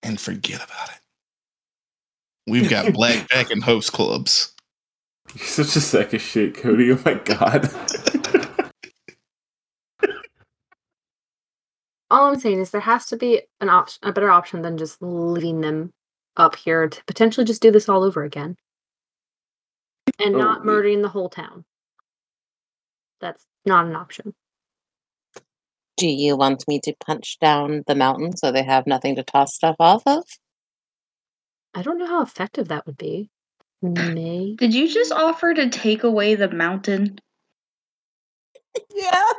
and 0.03 0.19
forget 0.19 0.65
about 0.65 0.89
it. 0.89 1.01
We've 2.47 2.71
got 2.71 2.93
blackjack 2.95 3.51
and 3.51 3.63
host 3.63 3.93
clubs. 3.93 4.56
You're 5.35 5.45
such 5.47 5.77
a 5.77 5.81
sack 5.81 6.13
of 6.13 6.21
shit, 6.21 6.57
Cody. 6.57 6.91
Oh 6.93 6.99
my 7.05 7.15
god. 7.15 7.71
All 12.11 12.27
I'm 12.27 12.39
saying 12.39 12.61
is 12.61 12.71
there 12.71 12.81
has 12.83 13.07
to 13.07 13.17
be 13.17 13.43
an 13.61 13.69
option, 13.69 13.99
a 14.09 14.13
better 14.13 14.31
option 14.31 14.63
than 14.63 14.79
just 14.79 15.03
leaving 15.03 15.61
them 15.61 15.93
up 16.37 16.55
here 16.57 16.89
to 16.89 17.05
potentially 17.07 17.45
just 17.45 17.63
do 17.63 17.71
this 17.73 17.89
all 17.89 18.05
over 18.05 18.23
again 18.23 18.57
and 20.21 20.35
Oh, 20.35 20.39
not 20.39 20.59
yeah. 20.59 20.65
murdering 20.65 21.03
the 21.03 21.09
whole 21.09 21.29
town. 21.29 21.65
That's 23.21 23.45
not 23.65 23.87
an 23.87 23.97
option. 23.97 24.35
Do 25.97 26.07
you 26.07 26.37
want 26.37 26.69
me 26.69 26.79
to 26.81 26.95
punch 27.05 27.39
down 27.41 27.83
the 27.87 27.95
mountain 27.95 28.37
so 28.37 28.53
they 28.53 28.63
have 28.63 28.87
nothing 28.87 29.17
to 29.17 29.23
toss 29.25 29.55
stuff 29.55 29.77
off 29.81 30.03
of? 30.07 30.25
I 31.75 31.83
don't 31.83 31.99
know 31.99 32.07
how 32.07 32.23
effective 32.23 32.69
that 32.69 32.87
would 32.87 32.99
be. 32.99 33.31
May 33.83 34.55
Did 34.59 34.75
you 34.75 34.89
just 34.89 35.13
offer 35.13 35.55
to 35.55 35.69
take 35.69 36.03
away 36.03 36.35
the 36.35 36.51
mountain? 36.51 37.19
Yeah. 38.95 39.23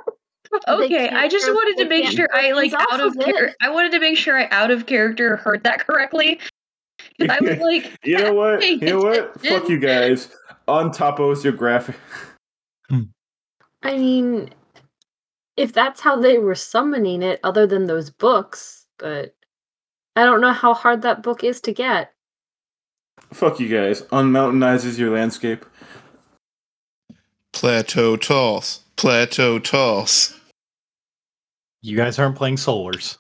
Okay, 0.66 1.10
I 1.10 1.28
just 1.28 1.46
wanted 1.46 1.84
to 1.84 1.90
make 1.90 2.06
can't 2.06 2.16
sure 2.16 2.30
I 2.34 2.54
like 2.54 2.72
out 2.74 3.02
of 3.02 3.08
of 3.08 3.18
it. 3.20 3.26
character. 3.26 3.54
I 3.62 3.70
wanted 3.70 3.92
to 3.92 4.00
make 4.00 4.18
sure 4.18 4.40
I 4.40 4.48
out 4.50 4.72
of 4.72 4.86
character 4.86 5.36
heard 5.36 5.66
that 5.66 5.86
correctly. 5.86 6.40
'Cause 7.20 7.30
I 7.30 7.38
was 7.42 7.58
like, 7.60 7.98
you 8.06 8.18
know 8.18 8.34
what? 8.34 8.64
You 8.66 8.78
know 8.78 9.00
what? 9.00 9.40
Fuck 9.42 9.68
you 9.68 9.78
guys. 9.78 10.30
Untopos 10.70 11.44
your 11.44 11.52
graphic. 11.52 11.98
Hmm. 12.90 13.02
I 13.84 13.98
mean, 13.98 14.50
if 15.58 15.74
that's 15.74 16.00
how 16.00 16.16
they 16.16 16.38
were 16.38 16.56
summoning 16.56 17.24
it, 17.24 17.42
other 17.44 17.68
than 17.68 17.86
those 17.86 18.10
books, 18.10 18.86
but 19.00 19.36
I 20.16 20.24
don't 20.24 20.40
know 20.40 20.54
how 20.54 20.74
hard 20.74 21.02
that 21.02 21.24
book 21.24 21.44
is 21.44 21.60
to 21.62 21.74
get. 21.74 22.14
Fuck 23.34 23.60
you 23.60 23.68
guys. 23.68 24.02
Unmountainizes 24.04 24.98
your 24.98 25.12
landscape. 25.12 25.66
Plateau 27.54 28.16
toss. 28.16 28.82
Plateau 28.96 29.60
toss. 29.60 30.40
You 31.82 31.98
guys 31.98 32.20
aren't 32.20 32.36
playing 32.36 32.56
solars. 32.56 33.18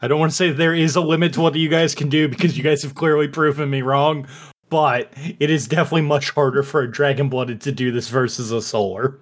I 0.00 0.08
don't 0.08 0.20
want 0.20 0.30
to 0.30 0.36
say 0.36 0.50
there 0.50 0.74
is 0.74 0.94
a 0.96 1.00
limit 1.00 1.32
to 1.34 1.40
what 1.40 1.54
you 1.54 1.68
guys 1.68 1.94
can 1.94 2.08
do 2.08 2.28
because 2.28 2.56
you 2.56 2.62
guys 2.62 2.82
have 2.82 2.94
clearly 2.94 3.28
proven 3.28 3.70
me 3.70 3.82
wrong, 3.82 4.26
but 4.68 5.12
it 5.38 5.48
is 5.48 5.66
definitely 5.66 6.02
much 6.02 6.30
harder 6.30 6.62
for 6.62 6.82
a 6.82 6.90
dragon 6.90 7.28
blooded 7.28 7.60
to 7.62 7.72
do 7.72 7.90
this 7.90 8.08
versus 8.08 8.50
a 8.50 8.60
solar. 8.60 9.18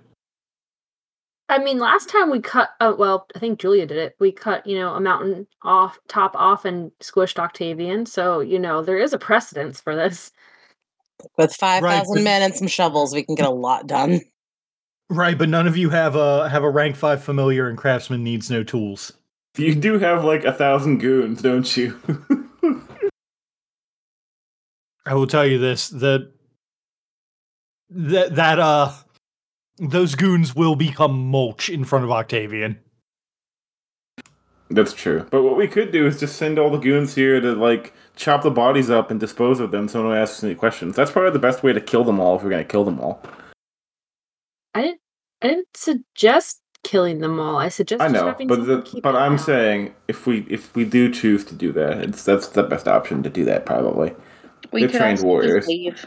I 1.48 1.58
mean, 1.58 1.78
last 1.78 2.08
time 2.08 2.30
we 2.30 2.40
cut, 2.40 2.70
uh, 2.80 2.94
well, 2.98 3.26
I 3.36 3.38
think 3.38 3.60
Julia 3.60 3.86
did 3.86 3.98
it. 3.98 4.16
We 4.18 4.32
cut, 4.32 4.66
you 4.66 4.78
know, 4.78 4.94
a 4.94 5.00
mountain 5.00 5.46
off, 5.62 5.98
top 6.08 6.34
off, 6.34 6.64
and 6.64 6.90
squished 7.00 7.38
Octavian. 7.38 8.06
So, 8.06 8.40
you 8.40 8.58
know, 8.58 8.82
there 8.82 8.98
is 8.98 9.12
a 9.12 9.18
precedence 9.18 9.80
for 9.80 9.94
this. 9.94 10.32
With 11.36 11.54
5,000 11.54 12.14
but- 12.14 12.22
men 12.22 12.42
and 12.42 12.54
some 12.54 12.68
shovels, 12.68 13.14
we 13.14 13.24
can 13.24 13.34
get 13.34 13.46
a 13.46 13.50
lot 13.50 13.86
done. 13.86 14.20
Right, 15.10 15.36
but 15.36 15.50
none 15.50 15.66
of 15.66 15.76
you 15.76 15.90
have 15.90 16.16
a 16.16 16.48
have 16.48 16.62
a 16.62 16.70
rank 16.70 16.96
five 16.96 17.22
familiar 17.22 17.68
and 17.68 17.76
craftsman 17.76 18.24
needs 18.24 18.50
no 18.50 18.64
tools. 18.64 19.12
You 19.56 19.74
do 19.74 19.98
have 19.98 20.24
like 20.24 20.44
a 20.44 20.52
thousand 20.52 20.98
goons, 20.98 21.42
don't 21.42 21.76
you? 21.76 22.00
I 25.06 25.12
will 25.12 25.26
tell 25.26 25.46
you 25.46 25.58
this: 25.58 25.90
that 25.90 26.32
that 27.90 28.34
that 28.34 28.58
uh 28.58 28.92
those 29.78 30.14
goons 30.14 30.54
will 30.54 30.76
become 30.76 31.30
mulch 31.30 31.68
in 31.68 31.84
front 31.84 32.04
of 32.04 32.10
Octavian. 32.10 32.78
That's 34.70 34.92
true. 34.92 35.26
But 35.30 35.42
what 35.42 35.56
we 35.56 35.68
could 35.68 35.92
do 35.92 36.06
is 36.06 36.18
just 36.18 36.36
send 36.36 36.58
all 36.58 36.70
the 36.70 36.78
goons 36.78 37.14
here 37.14 37.40
to 37.40 37.52
like 37.52 37.92
chop 38.16 38.42
the 38.42 38.50
bodies 38.50 38.90
up 38.90 39.10
and 39.10 39.20
dispose 39.20 39.60
of 39.60 39.70
them 39.70 39.88
so 39.88 40.02
no 40.02 40.08
one 40.08 40.16
asks 40.18 40.42
any 40.42 40.54
questions. 40.54 40.96
That's 40.96 41.10
probably 41.10 41.32
the 41.32 41.38
best 41.38 41.62
way 41.62 41.72
to 41.72 41.80
kill 41.80 42.02
them 42.04 42.18
all 42.18 42.36
if 42.36 42.42
we're 42.42 42.50
gonna 42.50 42.64
kill 42.64 42.84
them 42.84 42.98
all. 43.00 43.22
I 44.74 44.82
didn't. 44.82 45.00
I 45.42 45.48
didn't 45.48 45.76
suggest 45.76 46.60
killing 46.82 47.18
them 47.20 47.38
all. 47.38 47.56
I 47.58 47.68
suggest 47.68 48.00
I 48.00 48.08
know, 48.08 48.26
having 48.26 48.46
but 48.48 48.56
someone 48.56 48.76
the, 48.76 48.82
keep 48.82 49.02
but 49.02 49.14
I'm 49.14 49.34
out. 49.34 49.40
saying 49.40 49.94
if 50.08 50.26
we 50.26 50.40
if 50.48 50.74
we 50.74 50.84
do 50.86 51.12
choose 51.12 51.44
to 51.46 51.54
do 51.54 51.70
that, 51.72 51.98
it's 51.98 52.24
that's 52.24 52.48
the 52.48 52.62
best 52.62 52.88
option 52.88 53.22
to 53.22 53.30
do 53.30 53.44
that 53.44 53.66
probably. 53.66 54.14
We 54.72 54.80
They're 54.80 54.88
could 54.88 54.98
trained 54.98 55.18
also 55.18 55.18
just 55.18 55.24
warriors. 55.24 55.66
leave. 55.66 56.06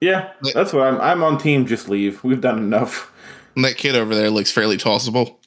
Yeah, 0.00 0.32
But- 0.42 0.54
that's 0.54 0.72
what 0.72 0.86
I'm. 0.86 1.00
I'm 1.00 1.22
on 1.22 1.38
team. 1.38 1.66
Just 1.66 1.88
leave. 1.88 2.22
We've 2.22 2.40
done 2.40 2.58
enough. 2.58 3.12
And 3.54 3.64
that 3.64 3.76
kid 3.78 3.96
over 3.96 4.14
there 4.14 4.28
looks 4.30 4.52
fairly 4.52 4.76
tossable. 4.76 5.40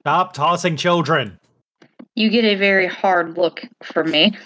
Stop 0.00 0.32
tossing 0.32 0.76
children. 0.76 1.40
You 2.14 2.30
get 2.30 2.44
a 2.44 2.54
very 2.54 2.86
hard 2.86 3.36
look 3.36 3.62
from 3.82 4.10
me. 4.10 4.36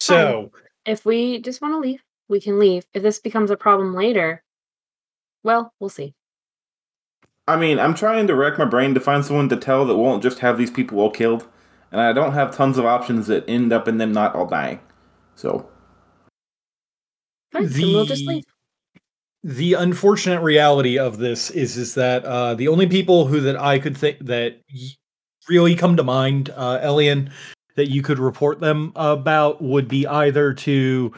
So, 0.00 0.50
If 0.84 1.04
we 1.04 1.40
just 1.40 1.60
want 1.62 1.74
to 1.74 1.78
leave, 1.78 2.02
we 2.28 2.40
can 2.40 2.58
leave. 2.58 2.86
If 2.94 3.02
this 3.02 3.20
becomes 3.20 3.50
a 3.50 3.56
problem 3.56 3.94
later, 3.94 4.42
well, 5.44 5.72
we'll 5.78 5.90
see. 5.90 6.14
I 7.46 7.56
mean, 7.56 7.78
I'm 7.78 7.94
trying 7.94 8.26
to 8.26 8.34
rack 8.34 8.58
my 8.58 8.64
brain 8.64 8.94
to 8.94 9.00
find 9.00 9.24
someone 9.24 9.48
to 9.50 9.56
tell 9.56 9.84
that 9.86 9.96
won't 9.96 10.22
just 10.22 10.40
have 10.40 10.58
these 10.58 10.70
people 10.70 10.98
all 11.00 11.10
killed, 11.10 11.46
and 11.92 12.00
I 12.00 12.12
don't 12.12 12.32
have 12.32 12.54
tons 12.54 12.78
of 12.78 12.84
options 12.84 13.26
that 13.28 13.48
end 13.48 13.72
up 13.72 13.86
in 13.88 13.98
them 13.98 14.12
not 14.12 14.34
all 14.34 14.46
dying. 14.46 14.80
So 15.36 15.68
Fine, 17.52 17.66
then 17.68 17.82
we'll 17.92 18.04
just 18.04 18.24
The- 18.24 18.28
leave. 18.34 18.44
the 19.42 19.74
unfortunate 19.74 20.40
reality 20.42 20.98
of 20.98 21.18
this 21.18 21.50
is 21.50 21.76
is 21.76 21.94
that 21.94 22.24
uh, 22.24 22.54
the 22.54 22.68
only 22.68 22.86
people 22.86 23.26
who 23.26 23.40
that 23.40 23.60
I 23.60 23.78
could 23.78 23.96
think 23.96 24.18
that 24.20 24.60
y- 24.72 24.80
really 25.48 25.74
come 25.74 25.96
to 25.96 26.04
mind, 26.04 26.50
uh, 26.50 26.78
Elian, 26.82 27.30
that 27.76 27.90
you 27.90 28.02
could 28.02 28.18
report 28.18 28.60
them 28.60 28.92
about 28.96 29.62
would 29.62 29.88
be 29.88 30.06
either 30.06 30.52
to 30.54 31.12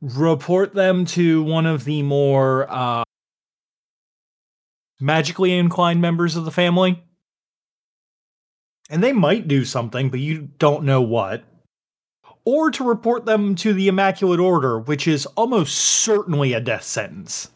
report 0.00 0.72
them 0.74 1.04
to 1.04 1.42
one 1.42 1.66
of 1.66 1.84
the 1.84 2.02
more 2.02 2.66
uh, 2.72 3.02
magically 5.00 5.52
inclined 5.56 6.00
members 6.00 6.36
of 6.36 6.44
the 6.44 6.50
family, 6.50 7.02
and 8.88 9.02
they 9.02 9.12
might 9.12 9.46
do 9.48 9.64
something, 9.64 10.08
but 10.10 10.20
you 10.20 10.48
don't 10.58 10.84
know 10.84 11.02
what. 11.02 11.44
Or 12.44 12.70
to 12.70 12.84
report 12.84 13.26
them 13.26 13.54
to 13.56 13.72
the 13.72 13.88
Immaculate 13.88 14.40
Order, 14.40 14.78
which 14.78 15.06
is 15.06 15.26
almost 15.26 15.76
certainly 15.76 16.52
a 16.52 16.60
death 16.60 16.84
sentence. 16.84 17.50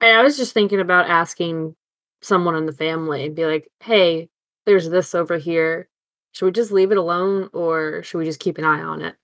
And 0.00 0.16
I 0.16 0.22
was 0.22 0.36
just 0.36 0.52
thinking 0.52 0.80
about 0.80 1.08
asking 1.08 1.76
someone 2.22 2.56
in 2.56 2.66
the 2.66 2.72
family 2.72 3.24
and 3.24 3.36
be 3.36 3.46
like, 3.46 3.68
hey, 3.80 4.28
there's 4.66 4.88
this 4.88 5.14
over 5.14 5.38
here. 5.38 5.88
Should 6.32 6.46
we 6.46 6.52
just 6.52 6.72
leave 6.72 6.90
it 6.90 6.98
alone 6.98 7.50
or 7.52 8.02
should 8.02 8.18
we 8.18 8.24
just 8.24 8.40
keep 8.40 8.58
an 8.58 8.64
eye 8.64 8.82
on 8.82 9.02
it? 9.02 9.16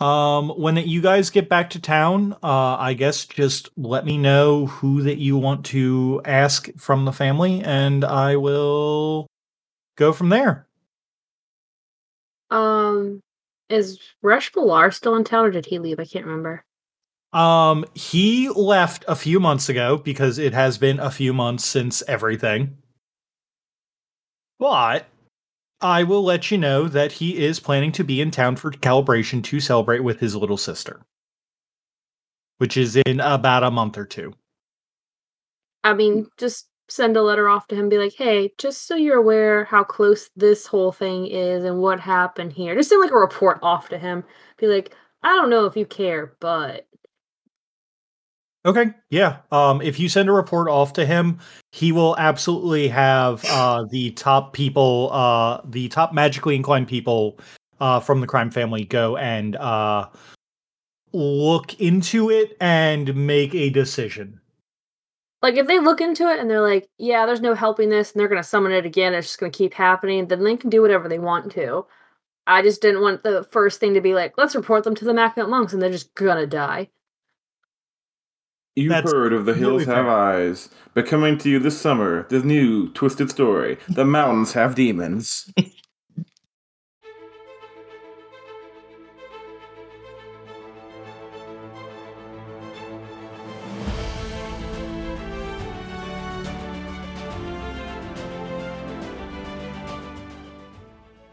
Um, 0.00 0.48
when 0.50 0.76
you 0.76 1.02
guys 1.02 1.28
get 1.28 1.50
back 1.50 1.70
to 1.70 1.80
town, 1.80 2.32
uh, 2.42 2.76
I 2.78 2.94
guess 2.94 3.26
just 3.26 3.68
let 3.76 4.06
me 4.06 4.16
know 4.16 4.66
who 4.66 5.02
that 5.02 5.18
you 5.18 5.36
want 5.36 5.66
to 5.66 6.22
ask 6.24 6.70
from 6.78 7.04
the 7.04 7.12
family, 7.12 7.62
and 7.62 8.02
I 8.02 8.36
will 8.36 9.26
go 9.96 10.14
from 10.14 10.30
there. 10.30 10.66
Um, 12.50 13.20
is 13.68 14.00
Rush 14.22 14.52
Bilar 14.52 14.92
still 14.92 15.16
in 15.16 15.24
town 15.24 15.46
or 15.46 15.50
did 15.50 15.66
he 15.66 15.78
leave? 15.78 16.00
I 16.00 16.04
can't 16.04 16.26
remember. 16.26 16.64
Um, 17.32 17.84
he 17.94 18.48
left 18.48 19.04
a 19.06 19.14
few 19.14 19.38
months 19.38 19.68
ago 19.68 19.96
because 19.96 20.38
it 20.38 20.52
has 20.52 20.78
been 20.78 20.98
a 20.98 21.10
few 21.10 21.32
months 21.32 21.64
since 21.64 22.02
everything. 22.08 22.76
But 24.58 25.06
I 25.80 26.02
will 26.02 26.22
let 26.22 26.50
you 26.50 26.58
know 26.58 26.88
that 26.88 27.12
he 27.12 27.38
is 27.38 27.60
planning 27.60 27.92
to 27.92 28.04
be 28.04 28.20
in 28.20 28.30
town 28.30 28.56
for 28.56 28.70
calibration 28.70 29.42
to 29.44 29.60
celebrate 29.60 30.00
with 30.00 30.20
his 30.20 30.34
little 30.34 30.56
sister, 30.56 31.00
which 32.58 32.76
is 32.76 32.96
in 32.96 33.20
about 33.20 33.62
a 33.62 33.70
month 33.70 33.96
or 33.96 34.04
two. 34.04 34.34
I 35.82 35.94
mean, 35.94 36.26
just 36.36 36.66
send 36.90 37.16
a 37.16 37.22
letter 37.22 37.48
off 37.48 37.66
to 37.68 37.76
him, 37.76 37.88
be 37.88 37.98
like, 37.98 38.14
hey, 38.14 38.52
just 38.58 38.86
so 38.86 38.96
you're 38.96 39.18
aware 39.18 39.64
how 39.64 39.84
close 39.84 40.30
this 40.36 40.66
whole 40.66 40.92
thing 40.92 41.26
is 41.26 41.64
and 41.64 41.80
what 41.80 42.00
happened 42.00 42.52
here. 42.52 42.74
Just 42.74 42.90
send 42.90 43.00
like 43.00 43.12
a 43.12 43.16
report 43.16 43.58
off 43.62 43.88
to 43.90 43.98
him. 43.98 44.24
Be 44.58 44.66
like, 44.66 44.94
I 45.22 45.36
don't 45.36 45.50
know 45.50 45.66
if 45.66 45.76
you 45.76 45.86
care, 45.86 46.34
but 46.40 46.86
Okay, 48.66 48.92
yeah. 49.08 49.38
Um, 49.52 49.80
if 49.80 49.98
you 49.98 50.10
send 50.10 50.28
a 50.28 50.32
report 50.32 50.68
off 50.68 50.92
to 50.94 51.06
him, 51.06 51.38
he 51.72 51.92
will 51.92 52.14
absolutely 52.18 52.88
have 52.88 53.42
uh, 53.46 53.84
the 53.90 54.10
top 54.10 54.52
people, 54.52 55.08
uh, 55.12 55.62
the 55.64 55.88
top 55.88 56.12
magically 56.12 56.56
inclined 56.56 56.86
people 56.86 57.38
uh, 57.80 58.00
from 58.00 58.20
the 58.20 58.26
crime 58.26 58.50
family 58.50 58.84
go 58.84 59.16
and 59.16 59.56
uh, 59.56 60.08
look 61.12 61.80
into 61.80 62.30
it 62.30 62.56
and 62.60 63.14
make 63.14 63.54
a 63.54 63.70
decision. 63.70 64.39
Like 65.42 65.56
if 65.56 65.66
they 65.66 65.78
look 65.80 66.00
into 66.00 66.28
it 66.30 66.38
and 66.40 66.50
they're 66.50 66.60
like, 66.60 66.88
yeah, 66.98 67.26
there's 67.26 67.40
no 67.40 67.54
helping 67.54 67.88
this, 67.90 68.12
and 68.12 68.20
they're 68.20 68.28
gonna 68.28 68.42
summon 68.42 68.72
it 68.72 68.86
again, 68.86 69.14
it's 69.14 69.28
just 69.28 69.40
gonna 69.40 69.50
keep 69.52 69.74
happening, 69.74 70.28
then 70.28 70.44
they 70.44 70.56
can 70.56 70.70
do 70.70 70.82
whatever 70.82 71.08
they 71.08 71.18
want 71.18 71.52
to. 71.52 71.86
I 72.46 72.62
just 72.62 72.82
didn't 72.82 73.02
want 73.02 73.22
the 73.22 73.44
first 73.44 73.80
thing 73.80 73.94
to 73.94 74.00
be 74.00 74.14
like, 74.14 74.34
let's 74.38 74.56
report 74.56 74.84
them 74.84 74.94
to 74.96 75.04
the 75.04 75.12
Immaculate 75.12 75.50
Monks, 75.50 75.72
and 75.72 75.82
they're 75.82 75.90
just 75.90 76.14
gonna 76.14 76.46
die. 76.46 76.90
you 78.76 78.88
That's 78.88 79.12
heard 79.12 79.32
of 79.32 79.44
the 79.46 79.54
hills 79.54 79.84
completely 79.84 79.86
have 79.86 80.06
fair. 80.06 80.08
eyes, 80.08 80.68
but 80.94 81.06
coming 81.06 81.38
to 81.38 81.50
you 81.50 81.58
this 81.58 81.80
summer, 81.80 82.26
the 82.30 82.40
new 82.40 82.90
twisted 82.92 83.30
story: 83.30 83.78
the 83.88 84.04
mountains 84.04 84.52
have 84.54 84.74
demons. 84.74 85.52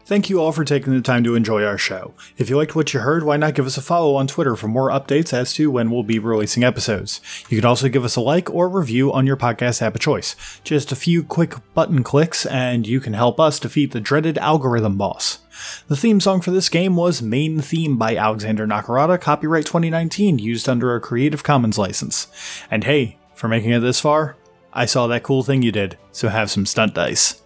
Thank 0.08 0.30
you 0.30 0.40
all 0.40 0.52
for 0.52 0.64
taking 0.64 0.94
the 0.94 1.02
time 1.02 1.22
to 1.24 1.34
enjoy 1.34 1.62
our 1.66 1.76
show. 1.76 2.14
If 2.38 2.48
you 2.48 2.56
liked 2.56 2.74
what 2.74 2.94
you 2.94 3.00
heard, 3.00 3.24
why 3.24 3.36
not 3.36 3.52
give 3.52 3.66
us 3.66 3.76
a 3.76 3.82
follow 3.82 4.14
on 4.14 4.26
Twitter 4.26 4.56
for 4.56 4.66
more 4.66 4.88
updates 4.88 5.34
as 5.34 5.52
to 5.52 5.70
when 5.70 5.90
we'll 5.90 6.02
be 6.02 6.18
releasing 6.18 6.64
episodes? 6.64 7.20
You 7.50 7.58
can 7.58 7.66
also 7.66 7.90
give 7.90 8.06
us 8.06 8.16
a 8.16 8.22
like 8.22 8.48
or 8.48 8.70
review 8.70 9.12
on 9.12 9.26
your 9.26 9.36
podcast 9.36 9.82
app 9.82 9.94
of 9.94 10.00
choice. 10.00 10.34
Just 10.64 10.92
a 10.92 10.96
few 10.96 11.22
quick 11.22 11.56
button 11.74 12.02
clicks, 12.02 12.46
and 12.46 12.86
you 12.86 13.00
can 13.00 13.12
help 13.12 13.38
us 13.38 13.60
defeat 13.60 13.90
the 13.90 14.00
dreaded 14.00 14.38
algorithm 14.38 14.96
boss. 14.96 15.40
The 15.88 15.96
theme 15.96 16.20
song 16.20 16.40
for 16.40 16.52
this 16.52 16.70
game 16.70 16.96
was 16.96 17.20
Main 17.20 17.60
Theme 17.60 17.98
by 17.98 18.16
Alexander 18.16 18.66
Nakarada, 18.66 19.20
copyright 19.20 19.66
2019, 19.66 20.38
used 20.38 20.70
under 20.70 20.94
a 20.94 21.02
Creative 21.02 21.44
Commons 21.44 21.76
license. 21.76 22.28
And 22.70 22.84
hey, 22.84 23.18
for 23.34 23.46
making 23.46 23.72
it 23.72 23.80
this 23.80 24.00
far, 24.00 24.38
I 24.72 24.86
saw 24.86 25.06
that 25.08 25.22
cool 25.22 25.42
thing 25.42 25.60
you 25.60 25.70
did, 25.70 25.98
so 26.12 26.30
have 26.30 26.50
some 26.50 26.64
stunt 26.64 26.94
dice. 26.94 27.42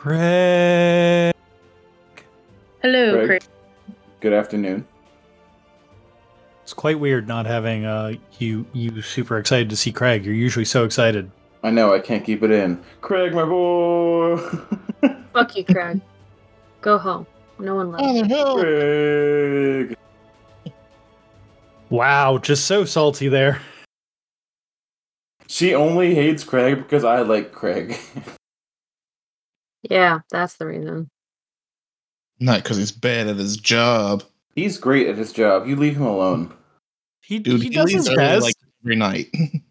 Craig. 0.00 1.34
Hello, 2.80 3.14
Craig. 3.14 3.26
Craig. 3.26 3.42
Good 4.20 4.32
afternoon. 4.32 4.86
It's 6.62 6.72
quite 6.72 7.00
weird 7.00 7.26
not 7.26 7.46
having 7.46 7.84
uh 7.84 8.12
you 8.38 8.64
you 8.72 9.02
super 9.02 9.38
excited 9.38 9.68
to 9.70 9.76
see 9.76 9.90
Craig. 9.90 10.24
You're 10.24 10.36
usually 10.36 10.64
so 10.64 10.84
excited. 10.84 11.32
I 11.64 11.70
know 11.70 11.92
I 11.92 11.98
can't 11.98 12.24
keep 12.24 12.44
it 12.44 12.52
in. 12.52 12.80
Craig, 13.00 13.34
my 13.34 13.44
boy. 13.44 14.36
Fuck 15.32 15.56
you, 15.56 15.64
Craig. 15.64 16.00
Go 16.80 16.96
home. 16.96 17.26
No 17.58 17.74
one 17.74 17.90
loves 17.90 18.30
you. 18.30 18.54
Craig. 18.54 19.96
Wow, 21.90 22.38
just 22.38 22.66
so 22.66 22.84
salty 22.84 23.26
there. 23.26 23.60
She 25.48 25.74
only 25.74 26.14
hates 26.14 26.44
Craig 26.44 26.76
because 26.76 27.02
I 27.02 27.22
like 27.22 27.50
Craig. 27.50 27.98
Yeah, 29.82 30.20
that's 30.30 30.56
the 30.56 30.66
reason. 30.66 31.10
Not 32.40 32.62
because 32.62 32.76
he's 32.76 32.92
bad 32.92 33.28
at 33.28 33.36
his 33.36 33.56
job. 33.56 34.22
He's 34.54 34.78
great 34.78 35.08
at 35.08 35.16
his 35.16 35.32
job. 35.32 35.66
You 35.66 35.76
leave 35.76 35.96
him 35.96 36.06
alone. 36.06 36.52
He 37.22 37.38
Dude, 37.38 37.60
he, 37.60 37.68
he, 37.68 37.74
does 37.74 37.92
his 37.92 38.08
early 38.08 38.16
best. 38.16 38.42
like 38.42 38.54
every 38.84 38.96
night. 38.96 39.26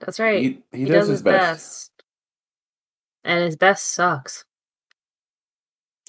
That's 0.00 0.18
right. 0.18 0.40
He, 0.40 0.62
he, 0.72 0.78
he, 0.78 0.84
does, 0.86 1.08
his 1.08 1.22
best. 1.22 1.90
And 3.24 3.44
his 3.44 3.56
best 3.56 3.86
sucks. 3.86 4.44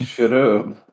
Shut 0.01 0.33
up. 0.33 0.89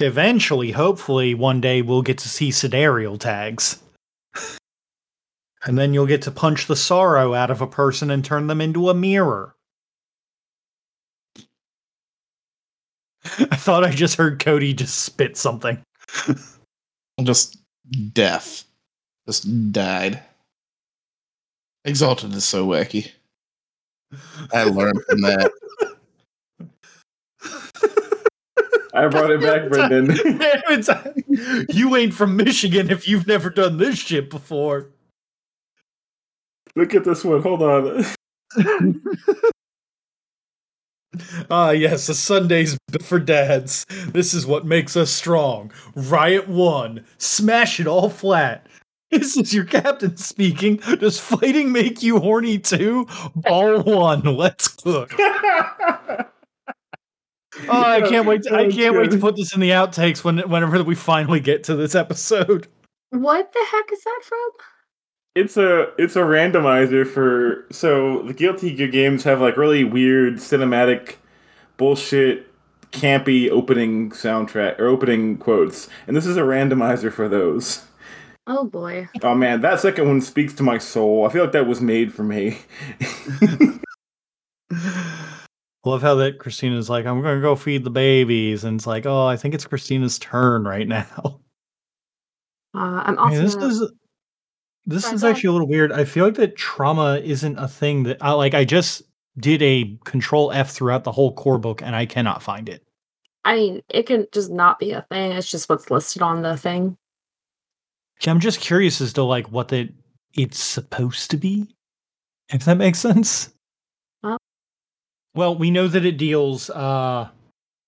Eventually, 0.00 0.70
hopefully, 0.70 1.34
one 1.34 1.60
day 1.60 1.82
we'll 1.82 2.02
get 2.02 2.18
to 2.18 2.28
see 2.28 2.50
sidereal 2.50 3.18
tags. 3.18 3.82
And 5.64 5.76
then 5.76 5.92
you'll 5.92 6.06
get 6.06 6.22
to 6.22 6.30
punch 6.30 6.66
the 6.66 6.76
sorrow 6.76 7.34
out 7.34 7.50
of 7.50 7.60
a 7.60 7.66
person 7.66 8.10
and 8.10 8.24
turn 8.24 8.46
them 8.46 8.60
into 8.60 8.88
a 8.88 8.94
mirror. 8.94 9.56
I 13.50 13.56
thought 13.56 13.84
I 13.84 13.90
just 13.90 14.16
heard 14.16 14.38
Cody 14.40 14.72
just 14.74 15.02
spit 15.02 15.36
something. 15.36 15.78
I'm 16.26 17.24
just 17.24 17.58
death. 18.12 18.64
Just 19.26 19.72
died. 19.72 20.22
Exalted 21.84 22.34
is 22.34 22.44
so 22.44 22.66
wacky. 22.66 23.12
I 24.52 24.64
learned 24.64 25.00
from 25.08 25.20
that. 25.20 25.52
I 28.94 29.06
brought 29.06 29.30
it 29.30 29.40
back, 29.40 29.68
Brendan. 29.68 30.16
You 31.68 31.94
ain't 31.94 32.14
from 32.14 32.36
Michigan 32.36 32.90
if 32.90 33.06
you've 33.06 33.26
never 33.26 33.50
done 33.50 33.76
this 33.76 33.98
shit 33.98 34.30
before. 34.30 34.88
Look 36.74 36.94
at 36.94 37.04
this 37.04 37.24
one. 37.24 37.42
Hold 37.42 37.62
on. 37.62 38.04
Ah, 41.50 41.70
yes, 41.70 42.08
a 42.08 42.14
Sunday's 42.14 42.78
for 43.02 43.18
dads. 43.18 43.84
This 44.08 44.34
is 44.34 44.46
what 44.46 44.66
makes 44.66 44.96
us 44.96 45.10
strong. 45.10 45.72
Riot 45.94 46.48
one. 46.48 47.04
Smash 47.18 47.80
it 47.80 47.86
all 47.86 48.08
flat. 48.10 48.66
This 49.10 49.38
is 49.38 49.54
your 49.54 49.64
captain 49.64 50.18
speaking. 50.18 50.76
Does 51.00 51.18
fighting 51.18 51.72
make 51.72 52.02
you 52.02 52.18
horny 52.18 52.58
too? 52.58 53.06
Ball 53.34 53.80
one. 53.82 54.20
Let's 54.20 54.68
cook. 54.68 55.14
Oh, 55.18 56.24
I 57.70 58.02
can't 58.02 58.26
wait! 58.26 58.42
To, 58.42 58.54
I 58.54 58.70
can't 58.70 58.94
wait 58.94 59.10
to 59.12 59.16
put 59.16 59.36
this 59.36 59.54
in 59.54 59.60
the 59.60 59.70
outtakes 59.70 60.22
when 60.22 60.40
whenever 60.50 60.84
we 60.84 60.94
finally 60.94 61.40
get 61.40 61.64
to 61.64 61.74
this 61.74 61.94
episode. 61.94 62.68
What 63.08 63.50
the 63.50 63.66
heck 63.70 63.90
is 63.90 64.04
that 64.04 64.20
from? 64.24 64.50
It's 65.38 65.56
a 65.56 65.92
it's 65.98 66.16
a 66.16 66.20
randomizer 66.22 67.06
for 67.06 67.64
so 67.70 68.22
the 68.22 68.34
Guilty 68.34 68.74
Gear 68.74 68.88
games 68.88 69.22
have 69.22 69.40
like 69.40 69.56
really 69.56 69.84
weird 69.84 70.34
cinematic 70.38 71.14
bullshit 71.76 72.46
campy 72.90 73.48
opening 73.48 74.10
soundtrack 74.10 74.80
or 74.80 74.86
opening 74.88 75.36
quotes, 75.38 75.88
and 76.08 76.16
this 76.16 76.26
is 76.26 76.36
a 76.36 76.40
randomizer 76.42 77.12
for 77.12 77.28
those. 77.28 77.84
Oh 78.48 78.64
boy. 78.64 79.08
Oh 79.22 79.34
man, 79.34 79.60
that 79.60 79.78
second 79.78 80.08
one 80.08 80.20
speaks 80.22 80.54
to 80.54 80.62
my 80.62 80.78
soul. 80.78 81.26
I 81.26 81.28
feel 81.32 81.44
like 81.44 81.52
that 81.52 81.66
was 81.68 81.80
made 81.80 82.12
for 82.12 82.24
me. 82.24 82.58
Love 85.84 86.02
how 86.02 86.16
that 86.16 86.38
Christina's 86.38 86.90
like, 86.90 87.06
I'm 87.06 87.22
gonna 87.22 87.40
go 87.40 87.54
feed 87.54 87.84
the 87.84 87.90
babies, 87.90 88.64
and 88.64 88.78
it's 88.80 88.86
like, 88.86 89.06
oh, 89.06 89.26
I 89.26 89.36
think 89.36 89.54
it's 89.54 89.66
Christina's 89.66 90.18
turn 90.18 90.64
right 90.64 90.88
now. 90.88 91.40
Uh, 92.74 93.02
I'm 93.06 93.14
Man, 93.14 93.18
also 93.18 93.42
this 93.42 93.54
gonna- 93.54 93.66
is 93.68 93.92
this 94.88 95.12
is 95.12 95.22
actually 95.22 95.48
a 95.48 95.52
little 95.52 95.68
weird. 95.68 95.92
I 95.92 96.04
feel 96.04 96.24
like 96.24 96.36
that 96.36 96.56
trauma 96.56 97.20
isn't 97.22 97.58
a 97.58 97.68
thing 97.68 98.04
that 98.04 98.16
I 98.22 98.32
like. 98.32 98.54
I 98.54 98.64
just 98.64 99.02
did 99.38 99.62
a 99.62 99.98
control 100.04 100.50
F 100.50 100.70
throughout 100.70 101.04
the 101.04 101.12
whole 101.12 101.34
core 101.34 101.58
book, 101.58 101.82
and 101.82 101.94
I 101.94 102.06
cannot 102.06 102.42
find 102.42 102.68
it. 102.68 102.82
I 103.44 103.54
mean, 103.54 103.82
it 103.90 104.04
can 104.04 104.26
just 104.32 104.50
not 104.50 104.78
be 104.78 104.92
a 104.92 105.02
thing. 105.10 105.32
It's 105.32 105.50
just 105.50 105.68
what's 105.68 105.90
listed 105.90 106.22
on 106.22 106.42
the 106.42 106.56
thing. 106.56 106.96
Yeah, 108.22 108.30
I'm 108.30 108.40
just 108.40 108.60
curious 108.60 109.00
as 109.00 109.12
to 109.12 109.22
like 109.22 109.52
what 109.52 109.68
that 109.68 109.92
it's 110.34 110.58
supposed 110.58 111.30
to 111.32 111.36
be. 111.36 111.66
If 112.48 112.64
that 112.64 112.78
makes 112.78 112.98
sense. 112.98 113.50
Huh? 114.24 114.38
Well, 115.34 115.56
we 115.56 115.70
know 115.70 115.86
that 115.86 116.06
it 116.06 116.16
deals 116.16 116.70
uh 116.70 117.28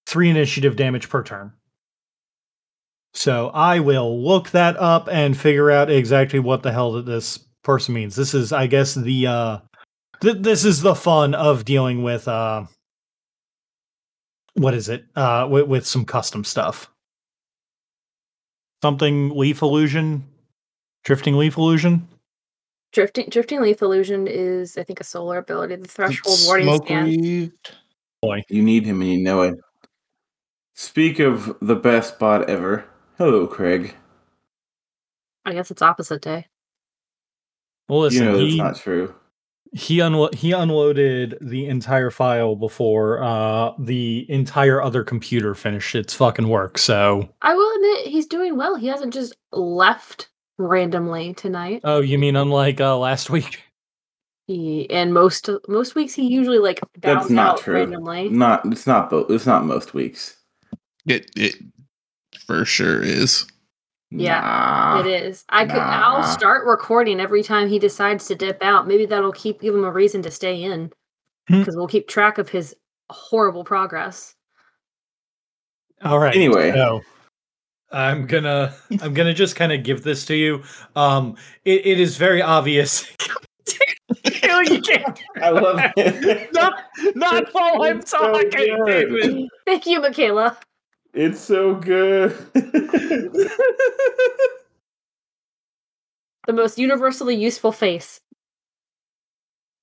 three 0.07 0.29
initiative 0.29 0.77
damage 0.77 1.09
per 1.09 1.23
turn. 1.23 1.53
So 3.13 3.49
I 3.49 3.81
will 3.81 4.23
look 4.23 4.51
that 4.51 4.77
up 4.77 5.09
and 5.11 5.37
figure 5.37 5.71
out 5.71 5.91
exactly 5.91 6.39
what 6.39 6.63
the 6.63 6.73
hell 6.73 6.93
that 6.93 7.07
this 7.07 7.39
person 7.63 7.95
means. 7.95 8.15
This 8.17 8.35
is, 8.35 8.53
I 8.53 8.67
guess, 8.67 8.95
the 8.95 9.27
uh 9.27 9.59
th- 10.21 10.39
this 10.41 10.65
is 10.65 10.81
the 10.83 10.95
fun 10.95 11.35
of 11.35 11.65
dealing 11.65 12.03
with 12.03 12.29
uh 12.29 12.65
what 14.55 14.75
is 14.75 14.89
it? 14.89 15.05
Uh 15.17 15.49
with, 15.51 15.67
with 15.67 15.87
some 15.87 16.05
custom 16.05 16.45
stuff. 16.45 16.91
Something 18.83 19.31
leaf 19.31 19.61
illusion? 19.63 20.25
Drifting 21.05 21.37
leaf 21.37 21.57
illusion? 21.57 22.07
Drifting 22.93 23.29
drifting 23.29 23.61
leaf 23.61 23.83
illusion 23.83 24.27
is, 24.27 24.77
I 24.79 24.85
think, 24.85 25.01
a 25.01 25.05
solar 25.05 25.39
ability. 25.39 25.77
The 25.77 25.89
threshold 25.89 26.39
warding 26.47 26.67
Smoke 26.67 26.87
scan. 26.87 27.05
weaved. 27.07 27.73
You 28.49 28.63
need 28.63 28.85
him 28.85 29.01
and 29.01 29.11
you 29.11 29.19
know 29.19 29.43
it. 29.43 29.55
Speak 30.75 31.19
of 31.19 31.57
the 31.61 31.77
best 31.77 32.19
bot 32.19 32.49
ever. 32.49 32.85
Hello, 33.21 33.47
Craig. 33.47 33.95
I 35.45 35.53
guess 35.53 35.71
it's 35.71 35.83
opposite 35.83 36.23
day. 36.23 36.47
Well, 37.87 38.01
listen, 38.01 38.25
you 38.25 38.31
know 38.31 38.39
that's 38.39 38.51
he, 38.51 38.57
not 38.57 38.77
true. 38.77 39.15
he 39.75 39.99
unlo- 39.99 40.35
he 40.35 40.53
unloaded 40.53 41.37
the 41.43 41.67
entire 41.67 42.11
file 42.11 42.57
before 42.57 43.23
uh 43.23 43.73
the 43.79 44.25
entire 44.31 44.81
other 44.81 45.05
computer 45.05 45.55
finished 45.55 45.95
its 45.95 46.15
fucking 46.15 46.49
work. 46.49 46.79
So, 46.79 47.29
I 47.43 47.53
will 47.53 47.75
admit 47.75 48.07
he's 48.07 48.27
doing 48.27 48.57
well. 48.57 48.77
He 48.77 48.87
hasn't 48.87 49.13
just 49.13 49.37
left 49.53 50.31
randomly 50.57 51.35
tonight. 51.35 51.83
oh, 51.85 52.01
you 52.01 52.17
mean 52.19 52.37
unlike 52.37 52.81
uh 52.81 52.97
last 52.97 53.29
week? 53.29 53.65
He 54.47 54.89
and 54.89 55.13
most 55.13 55.51
most 55.69 55.95
weeks 55.95 56.15
he 56.15 56.27
usually 56.27 56.59
like 56.59 56.81
That's 57.03 57.29
not 57.29 57.57
out 57.57 57.61
true. 57.61 57.75
randomly. 57.75 58.31
Not 58.31 58.65
it's 58.65 58.87
not 58.87 59.11
both. 59.11 59.31
It's 59.31 59.45
not 59.45 59.67
most 59.67 59.93
weeks. 59.93 60.39
It 61.07 61.31
it 61.37 61.57
for 62.51 62.65
sure 62.65 63.01
is. 63.01 63.47
Yeah, 64.11 64.41
Nah. 64.41 65.01
It 65.01 65.07
is. 65.07 65.45
I 65.51 65.65
could. 65.67 65.77
I'll 65.79 66.25
start 66.25 66.67
recording 66.67 67.21
every 67.21 67.45
time 67.45 67.69
he 67.69 67.79
decides 67.79 68.27
to 68.27 68.35
dip 68.35 68.61
out. 68.61 68.89
Maybe 68.89 69.07
that'll 69.07 69.31
keep 69.31 69.61
give 69.61 69.73
him 69.73 69.85
a 69.85 69.93
reason 69.93 70.21
to 70.23 70.33
stay 70.33 70.65
in, 70.65 70.91
Hmm. 71.47 71.61
because 71.61 71.77
we'll 71.77 71.87
keep 71.87 72.09
track 72.09 72.39
of 72.39 72.49
his 72.49 72.75
horrible 73.09 73.63
progress. 73.63 74.35
All 76.03 76.19
right. 76.19 76.35
Anyway. 76.35 76.73
so 76.73 77.03
I'm 77.93 78.27
gonna 78.27 78.75
I'm 79.01 79.15
gonna 79.15 79.33
just 79.35 79.55
kind 79.55 79.73
of 79.73 79.85
give 79.85 80.03
this 80.03 80.25
to 80.27 80.35
you. 80.35 80.65
Um, 80.97 81.37
it, 81.65 81.87
it 81.87 82.01
is 82.01 82.17
very 82.17 82.43
obvious. 82.43 83.07
you 84.25 84.81
can't. 84.83 85.21
I 85.41 85.51
love 85.51 85.79
it. 85.97 86.53
Not 86.53 86.83
not 87.15 87.47
while 87.53 87.85
I'm 87.85 88.01
It's 88.01 88.11
so 88.11 88.19
talking, 88.19 88.51
good. 88.51 88.87
David. 88.87 89.49
Thank 89.67 89.87
you, 89.87 90.01
Michaela. 90.01 90.59
It's 91.13 91.41
so 91.41 91.75
good. 91.75 92.37
The 96.47 96.57
most 96.57 96.79
universally 96.79 97.37
useful 97.37 97.71
face. 97.71 98.21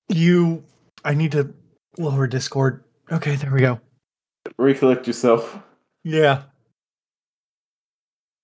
You, 0.09 0.63
I 1.05 1.13
need 1.13 1.31
to 1.33 1.53
lower 1.97 2.27
Discord. 2.27 2.83
Okay, 3.11 3.35
there 3.35 3.53
we 3.53 3.61
go. 3.61 3.79
Recollect 4.57 5.07
yourself. 5.07 5.57
Yeah. 6.03 6.43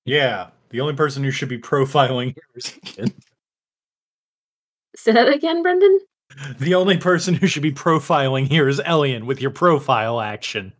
Yeah. 0.05 0.51
The 0.69 0.79
only 0.79 0.93
person 0.93 1.23
who 1.23 1.31
should 1.31 1.49
be 1.49 1.57
profiling 1.59 2.33
here 2.33 2.43
is 2.55 2.79
Ian. 2.97 3.13
Say 4.95 5.11
that 5.11 5.27
again, 5.27 5.61
Brendan. 5.61 5.99
The 6.59 6.75
only 6.75 6.97
person 6.97 7.33
who 7.33 7.47
should 7.47 7.63
be 7.63 7.73
profiling 7.73 8.47
here 8.47 8.67
is 8.67 8.81
Elian 8.85 9.25
with 9.25 9.41
your 9.41 9.51
profile 9.51 10.21
action. 10.21 10.71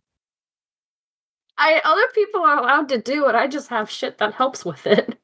I 1.58 1.80
other 1.84 2.06
people 2.14 2.42
are 2.42 2.58
allowed 2.58 2.88
to 2.90 2.98
do 2.98 3.28
it. 3.28 3.34
I 3.34 3.46
just 3.46 3.68
have 3.68 3.90
shit 3.90 4.18
that 4.18 4.34
helps 4.34 4.64
with 4.64 4.86
it. 4.86 5.18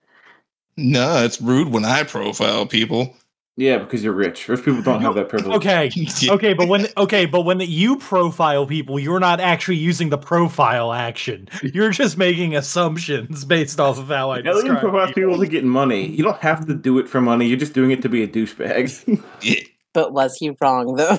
No, 0.77 1.25
it's 1.25 1.41
rude 1.41 1.69
when 1.69 1.85
I 1.85 2.05
profile 2.05 2.67
people. 2.67 3.17
Yeah, 3.57 3.77
because 3.79 4.03
you're 4.03 4.15
rich. 4.15 4.49
Rich 4.49 4.65
people 4.65 4.81
don't 4.81 5.03
have 5.03 5.17
that 5.17 5.29
privilege. 5.29 5.57
Okay. 5.57 5.91
Okay, 6.31 6.55
but 6.55 6.67
when 6.69 6.87
okay, 6.97 7.27
but 7.27 7.43
when 7.43 7.61
you 7.61 7.97
profile 7.99 8.65
people, 8.67 8.99
you're 8.99 9.21
not 9.21 9.39
actually 9.41 9.77
using 9.77 10.09
the 10.09 10.17
profile 10.17 10.93
action. 10.95 11.49
You're 11.63 11.91
just 11.91 12.17
making 12.17 12.57
assumptions 12.57 13.45
based 13.45 13.79
off 13.79 13.99
of 13.99 14.09
how 14.09 14.31
I 14.31 14.39
Alien 14.39 14.55
describe 14.55 14.81
provides 14.81 15.13
people. 15.13 15.33
people 15.33 15.45
to 15.45 15.51
get 15.51 15.65
money. 15.65 16.07
You 16.07 16.23
don't 16.25 16.41
have 16.41 16.67
to 16.69 16.75
do 16.75 16.99
it 16.99 17.09
for 17.09 17.21
money. 17.21 17.47
You're 17.47 17.59
just 17.59 17.75
doing 17.75 17.91
it 17.91 18.01
to 18.03 18.09
be 18.09 18.23
a 18.23 18.29
douchebag. 18.29 19.23
But 19.93 20.13
was 20.13 20.37
he 20.37 20.57
wrong 20.61 20.95
though? 20.95 21.19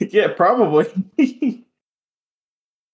yeah, 0.00 0.28
probably. 0.28 1.66